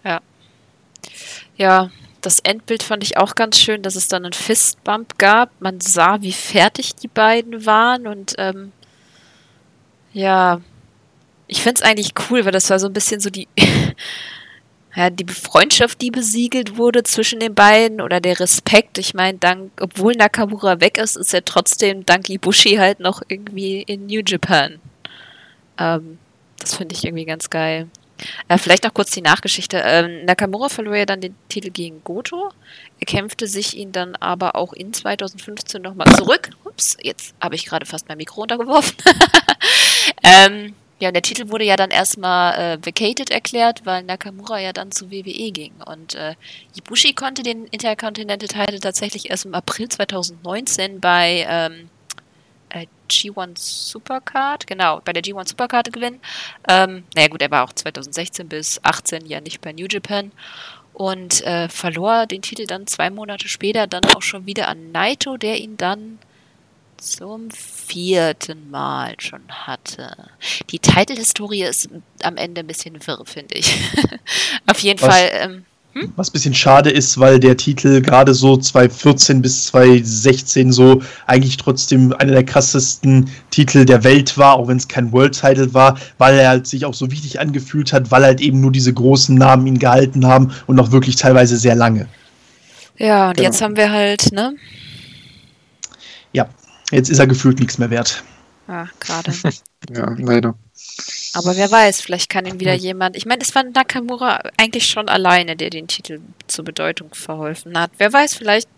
Ja. 0.06 0.22
Ja, 1.58 1.90
das 2.22 2.40
Endbild 2.40 2.84
fand 2.84 3.04
ich 3.04 3.18
auch 3.18 3.34
ganz 3.34 3.60
schön, 3.60 3.82
dass 3.82 3.96
es 3.96 4.08
dann 4.10 4.26
einen 4.26 4.34
Fistbump 4.34 5.18
gab. 5.18 5.50
Man 5.60 5.82
sah, 5.82 6.22
wie 6.22 6.34
fertig 6.34 6.96
die 6.96 7.08
beiden 7.08 7.66
waren 7.66 8.06
und 8.06 8.36
ähm, 8.38 8.72
ja, 10.14 10.62
ich 11.48 11.62
finde 11.62 11.82
es 11.82 11.88
eigentlich 11.88 12.14
cool, 12.30 12.46
weil 12.46 12.52
das 12.52 12.70
war 12.70 12.80
so 12.80 12.88
ein 12.88 12.94
bisschen 12.94 13.20
so 13.20 13.30
die, 13.30 13.48
ja, 14.96 15.10
die 15.10 15.26
Freundschaft, 15.26 16.02
die 16.02 16.12
besiegelt 16.12 16.78
wurde 16.78 17.04
zwischen 17.04 17.40
den 17.40 17.56
beiden 17.56 18.02
oder 18.02 18.22
der 18.22 18.40
Respekt. 18.40 18.98
Ich 18.98 19.14
meine, 19.14 19.38
dank, 19.38 19.72
obwohl 19.80 20.14
Nakamura 20.14 20.80
weg 20.80 20.98
ist, 20.98 21.18
ist 21.18 21.34
er 21.34 21.44
trotzdem 21.44 22.06
dank 22.06 22.30
Ibushi 22.30 22.76
halt 22.76 23.00
noch 23.00 23.22
irgendwie 23.28 23.82
in 23.82 24.06
New 24.06 24.22
Japan. 24.26 24.80
Ähm, 25.78 26.20
das 26.60 26.76
finde 26.76 26.96
ich 26.96 27.04
irgendwie 27.04 27.26
ganz 27.26 27.50
geil. 27.50 27.88
Äh, 28.48 28.58
vielleicht 28.58 28.84
noch 28.84 28.94
kurz 28.94 29.12
die 29.12 29.22
Nachgeschichte. 29.22 29.82
Ähm, 29.84 30.26
Nakamura 30.26 30.70
verlor 30.70 30.96
ja 30.96 31.06
dann 31.06 31.22
den 31.22 31.36
Titel 31.50 31.72
gegen 31.72 32.04
Goto. 32.04 32.52
Er 33.00 33.06
kämpfte 33.06 33.48
sich 33.48 33.76
ihn 33.76 33.92
dann 33.92 34.16
aber 34.16 34.56
auch 34.56 34.74
in 34.74 34.94
2015 34.94 35.82
nochmal 35.82 36.14
zurück. 36.16 36.52
Ups, 36.64 36.98
jetzt 37.02 37.36
habe 37.42 37.56
ich 37.56 37.66
gerade 37.66 37.86
fast 37.86 38.08
mein 38.08 38.18
Mikro 38.18 38.42
runtergeworfen. 38.42 38.96
ähm, 40.22 40.76
ja, 41.00 41.12
der 41.12 41.22
Titel 41.22 41.50
wurde 41.50 41.66
ja 41.66 41.76
dann 41.76 41.92
erstmal 41.92 42.54
äh, 42.54 42.86
vacated 42.86 43.30
erklärt, 43.30 43.86
weil 43.86 44.04
Nakamura 44.04 44.60
ja 44.60 44.72
dann 44.72 44.92
zu 44.92 45.12
WWE 45.12 45.52
ging. 45.52 45.74
Und 45.86 46.16
äh, 46.16 46.36
Ibushi 46.76 47.14
konnte 47.14 47.44
den 47.44 47.66
Intercontinental 47.68 48.48
Title 48.48 48.80
tatsächlich 48.80 49.30
erst 49.30 49.46
im 49.46 49.54
April 49.54 49.90
2019 49.90 51.02
bei 51.02 51.46
ähm, 51.50 51.90
äh, 52.70 52.86
G1 53.10 53.58
Supercard, 53.58 54.66
genau, 54.66 55.02
bei 55.04 55.12
der 55.12 55.24
G1 55.24 55.50
Supercard 55.50 55.92
gewinnen. 55.92 56.22
Ähm, 56.70 57.04
naja 57.16 57.28
gut, 57.28 57.42
er 57.42 57.52
war 57.52 57.66
auch 57.66 57.74
2016 57.74 58.48
bis 58.48 58.80
18 58.84 59.26
ja 59.26 59.42
nicht 59.42 59.60
bei 59.60 59.74
New 59.74 59.88
Japan 59.90 60.32
und 60.94 61.42
äh, 61.42 61.68
verlor 61.70 62.28
den 62.28 62.42
Titel 62.42 62.66
dann 62.66 62.88
zwei 62.88 63.10
Monate 63.10 63.48
später 63.48 63.88
dann 63.88 64.06
auch 64.16 64.22
schon 64.22 64.46
wieder 64.46 64.68
an 64.68 64.92
Naito, 64.92 65.38
der 65.38 65.60
ihn 65.60 65.76
dann 65.76 66.20
zum 67.04 67.50
vierten 67.52 68.72
Mal 68.72 69.16
schon 69.20 69.42
hatte. 69.50 70.16
Die 70.70 70.80
Titelhistorie 70.80 71.64
ist 71.64 71.90
am 72.24 72.38
Ende 72.38 72.62
ein 72.62 72.68
bisschen 72.68 72.96
wirr, 73.06 73.24
finde 73.26 73.56
ich. 73.56 73.78
Auf 74.68 74.80
jeden 74.80 75.02
Was? 75.02 75.10
Fall. 75.10 75.30
Ähm, 75.34 75.66
hm? 75.94 76.14
Was 76.16 76.30
ein 76.30 76.34
bisschen 76.34 76.54
schade 76.56 76.90
ist, 76.90 77.20
weil 77.20 77.40
der 77.40 77.56
Titel 77.56 78.02
gerade 78.02 78.34
so 78.34 78.58
2014 78.58 79.42
bis 79.42 79.66
2016 79.66 80.72
so 80.72 81.04
eigentlich 81.28 81.58
trotzdem 81.58 82.14
einer 82.14 82.32
der 82.32 82.46
krassesten 82.46 83.30
Titel 83.52 83.86
der 83.86 84.04
Welt 84.04 84.36
war, 84.38 84.54
auch 84.54 84.68
wenn 84.68 84.78
es 84.78 84.88
kein 84.88 85.12
World 85.12 85.40
Title 85.40 85.72
war, 85.74 86.00
weil 86.18 86.40
er 86.40 86.50
halt 86.50 86.68
sich 86.68 86.86
auch 86.86 86.96
so 86.96 87.12
wichtig 87.12 87.40
angefühlt 87.40 87.94
hat, 87.94 88.10
weil 88.10 88.24
halt 88.24 88.42
eben 88.42 88.60
nur 88.60 88.72
diese 88.72 88.92
großen 88.92 89.36
Namen 89.36 89.68
ihn 89.68 89.78
gehalten 89.78 90.26
haben 90.26 90.52
und 90.66 90.80
auch 90.80 90.92
wirklich 90.92 91.16
teilweise 91.18 91.58
sehr 91.58 91.76
lange. 91.76 92.08
Ja, 92.98 93.30
und 93.30 93.38
genau. 93.38 93.50
jetzt 93.50 93.62
haben 93.62 93.76
wir 93.76 93.92
halt, 93.92 94.32
ne? 94.32 94.56
Ja, 96.32 96.50
jetzt 96.94 97.10
ist 97.10 97.20
er 97.20 97.28
gefühlt 97.28 97.60
nichts 97.60 97.78
mehr 97.78 97.90
wert. 97.90 98.24
Ja, 98.68 98.88
gerade. 99.00 99.34
ja, 99.94 100.16
leider. 100.18 100.56
Aber 101.34 101.56
wer 101.58 101.70
weiß, 101.70 102.02
vielleicht 102.02 102.30
kann 102.30 102.46
ihm 102.46 102.60
wieder 102.60 102.74
jemand. 102.74 103.16
Ich 103.16 103.26
meine, 103.26 103.42
es 103.42 103.54
war 103.56 103.64
Nakamura 103.64 104.42
eigentlich 104.58 104.88
schon 104.88 105.10
alleine, 105.10 105.56
der 105.56 105.70
den 105.70 105.88
Titel 105.88 106.20
zur 106.48 106.66
Bedeutung 106.66 107.14
verholfen 107.14 107.78
hat. 107.78 107.92
Wer 107.98 108.14
weiß, 108.14 108.36
vielleicht 108.36 108.70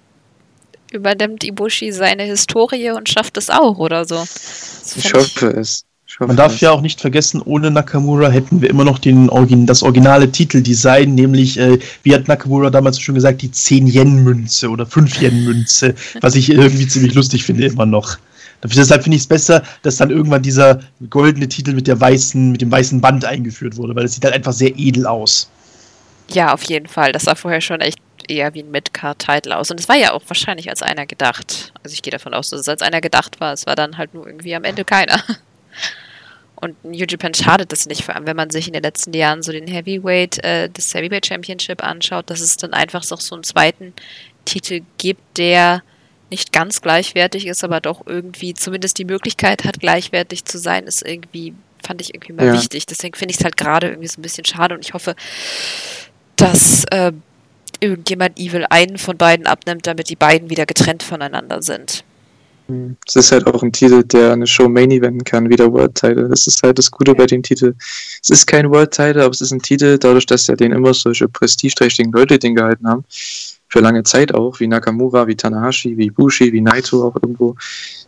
übernimmt 0.91 1.43
Ibushi 1.43 1.91
seine 1.91 2.23
Historie 2.23 2.91
und 2.91 3.09
schafft 3.09 3.37
es 3.37 3.49
auch 3.49 3.77
oder 3.77 4.05
so. 4.05 4.23
Ich 4.95 5.13
hoffe 5.13 5.47
es. 5.47 5.85
Hoffe 6.19 6.27
Man 6.27 6.37
darf 6.37 6.61
ja 6.61 6.71
auch 6.71 6.81
nicht 6.81 7.01
vergessen, 7.01 7.41
ohne 7.41 7.71
Nakamura 7.71 8.29
hätten 8.29 8.61
wir 8.61 8.69
immer 8.69 8.85
noch 8.85 8.99
den 8.99 9.29
Origin 9.29 9.65
das 9.65 9.83
originale 9.83 10.31
Titeldesign, 10.31 11.13
nämlich, 11.13 11.59
äh, 11.59 11.77
wie 12.03 12.15
hat 12.15 12.29
Nakamura 12.29 12.69
damals 12.69 13.01
schon 13.01 13.15
gesagt, 13.15 13.41
die 13.41 13.49
10-Yen-Münze 13.49 14.69
oder 14.69 14.85
5-Yen-Münze, 14.85 15.93
was 16.21 16.35
ich 16.35 16.49
irgendwie 16.49 16.87
ziemlich 16.87 17.13
lustig 17.15 17.43
finde 17.43 17.65
immer 17.65 17.85
noch. 17.85 18.17
Deshalb 18.63 19.03
finde 19.03 19.17
ich 19.17 19.23
es 19.23 19.27
besser, 19.27 19.61
dass 19.83 19.97
dann 19.97 20.09
irgendwann 20.09 20.41
dieser 20.41 20.79
goldene 21.09 21.47
Titel 21.47 21.73
mit 21.73 21.85
der 21.87 21.99
weißen, 21.99 22.53
mit 22.53 22.61
dem 22.61 22.71
weißen 22.71 23.01
Band 23.01 23.25
eingeführt 23.25 23.77
wurde, 23.77 23.95
weil 23.95 24.05
es 24.05 24.13
sieht 24.13 24.23
halt 24.23 24.33
einfach 24.33 24.53
sehr 24.53 24.71
edel 24.77 25.05
aus. 25.05 25.49
Ja, 26.31 26.53
auf 26.53 26.63
jeden 26.63 26.87
Fall. 26.87 27.11
Das 27.11 27.23
sah 27.23 27.35
vorher 27.35 27.61
schon 27.61 27.81
echt 27.81 27.99
eher 28.27 28.53
wie 28.53 28.63
ein 28.63 28.71
Midcard-Title 28.71 29.55
aus. 29.55 29.69
Und 29.69 29.79
es 29.79 29.87
war 29.89 29.97
ja 29.97 30.13
auch 30.13 30.23
wahrscheinlich 30.27 30.69
als 30.69 30.81
einer 30.81 31.05
gedacht. 31.05 31.73
Also 31.83 31.93
ich 31.93 32.01
gehe 32.01 32.11
davon 32.11 32.33
aus, 32.33 32.49
dass 32.49 32.61
es 32.61 32.69
als 32.69 32.81
einer 32.81 33.01
gedacht 33.01 33.39
war. 33.39 33.53
Es 33.53 33.67
war 33.67 33.75
dann 33.75 33.97
halt 33.97 34.13
nur 34.13 34.25
irgendwie 34.25 34.55
am 34.55 34.63
Ende 34.63 34.85
keiner. 34.85 35.21
Und 36.65 36.83
New 36.83 37.05
Japan 37.07 37.35
schadet 37.35 37.71
das 37.71 37.85
nicht, 37.85 38.03
vor 38.03 38.15
allem 38.15 38.25
wenn 38.25 38.35
man 38.35 38.49
sich 38.49 38.65
in 38.65 38.73
den 38.73 38.81
letzten 38.81 39.13
Jahren 39.13 39.43
so 39.43 39.51
den 39.51 39.67
Heavyweight, 39.67 40.43
äh, 40.43 40.67
das 40.73 40.95
Heavyweight 40.95 41.27
Championship 41.27 41.83
anschaut, 41.83 42.31
dass 42.31 42.41
es 42.41 42.57
dann 42.57 42.73
einfach 42.73 43.03
so 43.03 43.15
einen 43.35 43.43
zweiten 43.43 43.93
Titel 44.45 44.81
gibt, 44.97 45.37
der 45.37 45.83
nicht 46.31 46.51
ganz 46.51 46.81
gleichwertig 46.81 47.45
ist, 47.45 47.63
aber 47.63 47.81
doch 47.81 48.07
irgendwie 48.07 48.55
zumindest 48.55 48.97
die 48.97 49.05
Möglichkeit 49.05 49.63
hat, 49.63 49.79
gleichwertig 49.79 50.45
zu 50.45 50.57
sein, 50.57 50.85
ist 50.85 51.05
irgendwie, 51.05 51.53
fand 51.85 52.01
ich 52.01 52.15
irgendwie 52.15 52.33
mal 52.33 52.47
ja. 52.47 52.53
wichtig. 52.53 52.87
Deswegen 52.87 53.15
finde 53.15 53.33
ich 53.33 53.37
es 53.37 53.43
halt 53.43 53.57
gerade 53.57 53.89
irgendwie 53.89 54.07
so 54.07 54.19
ein 54.19 54.23
bisschen 54.23 54.45
schade 54.45 54.73
und 54.73 54.83
ich 54.83 54.95
hoffe, 54.95 55.15
dass 56.35 56.85
äh, 56.85 57.11
irgendjemand 57.79 58.39
Evil 58.39 58.65
einen 58.71 58.97
von 58.97 59.17
beiden 59.17 59.45
abnimmt, 59.45 59.85
damit 59.85 60.09
die 60.09 60.15
beiden 60.15 60.49
wieder 60.49 60.65
getrennt 60.65 61.03
voneinander 61.03 61.61
sind. 61.61 62.03
Es 63.05 63.15
ist 63.15 63.31
halt 63.31 63.45
auch 63.45 63.61
ein 63.61 63.71
Titel, 63.71 64.03
der 64.03 64.33
eine 64.33 64.47
Show 64.47 64.67
Main 64.67 64.89
Eventen 64.89 65.23
kann, 65.23 65.49
wie 65.49 65.55
der 65.55 65.71
World 65.71 65.95
Title. 65.95 66.27
Das 66.29 66.47
ist 66.47 66.63
halt 66.63 66.77
das 66.79 66.89
Gute 66.89 67.13
bei 67.13 67.25
dem 67.25 67.43
Titel. 67.43 67.75
Es 68.21 68.29
ist 68.29 68.47
kein 68.47 68.69
World 68.71 68.91
Title, 68.91 69.23
aber 69.23 69.31
es 69.31 69.41
ist 69.41 69.51
ein 69.51 69.61
Titel, 69.61 69.97
dadurch, 69.99 70.25
dass 70.25 70.47
ja 70.47 70.55
den 70.55 70.71
immer 70.71 70.93
solche 70.93 71.27
prestigeträchtigen 71.27 72.11
Leute 72.11 72.39
den 72.39 72.55
gehalten 72.55 72.87
haben, 72.87 73.03
für 73.67 73.81
lange 73.81 74.03
Zeit 74.03 74.33
auch, 74.33 74.59
wie 74.59 74.67
Nakamura, 74.67 75.27
wie 75.27 75.35
Tanahashi, 75.35 75.97
wie 75.97 76.09
Bushi, 76.09 76.51
wie 76.53 76.61
Naito 76.61 77.07
auch 77.07 77.15
irgendwo, 77.15 77.55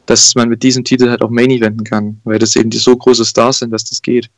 dass 0.08 0.34
man 0.34 0.50
mit 0.50 0.64
diesem 0.64 0.84
Titel 0.84 1.10
halt 1.10 1.22
auch 1.22 1.30
Main 1.30 1.52
Eventen 1.52 1.84
kann, 1.84 2.20
weil 2.24 2.40
das 2.40 2.56
eben 2.56 2.70
die 2.70 2.78
so 2.78 2.96
große 2.96 3.26
Stars 3.26 3.60
sind, 3.60 3.72
dass 3.72 3.84
das 3.84 4.02
geht. 4.02 4.30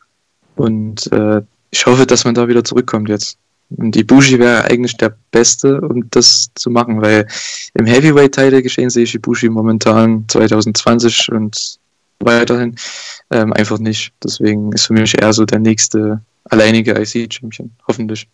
Und 0.55 1.09
äh, 1.13 1.41
ich 1.71 1.85
hoffe, 1.85 2.05
dass 2.05 2.25
man 2.25 2.33
da 2.33 2.47
wieder 2.47 2.63
zurückkommt 2.63 3.07
jetzt. 3.09 3.37
Und 3.69 3.95
Ibushi 3.95 4.39
wäre 4.39 4.65
eigentlich 4.65 4.97
der 4.97 5.15
Beste, 5.31 5.79
um 5.81 6.09
das 6.09 6.49
zu 6.55 6.69
machen, 6.69 7.01
weil 7.01 7.27
im 7.75 7.85
Heavyweight-Title 7.85 8.63
geschehen 8.63 8.89
sehe 8.89 9.03
ich 9.03 9.13
Ibushi 9.15 9.49
momentan 9.49 10.25
2020 10.27 11.31
und 11.31 11.79
weiterhin 12.19 12.75
ähm, 13.31 13.53
einfach 13.53 13.77
nicht. 13.79 14.11
Deswegen 14.23 14.71
ist 14.73 14.87
für 14.87 14.93
mich 14.93 15.21
eher 15.21 15.33
so 15.33 15.45
der 15.45 15.59
nächste 15.59 16.21
alleinige 16.45 16.99
IC-Champion, 16.99 17.71
hoffentlich. 17.87 18.27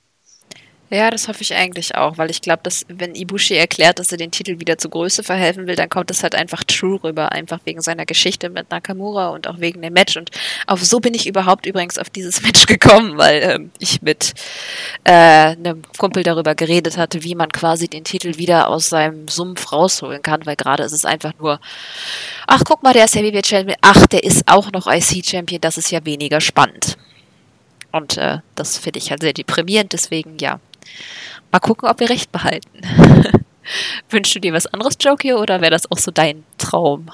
Ja, 0.92 1.10
das 1.10 1.28
hoffe 1.28 1.42
ich 1.42 1.56
eigentlich 1.56 1.96
auch, 1.96 2.20
weil 2.20 2.30
ich 2.30 2.42
glaube, 2.42 2.60
dass 2.62 2.86
wenn 2.88 3.16
Ibushi 3.16 3.56
erklärt, 3.56 3.98
dass 3.98 4.12
er 4.12 4.20
den 4.20 4.30
Titel 4.30 4.60
wieder 4.60 4.78
zur 4.78 4.92
Größe 4.92 5.24
verhelfen 5.24 5.66
will, 5.66 5.76
dann 5.76 5.90
kommt 5.90 6.12
es 6.12 6.22
halt 6.22 6.36
einfach 6.36 6.64
true 6.64 7.00
rüber, 7.04 7.32
einfach 7.32 7.60
wegen 7.66 7.82
seiner 7.82 8.06
Geschichte 8.06 8.52
mit 8.52 8.70
Nakamura 8.70 9.30
und 9.30 9.48
auch 9.48 9.60
wegen 9.60 9.82
dem 9.82 9.94
Match. 9.94 10.16
Und 10.16 10.30
auf 10.68 10.84
so 10.84 11.00
bin 11.00 11.16
ich 11.16 11.26
überhaupt 11.26 11.66
übrigens 11.66 11.98
auf 11.98 12.12
dieses 12.12 12.42
Match 12.44 12.68
gekommen, 12.68 13.18
weil 13.18 13.42
ähm, 13.42 13.72
ich 13.80 14.04
mit 14.04 14.36
äh, 15.06 15.12
einem 15.12 15.82
Kumpel 15.98 16.22
darüber 16.22 16.54
geredet 16.54 16.98
hatte, 16.98 17.24
wie 17.24 17.34
man 17.34 17.50
quasi 17.52 17.88
den 17.88 18.04
Titel 18.04 18.38
wieder 18.38 18.70
aus 18.70 18.90
seinem 18.90 19.28
Sumpf 19.28 19.72
rausholen 19.72 20.22
kann, 20.22 20.46
weil 20.46 20.56
gerade 20.56 20.84
ist 20.84 20.92
es 20.92 21.04
einfach 21.04 21.34
nur, 21.40 21.60
ach 22.46 22.62
guck 22.64 22.84
mal, 22.84 22.94
der 22.94 23.06
ist 23.06 23.16
Heavyweight 23.16 23.48
Champion, 23.48 23.78
ach, 23.82 24.06
der 24.06 24.24
ist 24.24 24.44
auch 24.48 24.72
noch 24.72 24.86
IC 24.86 25.26
Champion, 25.26 25.62
das 25.62 25.80
ist 25.80 25.90
ja 25.90 26.06
weniger 26.06 26.42
spannend. 26.42 26.96
Und 27.92 28.18
äh, 28.18 28.40
das 28.54 28.78
finde 28.78 29.00
ich 29.00 29.10
halt 29.10 29.22
sehr 29.22 29.34
deprimierend, 29.34 29.94
deswegen 29.94 30.38
ja, 30.38 30.60
Mal 31.52 31.60
gucken, 31.60 31.90
ob 31.90 32.00
wir 32.00 32.10
recht 32.10 32.32
behalten. 32.32 32.82
Wünschst 34.10 34.36
du 34.36 34.40
dir 34.40 34.54
was 34.54 34.68
anderes, 34.68 34.98
Joki, 35.00 35.34
oder 35.34 35.62
wäre 35.62 35.72
das 35.72 35.90
auch 35.92 35.98
so 35.98 36.12
dein 36.12 36.44
Traum? 36.58 37.10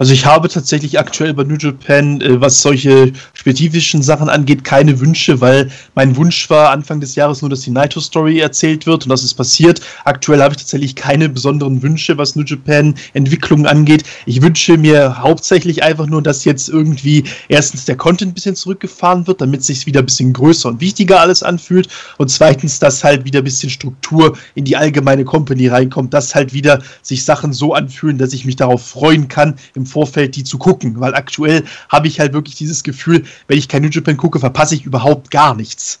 Also 0.00 0.14
ich 0.14 0.24
habe 0.24 0.48
tatsächlich 0.48 0.98
aktuell 0.98 1.34
bei 1.34 1.44
New 1.44 1.58
Japan, 1.58 2.22
äh, 2.22 2.40
was 2.40 2.62
solche 2.62 3.12
spezifischen 3.34 4.02
Sachen 4.02 4.30
angeht, 4.30 4.64
keine 4.64 4.98
Wünsche, 4.98 5.42
weil 5.42 5.70
mein 5.94 6.16
Wunsch 6.16 6.48
war 6.48 6.70
Anfang 6.70 7.00
des 7.00 7.16
Jahres 7.16 7.42
nur, 7.42 7.50
dass 7.50 7.60
die 7.60 7.70
Naito 7.70 8.00
Story 8.00 8.38
erzählt 8.38 8.86
wird 8.86 9.04
und 9.04 9.10
das 9.10 9.22
ist 9.22 9.34
passiert. 9.34 9.82
Aktuell 10.06 10.40
habe 10.40 10.54
ich 10.54 10.62
tatsächlich 10.62 10.96
keine 10.96 11.28
besonderen 11.28 11.82
Wünsche, 11.82 12.16
was 12.16 12.34
New 12.34 12.44
Japan 12.44 12.94
Entwicklung 13.12 13.66
angeht. 13.66 14.04
Ich 14.24 14.40
wünsche 14.40 14.78
mir 14.78 15.18
hauptsächlich 15.18 15.82
einfach 15.82 16.06
nur, 16.06 16.22
dass 16.22 16.46
jetzt 16.46 16.70
irgendwie 16.70 17.24
erstens 17.48 17.84
der 17.84 17.98
Content 17.98 18.30
ein 18.30 18.34
bisschen 18.34 18.56
zurückgefahren 18.56 19.26
wird, 19.26 19.42
damit 19.42 19.62
sich 19.64 19.84
wieder 19.84 20.00
ein 20.00 20.06
bisschen 20.06 20.32
größer 20.32 20.70
und 20.70 20.80
wichtiger 20.80 21.20
alles 21.20 21.42
anfühlt 21.42 21.88
und 22.16 22.30
zweitens, 22.30 22.78
dass 22.78 23.04
halt 23.04 23.26
wieder 23.26 23.40
ein 23.40 23.44
bisschen 23.44 23.68
Struktur 23.68 24.38
in 24.54 24.64
die 24.64 24.78
allgemeine 24.78 25.26
Company 25.26 25.68
reinkommt, 25.68 26.14
dass 26.14 26.34
halt 26.34 26.54
wieder 26.54 26.82
sich 27.02 27.22
Sachen 27.22 27.52
so 27.52 27.74
anfühlen, 27.74 28.16
dass 28.16 28.32
ich 28.32 28.46
mich 28.46 28.56
darauf 28.56 28.82
freuen 28.82 29.28
kann, 29.28 29.56
im 29.74 29.89
Vorfeld 29.90 30.36
die 30.36 30.44
zu 30.44 30.58
gucken, 30.58 31.00
weil 31.00 31.14
aktuell 31.14 31.64
habe 31.88 32.08
ich 32.08 32.20
halt 32.20 32.32
wirklich 32.32 32.54
dieses 32.54 32.82
Gefühl, 32.82 33.24
wenn 33.48 33.58
ich 33.58 33.68
kein 33.68 33.82
New 33.82 33.88
Japan 33.88 34.16
gucke, 34.16 34.38
verpasse 34.38 34.74
ich 34.74 34.84
überhaupt 34.84 35.30
gar 35.30 35.54
nichts. 35.54 36.00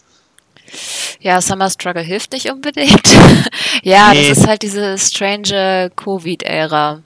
Ja, 1.20 1.40
Summer 1.40 1.68
Struggle 1.68 2.02
hilft 2.02 2.32
nicht 2.32 2.50
unbedingt. 2.50 3.02
ja, 3.82 4.12
nee. 4.12 4.28
das 4.28 4.38
ist 4.38 4.46
halt 4.46 4.62
diese 4.62 4.96
strange 4.98 5.90
Covid-Ära. 5.96 7.02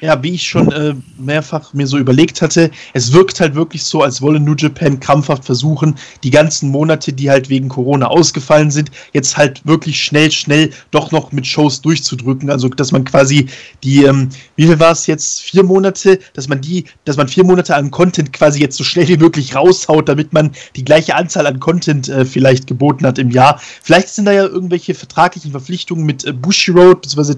Ja, 0.00 0.22
wie 0.22 0.34
ich 0.34 0.46
schon 0.46 0.70
äh, 0.70 0.94
mehrfach 1.18 1.72
mir 1.74 1.86
so 1.86 1.98
überlegt 1.98 2.40
hatte, 2.40 2.70
es 2.92 3.12
wirkt 3.12 3.40
halt 3.40 3.56
wirklich 3.56 3.82
so, 3.82 4.02
als 4.02 4.22
wolle 4.22 4.38
New 4.38 4.54
Japan 4.54 5.00
krampfhaft 5.00 5.44
versuchen, 5.44 5.96
die 6.22 6.30
ganzen 6.30 6.70
Monate, 6.70 7.12
die 7.12 7.28
halt 7.28 7.48
wegen 7.48 7.68
Corona 7.68 8.06
ausgefallen 8.06 8.70
sind, 8.70 8.92
jetzt 9.12 9.36
halt 9.36 9.66
wirklich 9.66 10.00
schnell, 10.00 10.30
schnell 10.30 10.70
doch 10.92 11.10
noch 11.10 11.32
mit 11.32 11.48
Shows 11.48 11.80
durchzudrücken. 11.80 12.48
Also, 12.48 12.68
dass 12.68 12.92
man 12.92 13.04
quasi 13.04 13.46
die, 13.82 14.04
ähm, 14.04 14.28
wie 14.54 14.66
viel 14.66 14.78
war 14.78 14.92
es 14.92 15.08
jetzt, 15.08 15.42
vier 15.42 15.64
Monate, 15.64 16.20
dass 16.34 16.46
man 16.46 16.60
die, 16.60 16.84
dass 17.04 17.16
man 17.16 17.26
vier 17.26 17.42
Monate 17.42 17.74
an 17.74 17.90
Content 17.90 18.32
quasi 18.32 18.60
jetzt 18.60 18.76
so 18.76 18.84
schnell 18.84 19.08
wie 19.08 19.16
möglich 19.16 19.56
raushaut, 19.56 20.08
damit 20.08 20.32
man 20.32 20.52
die 20.76 20.84
gleiche 20.84 21.16
Anzahl 21.16 21.48
an 21.48 21.58
Content 21.58 22.08
äh, 22.08 22.24
vielleicht 22.24 22.68
geboten 22.68 23.04
hat 23.04 23.18
im 23.18 23.32
Jahr. 23.32 23.60
Vielleicht 23.82 24.10
sind 24.10 24.26
da 24.26 24.32
ja 24.32 24.44
irgendwelche 24.44 24.94
vertraglichen 24.94 25.50
Verpflichtungen 25.50 26.06
mit 26.06 26.24
äh, 26.24 26.32
Bushiroad 26.32 27.02
bzw. 27.02 27.34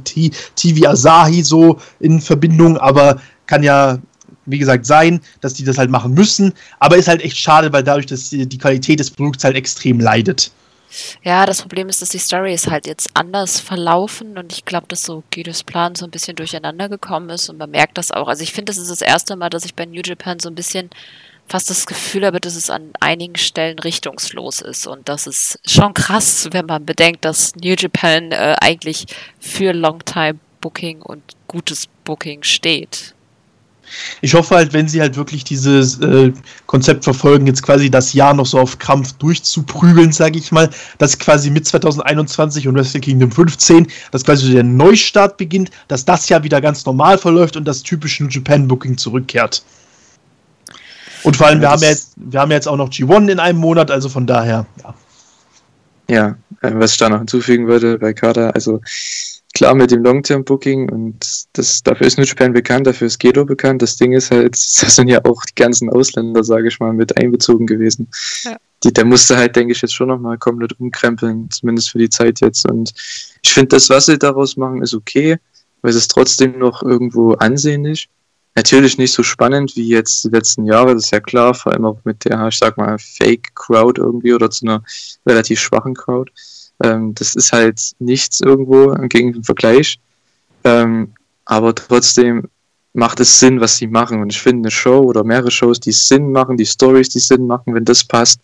TV 0.56 0.88
Asahi 0.90 1.42
so 1.42 1.78
in 2.00 2.20
Verbindung 2.20 2.49
Verbindung, 2.50 2.78
aber 2.78 3.20
kann 3.46 3.62
ja, 3.62 3.98
wie 4.46 4.58
gesagt, 4.58 4.86
sein, 4.86 5.20
dass 5.40 5.54
die 5.54 5.64
das 5.64 5.78
halt 5.78 5.90
machen 5.90 6.14
müssen. 6.14 6.52
Aber 6.78 6.96
ist 6.96 7.08
halt 7.08 7.22
echt 7.22 7.36
schade, 7.36 7.72
weil 7.72 7.82
dadurch, 7.82 8.06
dass 8.06 8.30
die, 8.30 8.46
die 8.46 8.58
Qualität 8.58 9.00
des 9.00 9.10
Produkts 9.10 9.44
halt 9.44 9.56
extrem 9.56 10.00
leidet. 10.00 10.50
Ja, 11.22 11.46
das 11.46 11.62
Problem 11.62 11.88
ist, 11.88 12.02
dass 12.02 12.08
die 12.08 12.18
Story 12.18 12.52
ist 12.52 12.68
halt 12.68 12.88
jetzt 12.88 13.10
anders 13.14 13.60
verlaufen 13.60 14.36
und 14.36 14.52
ich 14.52 14.64
glaube, 14.64 14.88
dass 14.88 15.04
so 15.04 15.22
Guidos 15.32 15.62
Plan 15.62 15.94
so 15.94 16.04
ein 16.04 16.10
bisschen 16.10 16.34
durcheinander 16.34 16.88
gekommen 16.88 17.30
ist 17.30 17.48
und 17.48 17.58
man 17.58 17.70
merkt 17.70 17.96
das 17.96 18.10
auch. 18.10 18.26
Also 18.26 18.42
ich 18.42 18.52
finde, 18.52 18.72
das 18.72 18.78
ist 18.78 18.90
das 18.90 19.00
erste 19.00 19.36
Mal, 19.36 19.50
dass 19.50 19.64
ich 19.64 19.76
bei 19.76 19.86
New 19.86 20.00
Japan 20.04 20.40
so 20.40 20.48
ein 20.48 20.56
bisschen 20.56 20.90
fast 21.46 21.70
das 21.70 21.86
Gefühl 21.86 22.26
habe, 22.26 22.40
dass 22.40 22.56
es 22.56 22.70
an 22.70 22.90
einigen 22.98 23.36
Stellen 23.36 23.78
richtungslos 23.78 24.60
ist 24.60 24.88
und 24.88 25.08
das 25.08 25.28
ist 25.28 25.60
schon 25.64 25.94
krass, 25.94 26.48
wenn 26.50 26.66
man 26.66 26.84
bedenkt, 26.84 27.24
dass 27.24 27.54
New 27.54 27.74
Japan 27.78 28.32
äh, 28.32 28.56
eigentlich 28.60 29.06
für 29.38 29.72
Longtime 29.72 30.40
Booking 30.60 31.02
und 31.02 31.22
gutes 31.48 31.88
Booking 32.04 32.42
steht. 32.42 33.14
Ich 34.20 34.34
hoffe 34.34 34.54
halt, 34.54 34.72
wenn 34.72 34.88
sie 34.88 35.00
halt 35.00 35.16
wirklich 35.16 35.44
dieses 35.44 35.98
äh, 36.00 36.32
Konzept 36.66 37.04
verfolgen, 37.04 37.46
jetzt 37.46 37.62
quasi 37.62 37.90
das 37.90 38.12
Jahr 38.12 38.34
noch 38.34 38.46
so 38.46 38.58
auf 38.58 38.78
Krampf 38.78 39.12
durchzuprügeln, 39.14 40.12
sage 40.12 40.38
ich 40.38 40.52
mal, 40.52 40.70
dass 40.98 41.18
quasi 41.18 41.50
mit 41.50 41.66
2021 41.66 42.68
und 42.68 42.76
Wrestle 42.76 43.00
Kingdom 43.00 43.32
15, 43.32 43.88
dass 44.12 44.24
quasi 44.24 44.52
der 44.52 44.62
Neustart 44.62 45.36
beginnt, 45.36 45.70
dass 45.88 46.04
das 46.04 46.28
Jahr 46.28 46.44
wieder 46.44 46.60
ganz 46.60 46.84
normal 46.86 47.18
verläuft 47.18 47.56
und 47.56 47.64
das 47.64 47.82
typische 47.82 48.22
New 48.22 48.30
Japan 48.30 48.68
Booking 48.68 48.96
zurückkehrt. 48.96 49.62
Und 51.22 51.36
vor 51.36 51.48
allem, 51.48 51.60
ja, 51.60 51.62
wir, 51.62 51.70
haben 51.70 51.82
ja 51.82 51.88
jetzt, 51.88 52.12
wir 52.16 52.40
haben 52.40 52.50
ja 52.50 52.56
jetzt 52.56 52.68
auch 52.68 52.76
noch 52.76 52.90
G1 52.90 53.28
in 53.28 53.40
einem 53.40 53.58
Monat, 53.58 53.90
also 53.90 54.08
von 54.08 54.26
daher, 54.26 54.66
ja. 54.82 54.94
Ja, 56.08 56.36
äh, 56.62 56.72
was 56.74 56.92
ich 56.92 56.98
da 56.98 57.08
noch 57.08 57.18
hinzufügen 57.18 57.68
würde 57.68 57.96
bei 57.98 58.12
Kader, 58.12 58.52
also 58.54 58.80
klar 59.54 59.74
mit 59.74 59.90
dem 59.90 60.02
Long-Term-Booking 60.02 60.90
und 60.90 61.26
das, 61.52 61.82
dafür 61.82 62.06
ist 62.06 62.18
New 62.18 62.24
Japan 62.24 62.52
bekannt, 62.52 62.86
dafür 62.86 63.06
ist 63.06 63.18
Gedo 63.18 63.44
bekannt. 63.44 63.82
Das 63.82 63.96
Ding 63.96 64.12
ist 64.12 64.30
halt, 64.30 64.54
da 64.80 64.88
sind 64.88 65.08
ja 65.08 65.24
auch 65.24 65.44
die 65.44 65.54
ganzen 65.54 65.90
Ausländer, 65.90 66.44
sage 66.44 66.68
ich 66.68 66.78
mal, 66.80 66.92
mit 66.92 67.16
einbezogen 67.16 67.66
gewesen. 67.66 68.08
Ja. 68.44 68.56
Die, 68.82 68.92
der 68.92 69.04
musste 69.04 69.36
halt, 69.36 69.56
denke 69.56 69.72
ich, 69.72 69.82
jetzt 69.82 69.94
schon 69.94 70.08
nochmal 70.08 70.38
komplett 70.38 70.78
umkrempeln, 70.80 71.50
zumindest 71.50 71.90
für 71.90 71.98
die 71.98 72.08
Zeit 72.08 72.40
jetzt. 72.40 72.68
Und 72.70 72.94
ich 73.42 73.52
finde, 73.52 73.68
das, 73.68 73.90
was 73.90 74.06
sie 74.06 74.18
daraus 74.18 74.56
machen, 74.56 74.82
ist 74.82 74.94
okay, 74.94 75.36
weil 75.82 75.90
es 75.90 75.96
ist 75.96 76.10
trotzdem 76.10 76.58
noch 76.58 76.82
irgendwo 76.82 77.32
ansehnlich. 77.32 78.08
Natürlich 78.54 78.98
nicht 78.98 79.12
so 79.12 79.22
spannend 79.22 79.76
wie 79.76 79.88
jetzt 79.88 80.24
die 80.24 80.30
letzten 80.30 80.64
Jahre, 80.64 80.94
das 80.94 81.04
ist 81.04 81.12
ja 81.12 81.20
klar, 81.20 81.54
vor 81.54 81.72
allem 81.72 81.84
auch 81.84 81.98
mit 82.04 82.24
der, 82.24 82.48
ich 82.48 82.58
sag 82.58 82.76
mal, 82.76 82.98
Fake-Crowd 82.98 84.00
irgendwie 84.00 84.32
oder 84.32 84.50
zu 84.50 84.66
einer 84.66 84.82
relativ 85.26 85.60
schwachen 85.60 85.94
Crowd. 85.94 86.32
Ähm, 86.82 87.14
das 87.14 87.34
ist 87.34 87.52
halt 87.52 87.80
nichts 87.98 88.40
irgendwo 88.40 88.92
im 88.92 89.44
Vergleich. 89.44 89.98
Ähm, 90.64 91.12
aber 91.44 91.74
trotzdem 91.74 92.48
macht 92.92 93.20
es 93.20 93.38
Sinn, 93.38 93.60
was 93.60 93.76
sie 93.76 93.86
machen. 93.86 94.20
Und 94.20 94.32
ich 94.32 94.40
finde, 94.40 94.66
eine 94.66 94.70
Show 94.70 95.00
oder 95.00 95.24
mehrere 95.24 95.50
Shows, 95.50 95.80
die 95.80 95.92
Sinn 95.92 96.32
machen, 96.32 96.56
die 96.56 96.66
Stories, 96.66 97.08
die 97.08 97.20
Sinn 97.20 97.46
machen, 97.46 97.74
wenn 97.74 97.84
das 97.84 98.04
passt, 98.04 98.40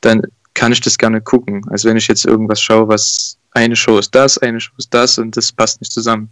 dann 0.00 0.22
kann 0.54 0.72
ich 0.72 0.80
das 0.80 0.98
gerne 0.98 1.20
gucken. 1.20 1.64
Also 1.70 1.88
wenn 1.88 1.96
ich 1.96 2.08
jetzt 2.08 2.24
irgendwas 2.24 2.60
schaue, 2.60 2.88
was 2.88 3.36
eine 3.52 3.76
Show 3.76 3.98
ist 3.98 4.14
das, 4.14 4.38
eine 4.38 4.60
Show 4.60 4.72
ist 4.78 4.92
das 4.92 5.18
und 5.18 5.36
das 5.36 5.52
passt 5.52 5.80
nicht 5.80 5.92
zusammen. 5.92 6.30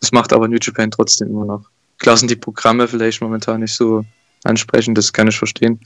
Das 0.00 0.12
macht 0.12 0.32
aber 0.32 0.48
New 0.48 0.58
Japan 0.60 0.90
trotzdem 0.90 1.28
immer 1.28 1.44
noch. 1.44 1.70
Klar 1.98 2.16
sind 2.16 2.30
die 2.30 2.36
Programme 2.36 2.88
vielleicht 2.88 3.22
momentan 3.22 3.60
nicht 3.60 3.74
so 3.74 4.04
ansprechend, 4.44 4.98
das 4.98 5.12
kann 5.12 5.28
ich 5.28 5.38
verstehen. 5.38 5.80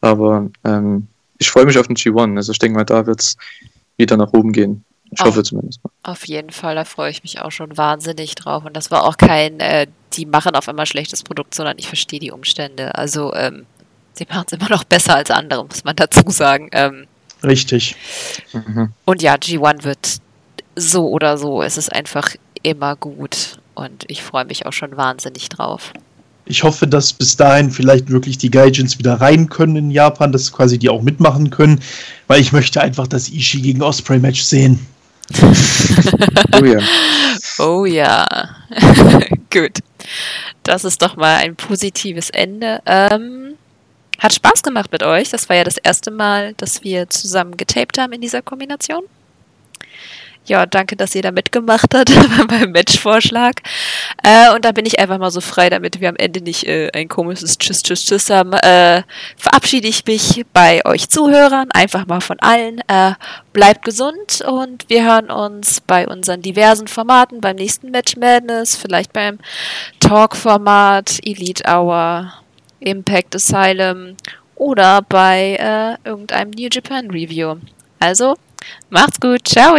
Aber 0.00 0.50
ähm, 0.64 1.06
ich 1.38 1.50
freue 1.50 1.66
mich 1.66 1.78
auf 1.78 1.86
den 1.86 1.96
G1. 1.96 2.36
Also 2.36 2.52
ich 2.52 2.58
denke 2.58 2.78
mal, 2.78 2.84
da 2.84 3.06
wird 3.06 3.20
es 3.20 3.36
wieder 3.98 4.16
nach 4.16 4.32
oben 4.32 4.52
gehen. 4.52 4.84
Ich 5.10 5.20
auf, 5.20 5.28
hoffe 5.28 5.42
zumindest 5.42 5.82
mal. 5.84 5.90
Auf 6.02 6.26
jeden 6.26 6.50
Fall, 6.50 6.74
da 6.74 6.84
freue 6.84 7.10
ich 7.10 7.22
mich 7.22 7.40
auch 7.40 7.50
schon 7.50 7.76
wahnsinnig 7.76 8.34
drauf. 8.34 8.64
Und 8.64 8.76
das 8.76 8.90
war 8.90 9.04
auch 9.04 9.16
kein, 9.16 9.60
äh, 9.60 9.86
die 10.14 10.26
machen 10.26 10.54
auf 10.54 10.68
einmal 10.68 10.86
schlechtes 10.86 11.22
Produkt, 11.22 11.54
sondern 11.54 11.78
ich 11.78 11.88
verstehe 11.88 12.20
die 12.20 12.30
Umstände. 12.30 12.94
Also, 12.94 13.32
ähm, 13.34 13.66
sie 14.12 14.26
machen 14.28 14.44
es 14.46 14.52
immer 14.52 14.68
noch 14.68 14.84
besser 14.84 15.14
als 15.14 15.30
andere, 15.30 15.64
muss 15.64 15.84
man 15.84 15.96
dazu 15.96 16.22
sagen. 16.28 16.68
Ähm, 16.72 17.06
Richtig. 17.42 17.96
Mhm. 18.52 18.92
Und 19.04 19.22
ja, 19.22 19.34
G1 19.34 19.84
wird 19.84 20.18
so 20.76 21.08
oder 21.08 21.38
so, 21.38 21.62
es 21.62 21.76
ist 21.76 21.92
einfach 21.92 22.34
immer 22.62 22.96
gut. 22.96 23.58
Und 23.74 24.04
ich 24.08 24.22
freue 24.22 24.44
mich 24.44 24.66
auch 24.66 24.72
schon 24.72 24.96
wahnsinnig 24.96 25.48
drauf. 25.48 25.92
Ich 26.48 26.62
hoffe, 26.62 26.86
dass 26.86 27.12
bis 27.12 27.36
dahin 27.36 27.70
vielleicht 27.70 28.10
wirklich 28.10 28.38
die 28.38 28.50
Gaijins 28.50 28.98
wieder 28.98 29.20
rein 29.20 29.48
können 29.48 29.76
in 29.76 29.90
Japan, 29.90 30.32
dass 30.32 30.50
quasi 30.50 30.78
die 30.78 30.88
auch 30.88 31.02
mitmachen 31.02 31.50
können, 31.50 31.80
weil 32.26 32.40
ich 32.40 32.52
möchte 32.52 32.80
einfach 32.80 33.06
das 33.06 33.28
Ishii 33.28 33.60
gegen 33.60 33.82
Osprey 33.82 34.18
Match 34.18 34.42
sehen. 34.42 34.86
oh 36.60 36.64
ja. 36.64 36.78
Oh 37.58 37.84
ja. 37.84 38.26
Gut. 39.52 39.78
Das 40.62 40.84
ist 40.84 41.02
doch 41.02 41.16
mal 41.16 41.36
ein 41.36 41.54
positives 41.54 42.30
Ende. 42.30 42.80
Ähm, 42.86 43.54
hat 44.18 44.34
Spaß 44.34 44.62
gemacht 44.62 44.90
mit 44.90 45.02
euch. 45.02 45.28
Das 45.28 45.48
war 45.48 45.56
ja 45.56 45.64
das 45.64 45.76
erste 45.76 46.10
Mal, 46.10 46.54
dass 46.54 46.82
wir 46.82 47.10
zusammen 47.10 47.56
getaped 47.56 47.98
haben 47.98 48.12
in 48.14 48.20
dieser 48.20 48.42
Kombination. 48.42 49.02
Ja, 50.48 50.64
danke, 50.64 50.96
dass 50.96 51.14
ihr 51.14 51.20
da 51.20 51.30
mitgemacht 51.30 51.94
habt 51.94 52.10
beim 52.48 52.72
Matchvorschlag. 52.72 53.60
Äh, 54.22 54.54
und 54.54 54.64
da 54.64 54.72
bin 54.72 54.86
ich 54.86 54.98
einfach 54.98 55.18
mal 55.18 55.30
so 55.30 55.42
frei, 55.42 55.68
damit 55.68 56.00
wir 56.00 56.08
am 56.08 56.16
Ende 56.16 56.40
nicht 56.40 56.66
äh, 56.66 56.90
ein 56.94 57.08
komisches 57.08 57.58
Tschüss, 57.58 57.82
Tschüss, 57.82 58.06
Tschüss 58.06 58.30
haben. 58.30 58.54
Äh, 58.54 59.02
verabschiede 59.36 59.88
ich 59.88 60.06
mich 60.06 60.46
bei 60.54 60.84
euch 60.86 61.10
Zuhörern, 61.10 61.70
einfach 61.72 62.06
mal 62.06 62.22
von 62.22 62.40
allen. 62.40 62.80
Äh, 62.88 63.12
bleibt 63.52 63.84
gesund 63.84 64.42
und 64.46 64.88
wir 64.88 65.04
hören 65.04 65.30
uns 65.30 65.82
bei 65.82 66.08
unseren 66.08 66.40
diversen 66.40 66.88
Formaten, 66.88 67.42
beim 67.42 67.56
nächsten 67.56 67.90
Match 67.90 68.16
Madness, 68.16 68.74
vielleicht 68.74 69.12
beim 69.12 69.38
Talk-Format, 70.00 71.18
Elite 71.24 71.64
Hour, 71.68 72.32
Impact 72.80 73.36
Asylum 73.36 74.16
oder 74.54 75.02
bei 75.02 75.56
äh, 75.60 76.08
irgendeinem 76.08 76.52
New 76.52 76.68
Japan 76.72 77.10
Review. 77.10 77.56
Also, 78.00 78.36
Macht's 78.90 79.20
gut. 79.20 79.46
Ciao. 79.46 79.76